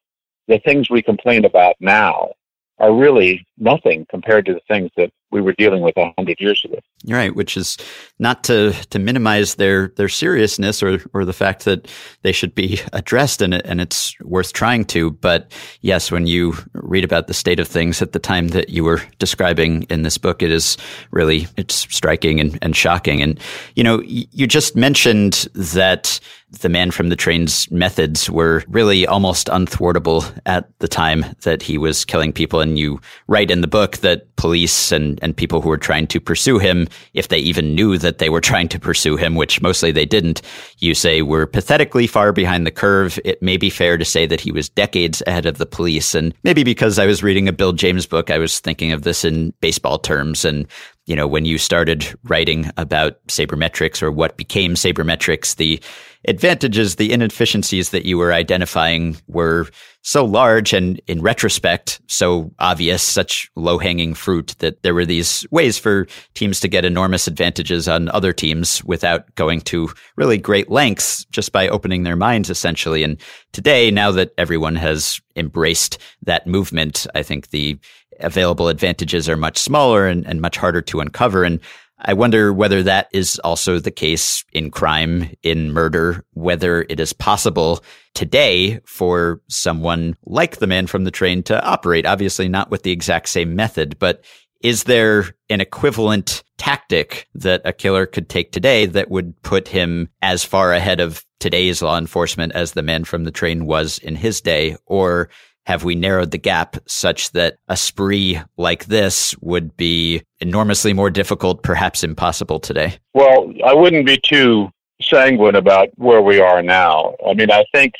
the 0.48 0.60
things 0.60 0.90
we 0.90 1.02
complain 1.02 1.46
about 1.46 1.76
now 1.80 2.34
are 2.78 2.94
really 2.94 3.46
nothing 3.62 4.06
compared 4.10 4.46
to 4.48 4.54
the 4.54 4.62
things 4.68 4.90
that 4.98 5.12
we 5.32 5.40
were 5.40 5.54
dealing 5.54 5.82
with 5.82 5.96
a 5.96 6.12
hundred 6.18 6.40
years 6.40 6.64
ago. 6.66 6.80
Right, 7.08 7.34
which 7.34 7.56
is 7.56 7.78
not 8.20 8.44
to 8.46 8.74
to 8.90 9.00
minimize 9.00 9.56
their 9.56 9.90
their 9.96 10.10
seriousness 10.10 10.84
or 10.84 11.00
or 11.14 11.24
the 11.24 11.34
fact 11.34 11.64
that 11.66 11.88
they 12.24 12.32
should 12.32 12.54
be 12.54 12.82
addressed 12.94 13.42
and 13.42 13.54
and 13.54 13.80
it's 13.80 14.20
worth 14.22 14.52
trying 14.52 14.86
to. 14.86 15.12
But 15.12 15.52
yes, 15.82 16.12
when 16.12 16.28
you 16.28 16.56
read 16.74 17.04
about 17.04 17.28
the 17.28 17.34
state 17.34 17.60
of 17.60 17.68
things 17.68 18.02
at 18.02 18.12
the 18.12 18.20
time 18.20 18.50
that 18.50 18.70
you 18.70 18.84
were 18.84 19.02
describing 19.20 19.84
in 19.84 20.02
this 20.02 20.18
book, 20.18 20.42
it 20.42 20.52
is 20.52 20.78
really 21.12 21.48
it's 21.56 21.76
striking 21.96 22.40
and, 22.40 22.58
and 22.62 22.76
shocking. 22.76 23.22
And 23.22 23.40
you 23.76 23.84
know, 23.84 24.02
you 24.02 24.48
just 24.48 24.76
mentioned 24.76 25.48
that 25.54 26.20
the 26.60 26.70
man 26.70 26.92
from 26.92 27.10
the 27.10 27.16
train's 27.16 27.72
methods 27.72 28.30
were 28.30 28.64
really 28.68 29.08
almost 29.08 29.48
unthwartable 29.48 30.26
at 30.46 30.68
the 30.80 30.88
time 30.88 31.26
that 31.44 31.62
he 31.62 31.78
was 31.78 32.04
killing 32.04 32.34
people. 32.34 32.60
And 32.60 32.78
you 32.78 33.00
write 33.28 33.51
in 33.52 33.62
the 33.62 33.68
book 33.68 33.98
that 33.98 34.36
police 34.38 34.92
and, 34.92 35.20
and 35.22 35.38
people 35.38 35.62
who 35.62 35.70
were 35.70 35.78
trying 35.78 36.08
to 36.08 36.20
pursue 36.20 36.58
him, 36.58 36.88
if 37.14 37.28
they 37.28 37.38
even 37.38 37.76
knew 37.76 37.98
that 37.98 38.18
they 38.18 38.30
were 38.30 38.42
trying 38.42 38.68
to 38.70 38.80
pursue 38.80 39.18
him, 39.18 39.36
which 39.36 39.62
mostly 39.62 39.92
they 39.92 40.06
didn't, 40.06 40.42
you 40.80 40.96
say 40.96 41.22
were 41.22 41.46
pathetically 41.46 42.08
far 42.08 42.32
behind 42.32 42.66
the 42.66 42.72
curve. 42.72 43.20
It 43.24 43.42
may 43.42 43.58
be 43.58 43.70
fair 43.70 43.98
to 43.98 44.06
say 44.06 44.26
that 44.26 44.42
he 44.42 44.52
was 44.52 44.70
decades 44.70 45.22
ahead 45.28 45.46
of 45.46 45.58
the 45.58 45.66
police. 45.66 46.16
And 46.16 46.34
maybe 46.44 46.64
because 46.64 46.98
I 46.98 47.06
was 47.06 47.22
reading 47.22 47.48
a 47.48 47.54
Bill 47.54 47.74
James 47.74 48.08
book, 48.08 48.32
I 48.32 48.40
was 48.40 48.60
thinking 48.60 48.92
of 48.94 49.04
this 49.04 49.24
in 49.24 49.54
baseball 49.62 50.00
terms. 50.00 50.46
And 50.46 50.66
you 51.12 51.18
know, 51.18 51.28
when 51.28 51.44
you 51.44 51.58
started 51.58 52.08
writing 52.24 52.72
about 52.78 53.22
sabermetrics 53.28 54.02
or 54.02 54.10
what 54.10 54.38
became 54.38 54.76
sabermetrics, 54.76 55.58
the 55.58 55.78
advantages, 56.26 56.96
the 56.96 57.12
inefficiencies 57.12 57.90
that 57.90 58.06
you 58.06 58.18
were 58.18 58.32
identifying 58.32 59.18
were 59.28 59.68
so 60.04 60.24
large 60.24 60.72
and 60.72 61.02
in 61.08 61.22
retrospect, 61.22 62.00
so 62.08 62.50
obvious, 62.60 63.04
such 63.04 63.52
low 63.58 63.78
hanging 63.78 64.14
fruit 64.14 64.56
that 64.60 64.84
there 64.84 64.94
were 64.94 65.06
these 65.06 65.46
ways 65.52 65.78
for 65.78 66.08
teams 66.34 66.62
to 66.62 66.70
get 66.70 66.86
enormous 66.86 67.28
advantages 67.28 67.90
on 67.90 68.08
other 68.12 68.32
teams 68.32 68.82
without 68.86 69.36
going 69.36 69.60
to 69.60 69.90
really 70.16 70.38
great 70.38 70.72
lengths 70.72 71.26
just 71.26 71.52
by 71.52 71.68
opening 71.68 72.04
their 72.04 72.16
minds, 72.16 72.50
essentially. 72.50 73.04
And 73.04 73.18
today, 73.52 73.92
now 73.92 74.12
that 74.12 74.32
everyone 74.38 74.78
has 74.78 75.20
embraced 75.36 75.98
that 76.24 76.48
movement, 76.48 77.06
I 77.16 77.22
think 77.22 77.50
the 77.50 77.78
available 78.24 78.68
advantages 78.68 79.28
are 79.30 79.38
much 79.38 79.58
smaller 79.58 80.08
and, 80.08 80.26
and 80.26 80.42
much 80.42 80.58
harder 80.58 80.82
to 80.82 81.00
uncover. 81.00 81.44
And 81.44 81.60
I 82.04 82.14
wonder 82.14 82.52
whether 82.52 82.82
that 82.84 83.10
is 83.14 83.40
also 83.44 83.80
the 83.80 83.92
case 83.92 84.44
in 84.54 84.72
crime, 84.72 85.32
in 85.44 85.72
murder, 85.72 86.26
whether 86.34 86.86
it 86.90 87.00
is 87.00 87.14
possible 87.14 87.84
today 88.16 88.80
for 88.86 89.42
someone 89.50 90.18
like 90.26 90.58
the 90.58 90.68
man 90.68 90.88
from 90.88 91.04
the 91.04 91.12
train 91.12 91.44
to 91.44 91.64
operate. 91.64 92.06
Obviously, 92.06 92.50
not 92.50 92.72
with 92.72 92.84
the 92.84 92.92
exact 92.92 93.30
same 93.30 93.56
method, 93.56 94.00
but 94.00 94.24
is 94.62 94.86
there 94.86 95.36
an 95.50 95.62
equivalent 95.62 96.44
tactic 96.58 97.28
that 97.34 97.62
a 97.66 97.74
killer 97.74 98.06
could 98.06 98.30
take 98.30 98.52
today 98.52 98.86
that 98.86 99.10
would 99.10 99.40
put 99.42 99.68
him 99.68 100.10
as 100.22 100.44
far 100.44 100.74
ahead 100.74 101.00
of 101.00 101.26
today's 101.40 101.82
law 101.82 101.98
enforcement 101.98 102.54
as 102.54 102.74
the 102.74 102.84
man 102.84 103.04
from 103.04 103.24
the 103.24 103.32
train 103.32 103.66
was 103.66 103.98
in 104.00 104.16
his 104.16 104.42
day? 104.42 104.76
Or 104.86 105.30
have 105.66 105.84
we 105.84 105.96
narrowed 105.96 106.32
the 106.32 106.38
gap 106.38 106.78
such 106.88 107.32
that 107.32 107.58
a 107.68 107.78
spree 107.78 108.42
like 108.58 108.86
this 108.86 109.36
would 109.42 109.76
be 109.78 110.24
enormously 110.40 110.94
more 110.94 111.10
difficult, 111.10 111.64
perhaps 111.64 112.04
impossible 112.04 112.60
today? 112.60 112.98
Well, 113.14 113.54
I 113.66 113.74
wouldn't 113.74 114.06
be 114.06 114.18
too 114.18 114.70
sanguine 115.02 115.56
about 115.56 115.90
where 115.96 116.22
we 116.22 116.40
are 116.40 116.62
now. 116.62 117.16
I 117.28 117.34
mean, 117.34 117.52
I 117.52 117.64
think, 117.72 117.94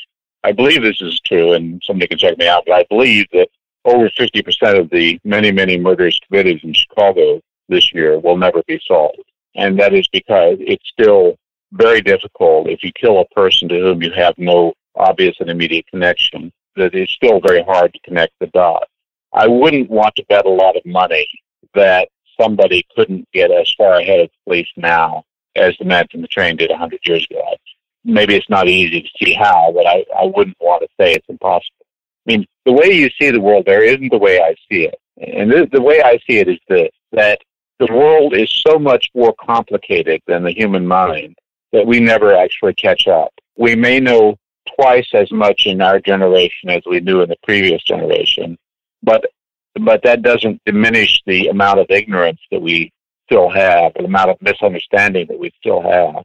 I 0.44 0.52
believe 0.52 0.82
this 0.82 1.00
is 1.00 1.20
true, 1.20 1.52
and 1.52 1.80
somebody 1.84 2.08
can 2.08 2.18
check 2.18 2.38
me 2.38 2.48
out, 2.48 2.64
but 2.66 2.74
I 2.74 2.84
believe 2.88 3.26
that 3.32 3.48
over 3.84 4.08
50% 4.08 4.78
of 4.78 4.90
the 4.90 5.20
many, 5.24 5.52
many 5.52 5.78
murders 5.78 6.20
committed 6.26 6.62
in 6.62 6.74
Chicago 6.74 7.40
this 7.68 7.92
year 7.92 8.18
will 8.18 8.36
never 8.36 8.62
be 8.66 8.80
solved. 8.86 9.22
And 9.54 9.78
that 9.78 9.92
is 9.92 10.06
because 10.08 10.56
it's 10.60 10.88
still 10.88 11.36
very 11.72 12.00
difficult 12.00 12.68
if 12.68 12.82
you 12.82 12.92
kill 12.92 13.20
a 13.20 13.28
person 13.28 13.68
to 13.68 13.78
whom 13.78 14.02
you 14.02 14.10
have 14.12 14.34
no 14.36 14.72
obvious 14.94 15.36
and 15.40 15.48
immediate 15.48 15.86
connection 15.88 16.52
that 16.76 16.94
it's 16.94 17.12
still 17.12 17.40
very 17.40 17.62
hard 17.62 17.92
to 17.92 18.00
connect 18.00 18.32
the 18.40 18.46
dots. 18.48 18.90
I 19.32 19.46
wouldn't 19.48 19.90
want 19.90 20.14
to 20.16 20.24
bet 20.28 20.46
a 20.46 20.50
lot 20.50 20.76
of 20.76 20.84
money 20.84 21.26
that 21.74 22.08
somebody 22.40 22.86
couldn't 22.94 23.28
get 23.32 23.50
as 23.50 23.72
far 23.76 23.94
ahead 23.94 24.20
of 24.20 24.28
the 24.28 24.50
police 24.50 24.68
now 24.76 25.24
as 25.56 25.74
the 25.78 25.84
man 25.84 26.06
from 26.10 26.22
the 26.22 26.28
train 26.28 26.56
did 26.56 26.70
100 26.70 27.00
years 27.04 27.26
ago. 27.30 27.42
Maybe 28.04 28.34
it's 28.34 28.48
not 28.50 28.68
easy 28.68 29.02
to 29.02 29.24
see 29.24 29.32
how, 29.32 29.72
but 29.74 29.86
I, 29.86 30.04
I 30.18 30.24
wouldn't 30.24 30.56
want 30.60 30.82
to 30.82 30.88
say 30.98 31.14
it's 31.14 31.28
impossible. 31.28 31.86
I 32.26 32.32
mean, 32.32 32.46
the 32.64 32.72
way 32.72 32.92
you 32.92 33.10
see 33.20 33.30
the 33.30 33.40
world 33.40 33.64
there 33.66 33.84
isn't 33.84 34.10
the 34.10 34.18
way 34.18 34.40
I 34.40 34.54
see 34.70 34.84
it. 34.86 34.98
And 35.18 35.50
the, 35.50 35.68
the 35.70 35.82
way 35.82 36.02
I 36.02 36.18
see 36.26 36.38
it 36.38 36.48
is 36.48 36.58
this, 36.68 36.90
that 37.12 37.40
the 37.78 37.92
world 37.92 38.34
is 38.34 38.50
so 38.66 38.78
much 38.78 39.08
more 39.14 39.34
complicated 39.44 40.20
than 40.26 40.42
the 40.42 40.52
human 40.52 40.86
mind 40.86 41.36
that 41.72 41.86
we 41.86 42.00
never 42.00 42.34
actually 42.34 42.74
catch 42.74 43.06
up. 43.06 43.32
We 43.56 43.76
may 43.76 44.00
know 44.00 44.36
twice 44.76 45.08
as 45.14 45.30
much 45.32 45.66
in 45.66 45.80
our 45.80 46.00
generation 46.00 46.70
as 46.70 46.82
we 46.86 47.00
knew 47.00 47.20
in 47.22 47.28
the 47.28 47.36
previous 47.42 47.82
generation. 47.82 48.58
But 49.02 49.24
but 49.74 50.02
that 50.04 50.22
doesn't 50.22 50.60
diminish 50.66 51.22
the 51.26 51.48
amount 51.48 51.80
of 51.80 51.86
ignorance 51.88 52.40
that 52.50 52.60
we 52.60 52.92
still 53.24 53.48
have, 53.48 53.94
the 53.94 54.04
amount 54.04 54.30
of 54.30 54.42
misunderstanding 54.42 55.26
that 55.28 55.38
we 55.38 55.50
still 55.58 55.80
have 55.80 56.22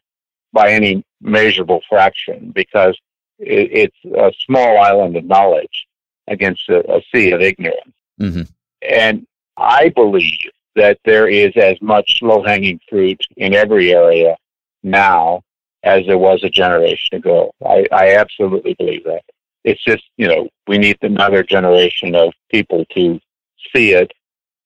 by 0.51 0.71
any 0.71 1.03
measurable 1.21 1.81
fraction, 1.87 2.51
because 2.53 2.97
it, 3.39 3.69
it's 3.71 4.15
a 4.17 4.33
small 4.45 4.79
island 4.79 5.15
of 5.15 5.23
knowledge 5.23 5.87
against 6.27 6.67
a, 6.69 6.79
a 6.91 7.01
sea 7.13 7.31
of 7.31 7.41
ignorance. 7.41 7.93
Mm-hmm. 8.19 8.41
And 8.81 9.25
I 9.55 9.89
believe 9.89 10.51
that 10.75 10.99
there 11.05 11.27
is 11.27 11.53
as 11.55 11.81
much 11.81 12.19
low 12.21 12.43
hanging 12.43 12.79
fruit 12.89 13.21
in 13.37 13.53
every 13.53 13.93
area 13.93 14.35
now 14.83 15.41
as 15.87 16.05
there 16.05 16.17
was 16.17 16.43
a 16.43 16.49
generation 16.49 17.17
ago. 17.17 17.51
I, 17.65 17.85
I 17.91 18.15
absolutely 18.15 18.75
believe 18.77 19.05
that. 19.05 19.23
It's 19.63 19.83
just, 19.83 20.03
you 20.17 20.27
know, 20.27 20.49
we 20.67 20.77
need 20.77 20.97
another 21.01 21.43
generation 21.43 22.13
of 22.13 22.33
people 22.51 22.85
to 22.95 23.19
see 23.73 23.93
it. 23.93 24.11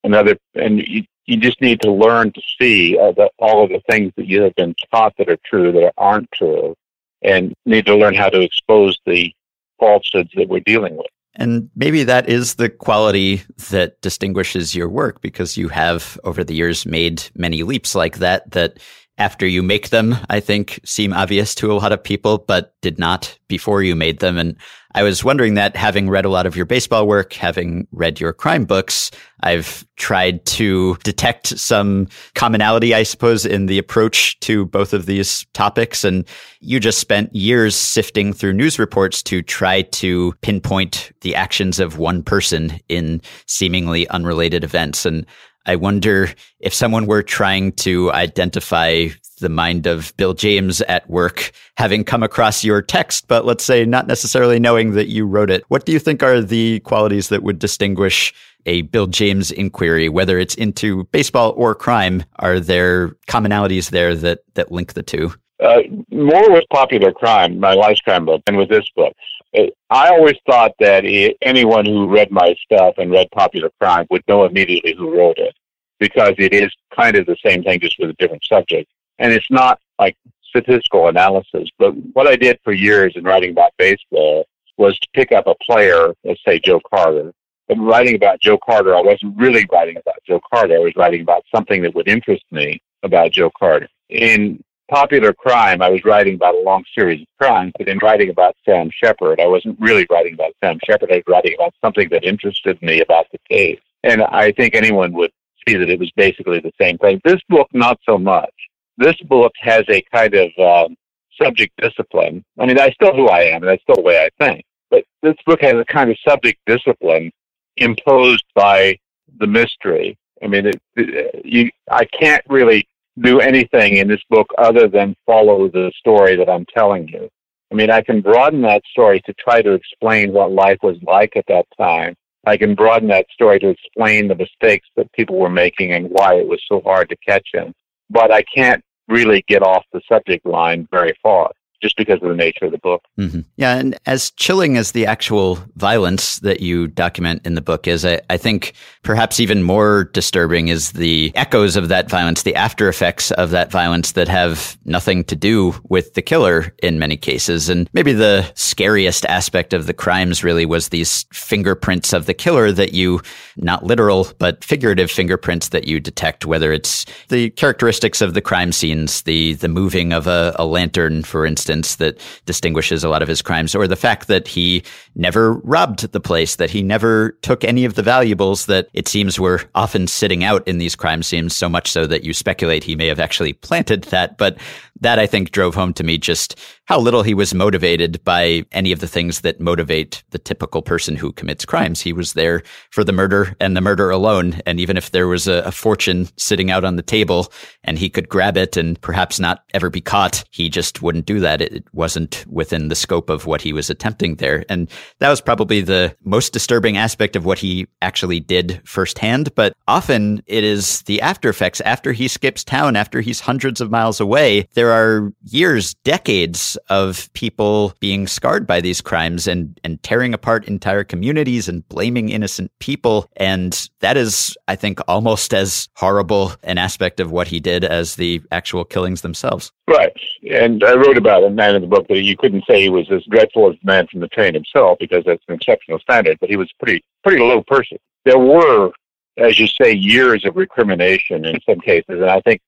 Another, 0.04 0.36
and 0.56 0.80
you, 0.80 1.04
you 1.26 1.38
just 1.38 1.62
need 1.62 1.82
to 1.82 1.92
learn 1.92 2.34
to 2.34 2.42
see 2.60 2.98
all, 2.98 3.14
the, 3.14 3.30
all 3.38 3.64
of 3.64 3.70
the 3.70 3.82
things 3.90 4.12
that 4.18 4.28
you 4.28 4.42
have 4.42 4.56
been 4.56 4.76
taught 4.92 5.14
that 5.18 5.30
are 5.30 5.38
true 5.46 5.72
that 5.72 5.94
aren't 5.98 6.32
true, 6.34 6.76
and 7.22 7.54
need 7.66 7.86
to 7.86 7.96
learn 7.96 8.16
how 8.16 8.30
to 8.30 8.42
expose 8.42 8.98
the 9.06 9.32
falsehoods 9.80 10.32
that 10.36 10.50
we're 10.50 10.60
dealing 10.62 10.98
with. 10.98 11.08
And 11.36 11.70
maybe 11.76 12.04
that 12.04 12.28
is 12.28 12.56
the 12.56 12.70
quality 12.70 13.44
that 13.70 14.02
distinguishes 14.02 14.76
your 14.76 14.90
work 14.90 15.22
because 15.22 15.56
you 15.56 15.70
have 15.70 16.20
over 16.24 16.44
the 16.44 16.56
years 16.56 16.86
made 16.86 17.24
many 17.36 17.64
leaps 17.64 17.96
like 17.96 18.18
that 18.18 18.52
that 18.52 18.80
after 19.22 19.46
you 19.46 19.62
make 19.62 19.90
them, 19.90 20.16
I 20.32 20.40
think 20.40 20.80
seem 20.84 21.14
obvious 21.14 21.54
to 21.56 21.72
a 21.72 21.78
lot 21.78 21.92
of 21.92 22.04
people, 22.04 22.40
but 22.40 22.74
did 22.82 22.98
not 22.98 23.38
before 23.48 23.84
you 23.84 23.96
made 23.96 24.18
them. 24.18 24.36
And 24.36 24.58
I 24.96 25.04
was 25.04 25.24
wondering 25.24 25.54
that 25.54 25.76
having 25.76 26.10
read 26.10 26.26
a 26.26 26.30
lot 26.30 26.48
of 26.48 26.56
your 26.56 26.66
baseball 26.66 27.08
work, 27.08 27.34
having 27.34 27.88
read 27.92 28.20
your 28.20 28.34
crime 28.34 28.66
books, 28.66 29.12
I've 29.44 29.86
tried 29.96 30.44
to 30.58 30.98
detect 31.04 31.60
some 31.60 32.08
commonality, 32.34 32.96
I 32.96 33.04
suppose, 33.04 33.46
in 33.46 33.68
the 33.68 33.78
approach 33.78 34.40
to 34.40 34.66
both 34.66 34.92
of 34.92 35.06
these 35.06 35.46
topics. 35.54 36.04
And 36.04 36.28
you 36.60 36.80
just 36.80 36.98
spent 36.98 37.34
years 37.36 37.76
sifting 37.76 38.34
through 38.34 38.54
news 38.54 38.80
reports 38.80 39.22
to 39.24 39.44
try 39.44 39.84
to 39.84 40.34
pinpoint 40.42 41.12
the 41.22 41.36
actions 41.36 41.80
of 41.80 42.00
one 42.00 42.24
person 42.24 42.80
in 42.90 43.22
seemingly 43.46 44.08
unrelated 44.10 44.64
events. 44.64 45.06
And 45.06 45.28
I 45.66 45.76
wonder 45.76 46.30
if 46.60 46.74
someone 46.74 47.06
were 47.06 47.24
trying 47.24 47.74
to 47.74 48.12
identify 48.12 49.10
the 49.40 49.50
mind 49.50 49.88
of 49.88 50.16
Bill 50.18 50.34
James 50.34 50.82
at 50.82 51.10
work, 51.10 51.52
having 51.78 52.04
come 52.04 52.24
across 52.24 52.64
your 52.64 52.82
text, 52.82 53.28
but 53.28 53.46
let's 53.46 53.64
say 53.64 53.86
not 53.86 54.08
necessarily 54.08 54.60
knowing 54.60 54.92
that 54.92 55.08
you 55.08 55.26
wrote 55.26 55.50
it. 55.50 55.64
What 55.68 55.86
do 55.86 55.92
you 55.92 56.00
think 56.00 56.24
are 56.24 56.42
the 56.42 56.80
qualities 56.82 57.30
that 57.30 57.44
would 57.44 57.60
distinguish 57.60 58.34
a 58.66 58.84
Bill 58.84 59.08
James 59.08 59.52
inquiry, 59.52 60.08
whether 60.10 60.40
it's 60.40 60.56
into 60.56 61.06
baseball 61.06 61.54
or 61.58 61.76
crime? 61.76 62.24
Are 62.38 62.60
there 62.60 63.10
commonalities 63.28 63.90
there 63.90 64.16
that, 64.16 64.40
that 64.54 64.72
link 64.72 64.94
the 64.94 65.04
two? 65.04 65.34
Uh, 65.60 65.82
more 66.12 66.52
with 66.52 66.64
popular 66.72 67.12
crime, 67.12 67.60
my 67.60 67.74
last 67.74 68.04
crime 68.04 68.26
book, 68.26 68.42
and 68.48 68.58
with 68.58 68.70
this 68.70 68.90
book. 68.96 69.14
Uh, 69.58 69.64
I 69.90 70.10
always 70.10 70.38
thought 70.46 70.72
that 70.80 71.04
anyone 71.42 71.86
who 71.86 72.08
read 72.08 72.32
my 72.32 72.56
stuff 72.64 72.96
and 72.98 73.12
read 73.12 73.30
popular 73.32 73.70
crime 73.80 74.08
would 74.10 74.24
know 74.28 74.46
immediately 74.46 74.96
who 74.98 75.18
wrote 75.18 75.38
it 75.38 75.56
because 76.00 76.34
it 76.38 76.54
is 76.54 76.72
kind 76.96 77.16
of 77.16 77.26
the 77.26 77.38
same 77.46 77.64
thing, 77.64 77.80
just 77.80 77.98
with 78.00 78.10
a 78.10 78.14
different 78.14 78.44
subject. 78.46 78.90
And 79.20 79.32
it's 79.32 79.52
not 79.52 79.80
like 80.00 80.18
statistical 80.44 81.08
analysis. 81.08 81.70
But 81.78 81.92
what 82.14 82.28
I 82.28 82.36
did 82.36 82.60
for 82.64 82.74
years 82.74 83.14
in 83.16 83.24
writing 83.24 83.52
about 83.52 83.72
baseball 83.78 84.46
was 84.78 84.98
to 85.00 85.08
pick 85.14 85.32
up 85.32 85.48
a 85.48 85.56
player, 85.64 86.14
let's 86.24 86.42
say 86.46 86.60
Joe 86.60 86.82
Carter. 86.90 87.34
But 87.68 87.78
writing 87.78 88.16
about 88.16 88.42
Joe 88.42 88.58
Carter, 88.58 88.96
I 88.96 89.02
wasn't 89.02 89.38
really 89.38 89.66
writing 89.72 89.98
about 89.98 90.18
Joe 90.28 90.42
Carter. 90.52 90.76
I 90.76 90.80
was 90.80 90.94
writing 90.96 91.22
about 91.22 91.44
something 91.54 91.82
that 91.84 91.94
would 91.94 92.08
interest 92.08 92.44
me 92.52 92.82
about 93.04 93.32
Joe 93.32 93.52
Carter. 93.58 93.88
In 94.10 94.62
popular 94.92 95.34
crime, 95.34 95.82
I 95.82 95.90
was 95.90 96.04
writing 96.04 96.36
about 96.36 96.54
a 96.54 96.60
long 96.60 96.84
series 96.94 97.22
of 97.22 97.28
crimes, 97.40 97.72
but 97.78 97.88
in 97.88 97.98
writing 98.00 98.30
about 98.30 98.56
Sam 98.66 98.90
Sheppard, 98.94 99.40
I 99.40 99.48
wasn't 99.48 99.80
really 99.80 100.06
writing 100.12 100.34
about 100.34 100.54
Sam 100.64 100.78
Sheppard. 100.86 101.12
I 101.12 101.16
was 101.16 101.24
writing 101.28 101.56
about 101.56 101.74
something 101.84 102.10
that 102.12 102.26
interested 102.26 102.80
me 102.82 103.02
about 103.02 103.26
the 103.32 103.40
case. 103.50 103.80
And 104.04 104.22
I 104.22 104.52
think 104.52 104.76
anyone 104.76 105.14
would 105.14 105.32
see 105.68 105.78
that 105.78 105.90
it 105.90 106.00
was 106.00 106.12
basically 106.18 106.60
the 106.60 106.74
same 106.80 106.98
thing. 106.98 107.22
This 107.24 107.40
book, 107.48 107.68
not 107.74 108.00
so 108.08 108.18
much. 108.18 108.54
This 108.98 109.16
book 109.28 109.54
has 109.60 109.84
a 109.90 110.02
kind 110.14 110.34
of 110.36 110.50
um, 110.60 110.96
subject 111.42 111.74
discipline. 111.82 112.44
I 112.60 112.66
mean, 112.66 112.80
I 112.80 112.90
still 112.92 113.16
who 113.16 113.30
I 113.30 113.44
am, 113.44 113.64
and 113.64 113.70
that's 113.70 113.84
still 113.84 113.96
the 113.96 114.02
way 114.02 114.20
I 114.20 114.44
think. 114.44 114.66
But 114.90 115.06
this 115.24 115.36
book 115.46 115.62
has 115.62 115.76
a 115.76 115.86
kind 115.86 116.12
of 116.12 116.18
subject 116.28 116.60
discipline 116.66 117.32
imposed 117.78 118.44
by 118.56 118.98
the 119.40 119.48
mystery. 119.48 120.18
I 120.44 120.48
mean, 120.48 120.66
it, 120.66 120.82
it, 120.98 121.46
you, 121.46 121.70
I 121.90 122.04
can't 122.06 122.44
really 122.50 122.88
do 123.20 123.40
anything 123.40 123.98
in 123.98 124.08
this 124.08 124.22
book 124.30 124.48
other 124.58 124.88
than 124.88 125.16
follow 125.26 125.68
the 125.68 125.92
story 125.98 126.36
that 126.36 126.50
I'm 126.50 126.66
telling 126.74 127.08
you. 127.08 127.30
I 127.72 127.76
mean, 127.76 127.90
I 127.90 128.02
can 128.02 128.22
broaden 128.22 128.62
that 128.64 128.84
story 128.92 129.22
to 129.26 129.34
try 129.34 129.62
to 129.62 129.72
explain 129.72 130.34
what 130.34 130.52
life 130.52 130.80
was 130.82 130.98
like 131.04 131.36
at 131.36 131.46
that 131.48 131.66
time. 131.78 132.16
I 132.46 132.58
can 132.58 132.76
broaden 132.76 133.08
that 133.10 133.28
story 133.32 133.60
to 133.60 133.70
explain 133.70 134.28
the 134.28 134.36
mistakes 134.36 134.88
that 134.96 135.12
people 135.14 135.38
were 135.38 135.50
making 135.50 135.94
and 135.94 136.08
why 136.10 136.36
it 136.36 136.48
was 136.48 136.62
so 136.68 136.82
hard 136.82 137.10
to 137.10 137.16
catch 137.18 137.48
them. 137.54 137.74
But 138.10 138.32
I 138.32 138.44
can't 138.44 138.84
really 139.08 139.44
get 139.48 139.62
off 139.62 139.86
the 139.94 140.02
subject 140.10 140.46
line 140.46 140.88
very 140.92 141.14
far 141.22 141.52
just 141.82 141.98
because 141.98 142.22
of 142.22 142.30
the 142.30 142.36
nature 142.36 142.66
of 142.66 142.72
the 142.72 142.78
book. 142.78 143.04
Mm-hmm. 143.18 143.42
Yeah, 143.58 143.76
and 143.76 143.98
as 144.06 144.32
chilling 144.32 144.78
as 144.78 144.92
the 144.92 145.06
actual 145.06 145.56
violence 145.76 146.40
that 146.40 146.62
you 146.62 146.88
document 146.88 147.46
in 147.46 147.56
the 147.56 147.62
book 147.62 147.88
is, 147.88 148.06
I, 148.06 148.22
I, 148.30 148.38
think 148.38 148.74
perhaps 149.04 149.40
even 149.40 149.64
more 149.64 150.06
disturbing 150.06 150.68
is 150.68 150.92
the 150.92 151.32
echoes 151.36 151.76
of 151.76 151.90
that 151.90 152.10
violence, 152.10 152.44
the 152.44 152.56
after 152.56 152.88
effects 152.88 153.32
of 153.32 153.50
that 153.50 153.72
violence 153.72 154.14
that 154.14 154.28
have 154.28 154.78
nothing 154.86 155.24
to 155.26 155.36
do 155.36 155.74
with 155.90 156.14
the 156.14 156.22
killer 156.22 156.74
in 156.84 157.00
many 157.00 157.18
cases. 157.18 157.70
And 157.70 157.90
maybe 157.94 158.14
the 158.14 158.50
scariest 158.56 159.26
aspect 159.26 159.74
of 159.74 159.88
the 159.88 159.94
crimes 159.94 160.44
really 160.44 160.66
was 160.66 160.90
these 160.90 161.26
fingerprints 161.34 162.14
of 162.14 162.26
the 162.26 162.34
killer 162.34 162.72
that 162.72 162.94
you, 162.94 163.22
not 163.58 163.84
literal, 163.84 164.28
but 164.38 164.64
figurative 164.64 165.10
fingerprints 165.10 165.70
that 165.70 165.88
you 165.88 166.00
detect, 166.00 166.46
whether 166.46 166.72
it's 166.72 167.06
the 167.30 167.50
characteristics 167.52 168.22
of 168.22 168.34
the 168.34 168.42
crime 168.42 168.72
scenes, 168.72 169.24
the, 169.24 169.54
the 169.56 169.68
moving 169.68 170.14
of 170.14 170.28
a, 170.28 170.56
a 170.58 170.66
lantern, 170.66 171.24
for 171.24 171.46
instance 171.46 171.71
that 171.72 172.20
distinguishes 172.46 173.04
a 173.04 173.10
lot 173.10 173.22
of 173.22 173.28
his 173.28 173.42
crimes, 173.42 173.74
or 173.74 173.88
the 173.88 173.96
fact 173.96 174.28
that 174.28 174.48
he 174.48 174.84
never 175.16 175.54
robbed 175.64 176.12
the 176.12 176.20
place, 176.20 176.58
that 176.58 176.70
he 176.70 176.84
never 176.84 177.32
took 177.42 177.64
any 177.64 177.86
of 177.86 177.96
the 177.96 178.04
valuables 178.04 178.66
that 178.66 178.88
it 178.94 179.08
seems 179.08 179.40
were 179.40 179.62
often 179.76 180.08
sitting 180.08 180.44
out 180.44 180.68
in 180.68 180.78
these 180.78 180.96
crime 180.96 181.24
scenes, 181.24 181.56
so 181.56 181.70
much 181.70 181.90
so 181.90 182.06
that 182.06 182.24
you 182.24 182.34
speculate 182.34 182.84
he 182.84 182.96
may 182.96 183.08
have 183.08 183.20
actually 183.20 183.54
planted 183.54 184.04
that. 184.06 184.38
But 184.38 184.58
that 185.02 185.20
I 185.20 185.28
think 185.28 185.52
drove 185.52 185.76
home 185.76 185.94
to 185.94 186.04
me 186.04 186.18
just 186.18 186.60
how 186.86 187.00
little 187.00 187.24
he 187.24 187.34
was 187.34 187.54
motivated 187.54 188.24
by 188.24 188.64
any 188.72 188.92
of 188.92 189.00
the 189.00 189.08
things 189.08 189.42
that 189.42 189.60
motivate 189.60 190.24
the 190.32 190.38
typical 190.38 190.82
person 190.82 191.16
who 191.16 191.32
commits 191.32 191.66
crimes. 191.66 192.02
He 192.02 192.14
was 192.14 192.34
there 192.34 192.64
for 192.90 193.04
the 193.04 193.14
murder 193.14 193.56
and 193.60 193.76
the 193.78 193.82
murder 193.82 194.10
alone. 194.10 194.62
And 194.66 194.80
even 194.80 194.98
if 194.98 195.12
there 195.12 195.28
was 195.28 195.48
a, 195.48 195.64
a 195.64 195.72
fortune 195.72 196.28
sitting 196.38 196.70
out 196.70 196.84
on 196.84 196.98
the 196.98 197.02
table 197.02 197.52
and 197.84 197.98
he 197.98 198.10
could 198.10 198.30
grab 198.30 198.58
it 198.58 198.78
and 198.78 199.00
perhaps 199.02 199.40
not 199.40 199.64
ever 199.74 199.90
be 199.90 200.02
caught, 200.02 200.44
he 200.52 200.70
just 200.70 201.02
wouldn't 201.02 201.26
do 201.26 201.40
that. 201.40 201.62
It 201.62 201.86
wasn't 201.94 202.46
within 202.48 202.90
the 202.90 202.96
scope 202.96 203.30
of 203.30 203.46
what 203.46 203.62
he 203.62 203.74
was 203.74 203.90
attempting 203.90 204.36
there. 204.36 204.66
And 204.70 204.90
that 205.20 205.30
was 205.30 205.42
probably 205.42 205.82
the 205.82 206.16
most 206.24 206.54
disturbing 206.54 206.98
aspect 206.98 207.36
of 207.36 207.46
what 207.46 207.58
he 207.58 207.88
actually 208.02 208.40
did 208.40 208.82
firsthand. 208.86 209.56
But 209.56 209.74
often 209.88 210.44
it 210.46 210.64
is 210.64 211.04
the 211.04 211.22
after 211.22 211.50
effects 211.50 211.82
after 211.82 212.12
he 212.12 212.28
skips 212.28 212.64
town, 212.64 212.96
after 212.96 213.22
he's 213.22 213.40
hundreds 213.40 213.82
of 213.82 213.90
miles 213.90 214.20
away. 214.20 214.68
There 214.74 214.91
there 214.92 215.00
are 215.00 215.34
years, 215.46 215.94
decades 216.04 216.78
of 216.90 217.32
people 217.32 217.94
being 218.02 218.28
scarred 218.28 218.68
by 218.68 218.82
these 218.82 219.00
crimes 219.00 219.48
and, 219.48 219.80
and 219.86 220.04
tearing 220.04 220.34
apart 220.34 220.68
entire 220.68 221.06
communities 221.06 221.70
and 221.70 221.88
blaming 221.88 222.28
innocent 222.28 222.72
people. 222.80 223.30
And 223.38 223.90
that 224.02 224.18
is, 224.18 224.58
I 224.68 224.76
think, 224.76 225.00
almost 225.08 225.54
as 225.54 225.88
horrible 225.96 226.52
an 226.64 226.78
aspect 226.78 227.22
of 227.22 227.32
what 227.32 227.48
he 227.48 227.62
did 227.62 227.86
as 227.86 228.18
the 228.18 228.42
actual 228.52 228.84
killings 228.84 229.22
themselves. 229.22 229.72
Right. 229.88 230.12
And 230.52 230.84
I 230.84 230.96
wrote 230.96 231.18
about 231.18 231.46
a 231.46 231.50
man 231.50 231.76
in 231.76 231.84
the 231.84 231.88
book 231.88 232.10
that 232.10 232.24
you 232.24 232.36
couldn't 232.36 232.66
say 232.70 232.82
he 232.82 232.90
was 232.90 233.10
as 233.12 233.24
dreadful 233.30 233.70
as 233.70 233.78
the 233.82 233.86
man 233.86 234.08
from 234.08 234.20
the 234.20 234.28
train 234.28 234.54
himself 234.54 234.98
because 235.00 235.24
that's 235.26 235.44
an 235.48 235.56
exceptional 235.56 236.00
standard, 236.00 236.38
but 236.42 236.50
he 236.50 236.58
was 236.58 236.70
pretty, 236.80 237.02
pretty 237.24 237.42
low 237.42 237.64
person. 237.64 237.98
There 238.26 238.40
were 238.40 238.92
as 239.38 239.58
you 239.58 239.66
say, 239.66 239.94
years 239.94 240.44
of 240.44 240.58
recrimination 240.58 241.46
in 241.46 241.58
some 241.62 241.80
cases. 241.80 242.04
And 242.10 242.30
I 242.30 242.42
think 242.42 242.62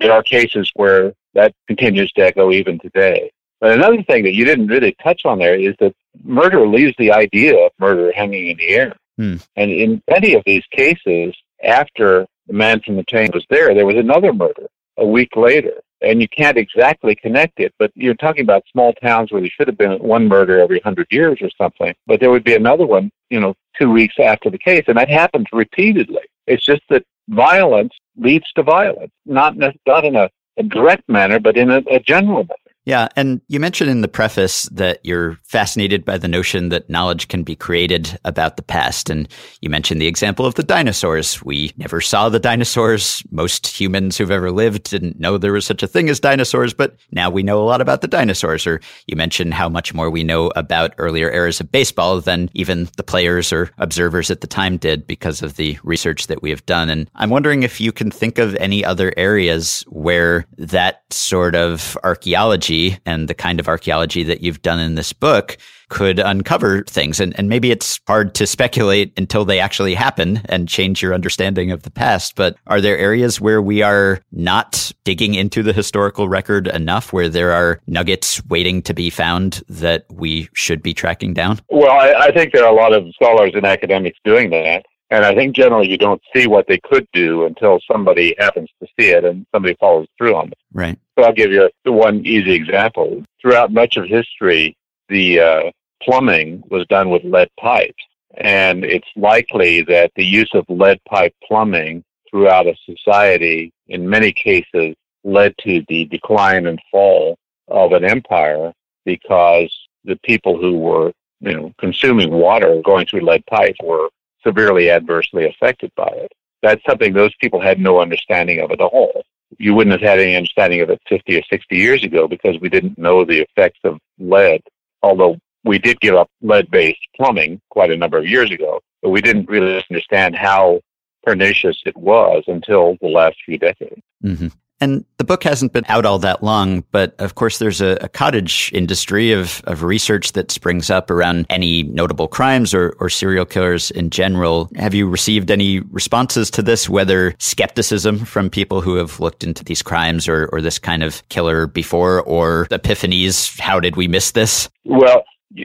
there 0.00 0.12
are 0.12 0.22
cases 0.22 0.72
where 0.74 1.12
that 1.36 1.54
continues 1.68 2.10
to 2.12 2.22
echo 2.22 2.50
even 2.50 2.78
today. 2.78 3.30
But 3.60 3.72
another 3.72 4.02
thing 4.02 4.24
that 4.24 4.34
you 4.34 4.44
didn't 4.44 4.66
really 4.66 4.96
touch 5.02 5.22
on 5.24 5.38
there 5.38 5.54
is 5.54 5.74
that 5.80 5.94
murder 6.24 6.66
leaves 6.66 6.94
the 6.98 7.12
idea 7.12 7.56
of 7.56 7.72
murder 7.78 8.12
hanging 8.12 8.48
in 8.48 8.56
the 8.56 8.68
air. 8.68 8.96
Hmm. 9.16 9.36
And 9.54 9.70
in 9.70 10.02
many 10.10 10.34
of 10.34 10.42
these 10.44 10.64
cases, 10.70 11.34
after 11.62 12.26
the 12.46 12.52
man 12.52 12.80
from 12.80 12.96
the 12.96 13.04
train 13.04 13.30
was 13.32 13.46
there, 13.48 13.74
there 13.74 13.86
was 13.86 13.96
another 13.96 14.32
murder 14.32 14.66
a 14.98 15.06
week 15.06 15.36
later. 15.36 15.72
And 16.02 16.20
you 16.20 16.28
can't 16.28 16.58
exactly 16.58 17.14
connect 17.14 17.58
it, 17.58 17.72
but 17.78 17.90
you're 17.94 18.14
talking 18.14 18.42
about 18.42 18.64
small 18.70 18.92
towns 18.94 19.32
where 19.32 19.40
there 19.40 19.50
should 19.50 19.66
have 19.66 19.78
been 19.78 19.98
one 19.98 20.28
murder 20.28 20.60
every 20.60 20.80
hundred 20.80 21.06
years 21.10 21.38
or 21.40 21.48
something, 21.56 21.94
but 22.06 22.20
there 22.20 22.30
would 22.30 22.44
be 22.44 22.54
another 22.54 22.86
one, 22.86 23.10
you 23.30 23.40
know, 23.40 23.54
two 23.80 23.90
weeks 23.90 24.16
after 24.22 24.50
the 24.50 24.58
case. 24.58 24.84
And 24.88 24.98
that 24.98 25.08
happens 25.08 25.46
repeatedly. 25.52 26.20
It's 26.46 26.64
just 26.64 26.82
that 26.90 27.04
violence 27.30 27.94
leads 28.18 28.44
to 28.52 28.62
violence, 28.62 29.12
not, 29.24 29.56
not 29.56 30.04
in 30.04 30.16
a, 30.16 30.28
a 30.58 30.62
direct 30.62 31.08
manner, 31.08 31.38
but 31.38 31.56
in 31.56 31.70
a, 31.70 31.82
a 31.90 32.00
general 32.00 32.44
manner. 32.44 32.65
Yeah. 32.86 33.08
And 33.16 33.40
you 33.48 33.58
mentioned 33.58 33.90
in 33.90 34.00
the 34.00 34.08
preface 34.08 34.68
that 34.70 35.00
you're 35.02 35.40
fascinated 35.42 36.04
by 36.04 36.18
the 36.18 36.28
notion 36.28 36.68
that 36.68 36.88
knowledge 36.88 37.26
can 37.26 37.42
be 37.42 37.56
created 37.56 38.16
about 38.24 38.56
the 38.56 38.62
past. 38.62 39.10
And 39.10 39.28
you 39.60 39.68
mentioned 39.68 40.00
the 40.00 40.06
example 40.06 40.46
of 40.46 40.54
the 40.54 40.62
dinosaurs. 40.62 41.42
We 41.42 41.72
never 41.76 42.00
saw 42.00 42.28
the 42.28 42.38
dinosaurs. 42.38 43.24
Most 43.32 43.66
humans 43.66 44.16
who've 44.16 44.30
ever 44.30 44.52
lived 44.52 44.84
didn't 44.84 45.18
know 45.18 45.36
there 45.36 45.52
was 45.52 45.66
such 45.66 45.82
a 45.82 45.88
thing 45.88 46.08
as 46.08 46.20
dinosaurs, 46.20 46.72
but 46.72 46.94
now 47.10 47.28
we 47.28 47.42
know 47.42 47.60
a 47.60 47.66
lot 47.66 47.80
about 47.80 48.02
the 48.02 48.08
dinosaurs. 48.08 48.68
Or 48.68 48.80
you 49.08 49.16
mentioned 49.16 49.52
how 49.52 49.68
much 49.68 49.92
more 49.92 50.08
we 50.08 50.22
know 50.22 50.52
about 50.54 50.94
earlier 50.96 51.28
eras 51.28 51.58
of 51.58 51.72
baseball 51.72 52.20
than 52.20 52.50
even 52.54 52.88
the 52.96 53.02
players 53.02 53.52
or 53.52 53.72
observers 53.78 54.30
at 54.30 54.42
the 54.42 54.46
time 54.46 54.76
did 54.76 55.08
because 55.08 55.42
of 55.42 55.56
the 55.56 55.76
research 55.82 56.28
that 56.28 56.40
we 56.40 56.50
have 56.50 56.64
done. 56.66 56.88
And 56.88 57.10
I'm 57.16 57.30
wondering 57.30 57.64
if 57.64 57.80
you 57.80 57.90
can 57.90 58.12
think 58.12 58.38
of 58.38 58.54
any 58.56 58.84
other 58.84 59.12
areas 59.16 59.84
where 59.88 60.46
that 60.56 61.02
sort 61.12 61.56
of 61.56 61.98
archaeology 62.04 62.75
archaeology 62.76 63.00
and 63.06 63.28
the 63.28 63.34
kind 63.34 63.60
of 63.60 63.68
archaeology 63.68 64.22
that 64.24 64.42
you've 64.42 64.62
done 64.62 64.80
in 64.80 64.94
this 64.94 65.12
book 65.12 65.56
could 65.88 66.18
uncover 66.18 66.82
things. 66.82 67.20
And, 67.20 67.32
and 67.38 67.48
maybe 67.48 67.70
it's 67.70 68.00
hard 68.08 68.34
to 68.34 68.46
speculate 68.46 69.12
until 69.16 69.44
they 69.44 69.60
actually 69.60 69.94
happen 69.94 70.40
and 70.46 70.68
change 70.68 71.00
your 71.00 71.14
understanding 71.14 71.70
of 71.70 71.82
the 71.82 71.90
past. 71.90 72.34
But 72.34 72.56
are 72.66 72.80
there 72.80 72.98
areas 72.98 73.40
where 73.40 73.62
we 73.62 73.82
are 73.82 74.20
not 74.32 74.92
digging 75.04 75.34
into 75.34 75.62
the 75.62 75.72
historical 75.72 76.28
record 76.28 76.66
enough, 76.68 77.12
where 77.12 77.28
there 77.28 77.52
are 77.52 77.80
nuggets 77.86 78.44
waiting 78.46 78.82
to 78.82 78.94
be 78.94 79.10
found 79.10 79.62
that 79.68 80.06
we 80.10 80.48
should 80.54 80.82
be 80.82 80.92
tracking 80.92 81.34
down? 81.34 81.60
Well, 81.70 81.92
I, 81.92 82.26
I 82.26 82.32
think 82.32 82.52
there 82.52 82.64
are 82.64 82.72
a 82.72 82.76
lot 82.76 82.92
of 82.92 83.04
scholars 83.14 83.52
and 83.54 83.64
academics 83.64 84.18
doing 84.24 84.50
that. 84.50 84.84
And 85.10 85.24
I 85.24 85.34
think 85.34 85.54
generally 85.54 85.88
you 85.88 85.98
don't 85.98 86.22
see 86.34 86.46
what 86.46 86.66
they 86.66 86.78
could 86.78 87.06
do 87.12 87.46
until 87.46 87.78
somebody 87.90 88.34
happens 88.38 88.68
to 88.80 88.88
see 88.98 89.10
it 89.10 89.24
and 89.24 89.46
somebody 89.52 89.74
follows 89.78 90.08
through 90.18 90.34
on 90.34 90.48
it. 90.48 90.58
Right. 90.72 90.98
So 91.16 91.24
I'll 91.24 91.32
give 91.32 91.52
you 91.52 91.70
one 91.84 92.26
easy 92.26 92.52
example. 92.52 93.24
Throughout 93.40 93.72
much 93.72 93.96
of 93.96 94.06
history, 94.06 94.76
the 95.08 95.40
uh, 95.40 95.70
plumbing 96.02 96.64
was 96.70 96.86
done 96.88 97.10
with 97.10 97.22
lead 97.24 97.50
pipes. 97.58 98.02
And 98.38 98.84
it's 98.84 99.08
likely 99.16 99.82
that 99.82 100.10
the 100.16 100.24
use 100.24 100.50
of 100.54 100.64
lead 100.68 101.00
pipe 101.08 101.34
plumbing 101.46 102.04
throughout 102.28 102.66
a 102.66 102.74
society, 102.84 103.72
in 103.88 104.08
many 104.08 104.32
cases, 104.32 104.94
led 105.24 105.54
to 105.58 105.84
the 105.88 106.04
decline 106.06 106.66
and 106.66 106.80
fall 106.90 107.38
of 107.68 107.92
an 107.92 108.04
empire 108.04 108.72
because 109.04 109.74
the 110.04 110.16
people 110.16 110.58
who 110.58 110.78
were, 110.78 111.12
you 111.40 111.52
know, 111.52 111.72
consuming 111.78 112.30
water 112.30 112.80
going 112.84 113.06
through 113.06 113.24
lead 113.24 113.44
pipes 113.46 113.78
were 113.82 114.08
severely 114.46 114.90
adversely 114.90 115.46
affected 115.46 115.90
by 115.96 116.08
it. 116.14 116.32
That's 116.62 116.82
something 116.88 117.12
those 117.12 117.34
people 117.40 117.60
had 117.60 117.78
no 117.78 118.00
understanding 118.00 118.60
of 118.60 118.70
at 118.70 118.80
all. 118.80 119.22
You 119.58 119.74
wouldn't 119.74 119.92
have 119.92 120.08
had 120.08 120.18
any 120.18 120.36
understanding 120.36 120.80
of 120.80 120.90
it 120.90 121.00
50 121.08 121.38
or 121.38 121.42
60 121.50 121.76
years 121.76 122.04
ago 122.04 122.26
because 122.28 122.58
we 122.60 122.68
didn't 122.68 122.98
know 122.98 123.24
the 123.24 123.40
effects 123.40 123.80
of 123.84 123.98
lead, 124.18 124.60
although 125.02 125.38
we 125.64 125.78
did 125.78 126.00
give 126.00 126.14
up 126.14 126.30
lead-based 126.42 127.06
plumbing 127.16 127.60
quite 127.70 127.90
a 127.90 127.96
number 127.96 128.18
of 128.18 128.26
years 128.26 128.50
ago, 128.50 128.80
but 129.02 129.10
we 129.10 129.20
didn't 129.20 129.48
really 129.48 129.82
understand 129.90 130.34
how 130.34 130.80
pernicious 131.24 131.80
it 131.84 131.96
was 131.96 132.44
until 132.46 132.96
the 133.00 133.08
last 133.08 133.36
few 133.44 133.58
decades. 133.58 134.00
Mm-hmm. 134.24 134.48
And 134.80 135.04
the 135.16 135.24
book 135.24 135.42
hasn't 135.42 135.72
been 135.72 135.86
out 135.88 136.04
all 136.04 136.18
that 136.18 136.42
long, 136.42 136.84
but 136.90 137.14
of 137.18 137.34
course, 137.34 137.58
there's 137.58 137.80
a, 137.80 137.96
a, 138.02 138.08
cottage 138.08 138.70
industry 138.74 139.32
of, 139.32 139.62
of 139.64 139.82
research 139.82 140.32
that 140.32 140.50
springs 140.50 140.90
up 140.90 141.10
around 141.10 141.46
any 141.48 141.84
notable 141.84 142.28
crimes 142.28 142.74
or, 142.74 142.94
or 143.00 143.08
serial 143.08 143.46
killers 143.46 143.90
in 143.90 144.10
general. 144.10 144.70
Have 144.76 144.94
you 144.94 145.08
received 145.08 145.50
any 145.50 145.80
responses 145.80 146.50
to 146.52 146.62
this, 146.62 146.88
whether 146.88 147.34
skepticism 147.38 148.18
from 148.24 148.50
people 148.50 148.82
who 148.82 148.96
have 148.96 149.18
looked 149.18 149.44
into 149.44 149.64
these 149.64 149.82
crimes 149.82 150.28
or, 150.28 150.48
or 150.52 150.60
this 150.60 150.78
kind 150.78 151.02
of 151.02 151.26
killer 151.30 151.66
before, 151.66 152.20
or 152.22 152.66
epiphanies? 152.70 153.58
How 153.58 153.80
did 153.80 153.96
we 153.96 154.08
miss 154.08 154.32
this? 154.32 154.68
Well, 154.84 155.24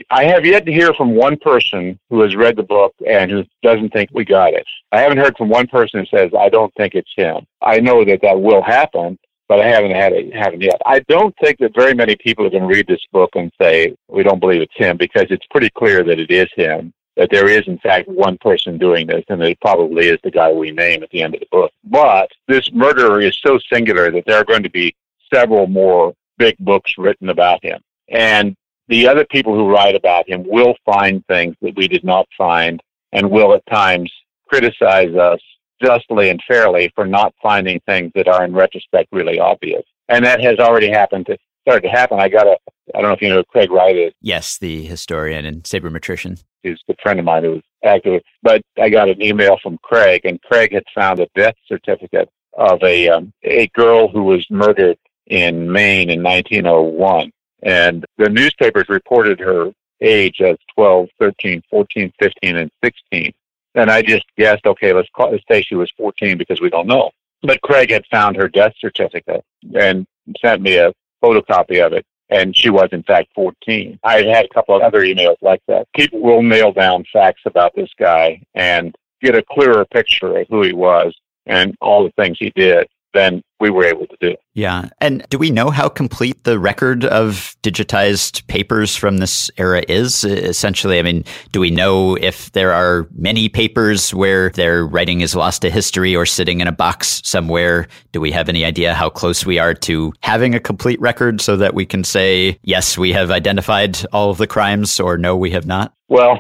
I 0.10 0.26
have 0.26 0.46
yet 0.46 0.66
to 0.66 0.72
hear 0.72 0.94
from 0.94 1.16
one 1.16 1.38
person 1.38 2.00
who 2.10 2.22
has 2.22 2.36
read 2.36 2.56
the 2.56 2.64
book 2.64 2.94
and 3.08 3.32
who 3.32 3.44
doesn't 3.64 3.92
think 3.92 4.10
we 4.14 4.24
got 4.24 4.54
it. 4.54 4.66
I 4.92 5.02
haven't 5.02 5.18
heard 5.18 5.36
from 5.38 5.50
one 5.50 5.68
person 5.68 6.00
who 6.00 6.18
says, 6.18 6.32
I 6.38 6.50
don't 6.50 6.74
think 6.76 6.94
it's 6.94 7.12
him. 7.16 7.46
I 7.62 7.80
know 7.80 8.06
that 8.06 8.22
that 8.22 8.40
will 8.40 8.62
happen, 8.62 9.18
but 9.50 9.60
I 9.60 9.68
haven't 9.68 9.92
had 9.92 10.14
it 10.14 10.34
happen 10.34 10.62
yet. 10.62 10.80
I 10.86 11.00
don't 11.10 11.36
think 11.44 11.58
that 11.60 11.76
very 11.76 11.94
many 11.94 12.16
people 12.16 12.46
are 12.46 12.50
going 12.50 12.64
to 12.64 12.70
read 12.70 12.88
this 12.88 13.06
book 13.12 13.32
and 13.36 13.52
say, 13.60 13.96
we 14.08 14.24
don't 14.24 14.40
believe 14.40 14.62
it's 14.62 14.78
him 14.78 14.98
because 14.98 15.26
it's 15.30 15.46
pretty 15.50 15.70
clear 15.72 16.04
that 16.04 16.20
it 16.20 16.32
is 16.32 16.48
him, 16.56 16.94
that 17.18 17.30
there 17.32 17.50
is 17.50 17.68
in 17.68 17.80
fact 17.80 18.08
one 18.08 18.38
person 18.38 18.78
doing 18.78 19.08
this 19.08 19.26
and 19.30 19.42
it 19.42 19.60
probably 19.62 20.08
is 20.08 20.20
the 20.24 20.32
guy 20.32 20.52
we 20.52 20.72
name 20.72 21.02
at 21.04 21.10
the 21.10 21.24
end 21.24 21.34
of 21.34 21.42
the 21.42 21.48
book. 21.52 21.72
But 21.84 22.30
this 22.48 22.72
murderer 22.72 23.20
is 23.20 23.38
so 23.46 23.60
singular 23.72 24.12
that 24.12 24.24
there 24.28 24.38
are 24.38 24.46
going 24.46 24.64
to 24.64 24.70
be 24.70 24.96
several 25.34 25.66
more 25.68 26.14
big 26.38 26.56
books 26.60 26.94
written 26.98 27.30
about 27.30 27.64
him. 27.64 27.82
And 28.10 28.56
the 28.88 29.08
other 29.08 29.26
people 29.26 29.56
who 29.56 29.70
write 29.70 29.96
about 29.96 30.28
him 30.30 30.44
will 30.48 30.76
find 30.86 31.26
things 31.28 31.56
that 31.62 31.76
we 31.76 31.88
did 31.88 32.04
not 32.04 32.28
find 32.38 32.82
and 33.12 33.30
will 33.30 33.54
at 33.54 33.66
times 33.68 34.12
criticize 34.48 35.16
us 35.16 35.40
justly 35.82 36.30
and 36.30 36.42
fairly 36.48 36.92
for 36.96 37.06
not 37.06 37.34
finding 37.42 37.80
things 37.82 38.12
that 38.16 38.28
are 38.28 38.44
in 38.44 38.54
retrospect 38.54 39.10
really 39.12 39.40
obvious. 39.40 39.84
And 40.10 40.26
that 40.26 40.42
has 40.42 40.60
already 40.60 40.90
happened 40.90 41.26
to 41.28 41.38
started 41.62 41.88
to 41.88 41.90
happen. 41.90 42.20
I 42.20 42.28
got 42.28 42.48
a 42.48 42.58
I 42.94 43.02
don't 43.02 43.10
know 43.10 43.14
if 43.14 43.22
you 43.22 43.30
know 43.30 43.38
who 43.38 43.44
Craig 43.46 43.72
Wright 43.72 43.96
is. 43.96 44.14
Yes, 44.22 44.58
the 44.58 44.84
historian 44.84 45.46
and 45.46 45.64
sabermetrician. 45.64 46.44
He's 46.64 46.80
a 46.90 46.96
friend 47.02 47.20
of 47.20 47.26
mine 47.26 47.44
who 47.44 47.52
was 47.52 47.62
active. 47.84 48.22
But 48.44 48.62
I 48.78 48.90
got 48.90 49.10
an 49.10 49.22
email 49.22 49.58
from 49.62 49.78
Craig 49.84 50.22
and 50.26 50.42
Craig 50.42 50.74
had 50.74 50.84
found 50.94 51.20
a 51.20 51.28
death 51.36 51.56
certificate 51.68 52.30
of 52.58 52.82
a 52.84 53.10
um, 53.10 53.32
a 53.44 53.68
girl 53.68 54.08
who 54.08 54.24
was 54.24 54.46
murdered 54.50 54.98
in 55.28 55.72
Maine 55.72 56.10
in 56.10 56.22
1901 56.22 57.32
and 57.62 58.06
the 58.18 58.30
newspapers 58.30 58.90
reported 58.90 59.40
her 59.40 59.72
age 60.02 60.42
as 60.42 60.58
12, 60.76 61.10
13, 61.20 61.62
14, 61.70 62.14
15, 62.20 62.56
and 62.58 62.72
16. 62.84 63.34
And 63.76 63.90
I 63.90 64.02
just 64.02 64.26
guessed, 64.38 64.66
okay, 64.66 64.94
let's, 64.94 65.10
call, 65.16 65.32
let's 65.32 65.44
say 65.50 65.62
she 65.62 65.76
was 65.76 65.92
14 65.98 66.38
because 66.38 66.60
we 66.60 66.70
don't 66.70 66.88
know. 66.88 67.12
But 67.44 67.62
Craig 67.62 67.92
had 67.92 68.06
found 68.12 68.36
her 68.36 68.48
death 68.48 68.74
certificate 68.80 69.44
and 69.76 70.06
sent 70.42 70.62
me 70.62 70.78
a 70.78 70.94
photocopy 71.24 71.86
of 71.86 71.94
it. 71.94 72.06
And 72.30 72.56
she 72.56 72.70
was, 72.70 72.90
in 72.92 73.04
fact, 73.04 73.30
14. 73.36 74.00
I 74.04 74.24
had 74.24 74.46
a 74.46 74.54
couple 74.54 74.76
of 74.76 74.82
other 74.82 75.02
emails 75.02 75.36
like 75.42 75.62
that. 75.68 75.88
People 75.96 76.22
will 76.22 76.42
nail 76.42 76.72
down 76.72 77.04
facts 77.12 77.42
about 77.46 77.76
this 77.76 77.90
guy 78.00 78.42
and 78.54 78.96
get 79.22 79.36
a 79.36 79.44
clearer 79.52 79.86
picture 79.86 80.38
of 80.38 80.48
who 80.50 80.64
he 80.64 80.74
was 80.74 81.14
and 81.46 81.76
all 81.82 82.04
the 82.04 82.12
things 82.12 82.38
he 82.40 82.52
did 82.56 82.88
than 83.14 83.42
we 83.60 83.70
were 83.70 83.86
able 83.86 84.08
to 84.08 84.18
do. 84.20 84.36
Yeah. 84.54 84.90
And 85.00 85.26
do 85.30 85.38
we 85.38 85.52
know 85.52 85.70
how 85.70 85.88
complete 85.88 86.44
the 86.44 86.60
record 86.60 87.06
of 87.06 87.56
digitized 87.64 88.46
papers 88.48 88.96
from 88.96 89.18
this 89.18 89.52
era 89.58 89.84
is? 89.88 90.24
Essentially, 90.24 91.00
I 91.00 91.04
mean, 91.04 91.24
do 91.52 91.60
we 91.60 91.70
know 91.70 92.16
if 92.16 92.52
there 92.54 92.74
are 92.74 93.08
many 93.14 93.50
papers 93.50 94.14
where 94.14 94.50
their 94.50 94.86
writing 94.86 95.22
is 95.22 95.36
lost 95.36 95.62
to 95.62 95.70
history 95.70 96.16
or 96.16 96.26
sitting 96.26 96.60
in 96.60 96.68
a 96.68 96.72
box 96.72 97.22
somewhere? 97.24 97.88
Do 98.12 98.20
we 98.20 98.32
have 98.32 98.50
any 98.50 98.66
idea 98.66 98.94
how 98.94 99.10
close 99.10 99.46
we 99.46 99.60
are 99.60 99.74
to 99.76 100.14
having 100.22 100.56
a 100.56 100.60
complete 100.60 101.00
record 101.00 101.42
so 101.42 101.56
that 101.58 101.74
we 101.74 101.86
can 101.86 102.04
say, 102.04 102.58
yes, 102.64 102.98
we 102.98 103.12
have 103.14 103.32
identified 103.32 104.04
all 104.12 104.32
of 104.32 104.38
the 104.38 104.48
crimes 104.48 105.00
or 105.00 105.18
no, 105.18 105.36
we 105.38 105.52
have 105.52 105.66
not? 105.66 105.94
Well, 106.10 106.40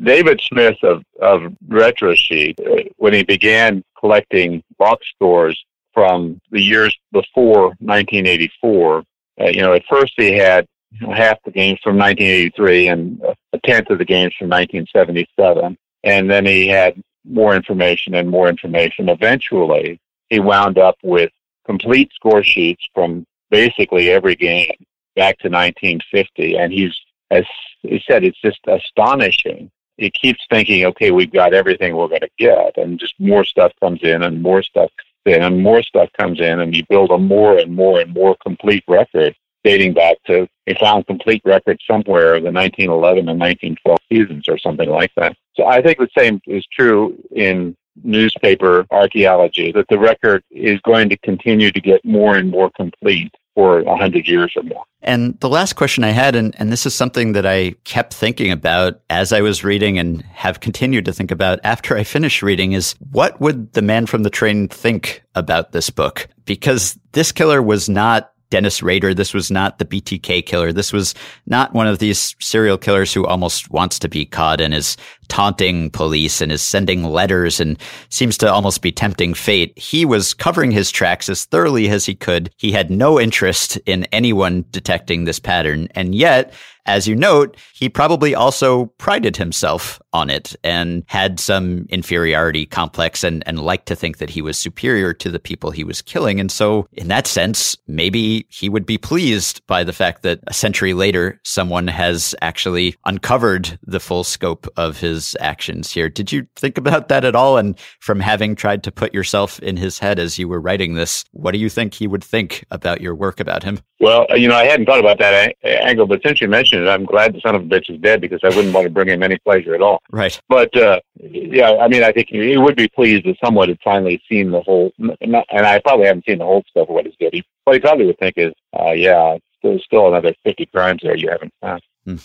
David 0.00 0.40
Smith 0.40 0.76
of, 0.82 1.02
of 1.20 1.52
RetroSheet, 1.68 2.58
uh, 2.60 2.88
when 2.96 3.12
he 3.12 3.22
began 3.22 3.84
collecting 3.98 4.62
box 4.78 5.06
scores 5.14 5.62
from 5.94 6.40
the 6.50 6.60
years 6.60 6.94
before 7.12 7.68
1984. 7.78 9.04
Uh, 9.40 9.44
you 9.46 9.62
know, 9.62 9.72
at 9.72 9.84
first 9.88 10.12
he 10.16 10.32
had 10.32 10.66
half 11.00 11.38
the 11.44 11.50
games 11.50 11.78
from 11.82 11.96
1983 11.96 12.88
and 12.88 13.20
a 13.52 13.58
tenth 13.64 13.90
of 13.90 13.98
the 13.98 14.04
games 14.04 14.34
from 14.38 14.48
1977. 14.48 15.76
And 16.02 16.30
then 16.30 16.44
he 16.44 16.68
had 16.68 17.02
more 17.24 17.54
information 17.54 18.14
and 18.14 18.28
more 18.28 18.48
information. 18.48 19.08
Eventually, 19.08 19.98
he 20.28 20.40
wound 20.40 20.78
up 20.78 20.96
with 21.02 21.30
complete 21.66 22.10
score 22.14 22.44
sheets 22.44 22.86
from 22.94 23.26
basically 23.50 24.10
every 24.10 24.34
game 24.34 24.74
back 25.16 25.38
to 25.38 25.48
1950. 25.48 26.56
And 26.56 26.72
he's, 26.72 26.94
as 27.30 27.44
he 27.82 28.02
said, 28.06 28.24
it's 28.24 28.40
just 28.40 28.60
astonishing. 28.66 29.70
He 29.96 30.10
keeps 30.10 30.40
thinking, 30.50 30.84
okay, 30.86 31.10
we've 31.12 31.32
got 31.32 31.54
everything 31.54 31.96
we're 31.96 32.08
going 32.08 32.20
to 32.20 32.28
get. 32.38 32.76
And 32.76 32.98
just 32.98 33.14
more 33.18 33.44
stuff 33.44 33.72
comes 33.80 34.00
in 34.02 34.22
and 34.22 34.42
more 34.42 34.62
stuff 34.62 34.90
and 35.26 35.62
more 35.62 35.82
stuff 35.82 36.10
comes 36.18 36.40
in, 36.40 36.60
and 36.60 36.76
you 36.76 36.84
build 36.88 37.10
a 37.10 37.18
more 37.18 37.58
and 37.58 37.74
more 37.74 38.00
and 38.00 38.12
more 38.12 38.36
complete 38.42 38.84
record 38.88 39.34
dating 39.64 39.94
back 39.94 40.16
to 40.26 40.46
a 40.66 40.74
found 40.74 41.06
complete 41.06 41.40
record 41.44 41.80
somewhere 41.90 42.34
of 42.34 42.42
the 42.42 42.52
1911 42.52 43.28
and 43.28 43.40
1912 43.40 43.98
seasons 44.12 44.48
or 44.48 44.58
something 44.58 44.90
like 44.90 45.10
that. 45.16 45.34
So 45.56 45.66
I 45.66 45.80
think 45.80 45.98
the 45.98 46.08
same 46.16 46.40
is 46.46 46.66
true 46.70 47.16
in 47.34 47.74
newspaper 48.02 48.86
archaeology, 48.90 49.72
that 49.72 49.86
the 49.88 49.98
record 49.98 50.42
is 50.50 50.80
going 50.80 51.08
to 51.08 51.16
continue 51.18 51.70
to 51.70 51.80
get 51.80 52.04
more 52.04 52.36
and 52.36 52.50
more 52.50 52.70
complete 52.76 53.32
for 53.54 53.80
a 53.80 53.96
hundred 53.96 54.26
years 54.26 54.52
or 54.56 54.62
more. 54.64 54.84
And 55.02 55.38
the 55.40 55.48
last 55.48 55.74
question 55.74 56.02
I 56.02 56.10
had, 56.10 56.34
and, 56.34 56.54
and 56.58 56.72
this 56.72 56.86
is 56.86 56.94
something 56.94 57.32
that 57.32 57.46
I 57.46 57.74
kept 57.84 58.14
thinking 58.14 58.50
about 58.50 59.00
as 59.10 59.32
I 59.32 59.42
was 59.42 59.62
reading 59.62 59.98
and 59.98 60.22
have 60.32 60.60
continued 60.60 61.04
to 61.04 61.12
think 61.12 61.30
about 61.30 61.60
after 61.62 61.96
I 61.96 62.04
finished 62.04 62.42
reading 62.42 62.72
is 62.72 62.94
what 63.12 63.40
would 63.40 63.72
the 63.74 63.82
man 63.82 64.06
from 64.06 64.22
the 64.22 64.30
train 64.30 64.68
think 64.68 65.22
about 65.34 65.72
this 65.72 65.90
book? 65.90 66.26
Because 66.46 66.98
this 67.12 67.32
killer 67.32 67.62
was 67.62 67.88
not 67.88 68.32
Dennis 68.50 68.82
Rader. 68.82 69.14
This 69.14 69.34
was 69.34 69.50
not 69.50 69.78
the 69.78 69.84
BTK 69.84 70.46
killer. 70.46 70.72
This 70.72 70.92
was 70.92 71.14
not 71.46 71.74
one 71.74 71.86
of 71.86 71.98
these 71.98 72.36
serial 72.40 72.78
killers 72.78 73.12
who 73.12 73.26
almost 73.26 73.70
wants 73.70 73.98
to 73.98 74.08
be 74.08 74.24
caught 74.24 74.60
and 74.60 74.72
is 74.72 74.96
taunting 75.28 75.90
police 75.90 76.40
and 76.40 76.52
is 76.52 76.62
sending 76.62 77.04
letters 77.04 77.60
and 77.60 77.78
seems 78.08 78.38
to 78.38 78.50
almost 78.50 78.82
be 78.82 78.92
tempting 78.92 79.34
fate. 79.34 79.78
He 79.78 80.04
was 80.04 80.34
covering 80.34 80.70
his 80.70 80.90
tracks 80.90 81.28
as 81.28 81.44
thoroughly 81.44 81.88
as 81.88 82.06
he 82.06 82.14
could. 82.14 82.50
He 82.56 82.72
had 82.72 82.90
no 82.90 83.20
interest 83.20 83.76
in 83.86 84.04
anyone 84.12 84.64
detecting 84.70 85.24
this 85.24 85.38
pattern. 85.38 85.88
And 85.94 86.14
yet, 86.14 86.52
as 86.86 87.08
you 87.08 87.16
note, 87.16 87.56
he 87.72 87.88
probably 87.88 88.34
also 88.34 88.86
prided 88.98 89.36
himself 89.36 90.00
on 90.12 90.28
it 90.28 90.54
and 90.62 91.02
had 91.06 91.40
some 91.40 91.86
inferiority 91.88 92.66
complex 92.66 93.24
and, 93.24 93.42
and 93.46 93.58
liked 93.58 93.86
to 93.86 93.96
think 93.96 94.18
that 94.18 94.28
he 94.28 94.42
was 94.42 94.58
superior 94.58 95.14
to 95.14 95.30
the 95.30 95.38
people 95.38 95.70
he 95.70 95.84
was 95.84 96.02
killing. 96.02 96.38
And 96.38 96.52
so, 96.52 96.86
in 96.92 97.08
that 97.08 97.26
sense, 97.26 97.76
maybe 97.86 98.46
he 98.50 98.68
would 98.68 98.84
be 98.84 98.98
pleased 98.98 99.66
by 99.66 99.82
the 99.82 99.92
fact 99.92 100.22
that 100.22 100.40
a 100.46 100.52
century 100.52 100.92
later, 100.92 101.40
someone 101.42 101.88
has 101.88 102.34
actually 102.42 102.96
uncovered 103.06 103.78
the 103.82 104.00
full 104.00 104.24
scope 104.24 104.66
of 104.76 104.98
his 104.98 105.13
actions 105.40 105.90
here. 105.92 106.08
Did 106.08 106.32
you 106.32 106.46
think 106.56 106.78
about 106.78 107.08
that 107.08 107.24
at 107.24 107.34
all? 107.34 107.56
And 107.56 107.78
from 108.00 108.20
having 108.20 108.54
tried 108.54 108.82
to 108.84 108.92
put 108.92 109.14
yourself 109.14 109.58
in 109.60 109.76
his 109.76 109.98
head 109.98 110.18
as 110.18 110.38
you 110.38 110.48
were 110.48 110.60
writing 110.60 110.94
this, 110.94 111.24
what 111.32 111.52
do 111.52 111.58
you 111.58 111.68
think 111.68 111.94
he 111.94 112.06
would 112.06 112.24
think 112.24 112.64
about 112.70 113.00
your 113.00 113.14
work 113.14 113.40
about 113.40 113.62
him? 113.62 113.80
Well, 114.00 114.26
you 114.36 114.48
know, 114.48 114.56
I 114.56 114.64
hadn't 114.64 114.86
thought 114.86 115.00
about 115.00 115.18
that 115.18 115.54
angle, 115.64 116.06
but 116.06 116.20
since 116.24 116.40
you 116.40 116.48
mentioned 116.48 116.82
it, 116.82 116.88
I'm 116.88 117.04
glad 117.04 117.32
the 117.32 117.40
son 117.40 117.54
of 117.54 117.62
a 117.62 117.64
bitch 117.64 117.88
is 117.88 118.00
dead 118.00 118.20
because 118.20 118.40
I 118.42 118.48
wouldn't 118.48 118.74
want 118.74 118.84
to 118.84 118.90
bring 118.90 119.08
him 119.08 119.22
any 119.22 119.38
pleasure 119.38 119.74
at 119.74 119.82
all. 119.82 120.00
Right. 120.10 120.38
But 120.48 120.76
uh, 120.76 121.00
yeah, 121.20 121.76
I 121.80 121.88
mean, 121.88 122.02
I 122.02 122.12
think 122.12 122.28
he 122.28 122.56
would 122.56 122.76
be 122.76 122.88
pleased 122.88 123.24
that 123.26 123.36
someone 123.42 123.68
had 123.68 123.78
finally 123.82 124.20
seen 124.28 124.50
the 124.50 124.60
whole, 124.60 124.92
and 124.98 125.36
I 125.36 125.80
probably 125.80 126.06
haven't 126.06 126.26
seen 126.26 126.38
the 126.38 126.44
whole 126.44 126.64
stuff 126.68 126.88
of 126.88 126.94
what 126.94 127.06
he's 127.06 127.14
did. 127.18 127.42
What 127.64 127.74
he 127.74 127.80
probably 127.80 128.06
would 128.06 128.18
think 128.18 128.34
is, 128.36 128.52
uh, 128.78 128.92
yeah, 128.92 129.38
there's 129.62 129.84
still 129.84 130.08
another 130.08 130.34
50 130.44 130.66
crimes 130.66 131.00
there 131.02 131.16
you 131.16 131.30
haven't 131.30 131.54
found. 131.60 131.82
Hmm. 132.04 132.16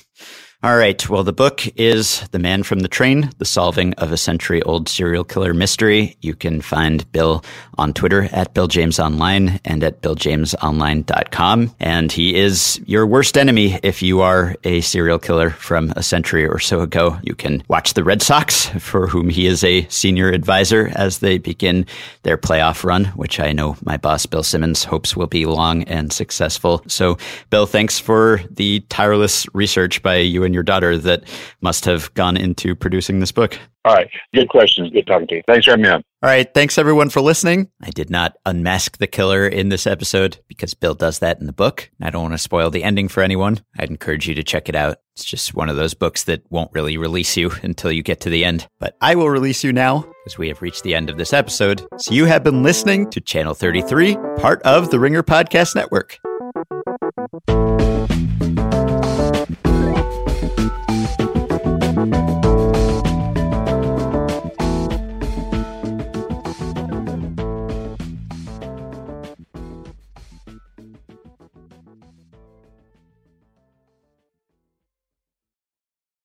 All 0.61 0.75
right. 0.75 1.09
Well, 1.09 1.23
the 1.23 1.31
book 1.31 1.65
is 1.77 2.27
The 2.31 2.39
Man 2.39 2.63
from 2.63 2.81
the 2.81 2.89
Train, 2.89 3.29
The 3.37 3.45
Solving 3.45 3.93
of 3.93 4.11
a 4.11 4.17
Century 4.17 4.61
Old 4.63 4.89
Serial 4.89 5.23
Killer 5.23 5.53
Mystery. 5.53 6.17
You 6.19 6.35
can 6.35 6.59
find 6.59 7.09
Bill 7.13 7.45
on 7.77 7.93
Twitter 7.93 8.27
at 8.33 8.53
Bill 8.53 8.67
James 8.67 8.99
Online 8.99 9.61
and 9.63 9.85
at 9.85 10.01
BillJamesOnline.com. 10.01 11.75
And 11.79 12.11
he 12.11 12.35
is 12.35 12.81
your 12.85 13.07
worst 13.07 13.37
enemy 13.37 13.79
if 13.83 14.01
you 14.01 14.19
are 14.19 14.57
a 14.65 14.81
serial 14.81 15.17
killer 15.17 15.51
from 15.51 15.93
a 15.95 16.03
century 16.03 16.45
or 16.45 16.59
so 16.59 16.81
ago. 16.81 17.17
You 17.23 17.35
can 17.35 17.63
watch 17.69 17.93
the 17.93 18.03
Red 18.03 18.21
Sox, 18.21 18.65
for 18.79 19.07
whom 19.07 19.29
he 19.29 19.45
is 19.45 19.63
a 19.63 19.87
senior 19.87 20.27
advisor 20.27 20.91
as 20.93 21.19
they 21.19 21.37
begin 21.37 21.85
their 22.23 22.37
playoff 22.37 22.83
run, 22.83 23.05
which 23.15 23.39
I 23.39 23.53
know 23.53 23.77
my 23.85 23.95
boss, 23.95 24.25
Bill 24.25 24.43
Simmons, 24.43 24.83
hopes 24.83 25.15
will 25.15 25.27
be 25.27 25.45
long 25.45 25.83
and 25.83 26.11
successful. 26.11 26.83
So, 26.87 27.17
Bill, 27.49 27.65
thanks 27.65 27.97
for 27.97 28.41
the 28.51 28.81
tireless 28.89 29.47
research 29.53 30.03
by 30.03 30.17
you 30.17 30.48
and 30.49 30.53
your 30.55 30.63
daughter 30.63 30.97
that 30.97 31.23
must 31.61 31.85
have 31.85 32.11
gone 32.15 32.35
into 32.35 32.75
producing 32.75 33.19
this 33.19 33.31
book. 33.31 33.57
All 33.85 33.93
right. 33.93 34.09
Good 34.33 34.49
questions. 34.49 34.89
Good 34.89 35.07
talking 35.07 35.27
to 35.27 35.35
you. 35.35 35.43
Thanks 35.47 35.65
for 35.65 35.71
having 35.71 35.83
me 35.83 35.89
on. 35.89 36.03
All 36.21 36.29
right. 36.29 36.51
Thanks 36.53 36.77
everyone 36.77 37.09
for 37.09 37.21
listening. 37.21 37.69
I 37.81 37.91
did 37.91 38.09
not 38.09 38.35
unmask 38.45 38.97
the 38.97 39.07
killer 39.07 39.47
in 39.47 39.69
this 39.69 39.87
episode 39.87 40.39
because 40.47 40.73
Bill 40.73 40.95
does 40.95 41.19
that 41.19 41.39
in 41.39 41.45
the 41.45 41.53
book. 41.53 41.89
I 42.01 42.09
don't 42.09 42.23
want 42.23 42.33
to 42.33 42.39
spoil 42.39 42.71
the 42.71 42.83
ending 42.83 43.07
for 43.07 43.21
anyone. 43.21 43.61
I'd 43.77 43.89
encourage 43.89 44.27
you 44.27 44.35
to 44.35 44.43
check 44.43 44.67
it 44.67 44.75
out. 44.75 44.97
It's 45.15 45.23
just 45.23 45.53
one 45.53 45.69
of 45.69 45.75
those 45.75 45.93
books 45.93 46.25
that 46.25 46.43
won't 46.49 46.71
really 46.73 46.97
release 46.97 47.37
you 47.37 47.51
until 47.61 47.91
you 47.91 48.03
get 48.03 48.21
to 48.21 48.29
the 48.29 48.43
end. 48.43 48.67
But 48.79 48.97
I 49.01 49.15
will 49.15 49.29
release 49.29 49.63
you 49.63 49.71
now 49.71 50.05
because 50.23 50.37
we 50.37 50.49
have 50.49 50.61
reached 50.61 50.83
the 50.83 50.95
end 50.95 51.09
of 51.09 51.17
this 51.17 51.33
episode. 51.33 51.85
So 51.97 52.13
you 52.13 52.25
have 52.25 52.43
been 52.43 52.63
listening 52.63 53.09
to 53.11 53.21
Channel 53.21 53.53
33, 53.53 54.17
part 54.37 54.61
of 54.63 54.91
the 54.91 54.99
Ringer 54.99 55.23
Podcast 55.23 55.75
Network. 55.75 56.19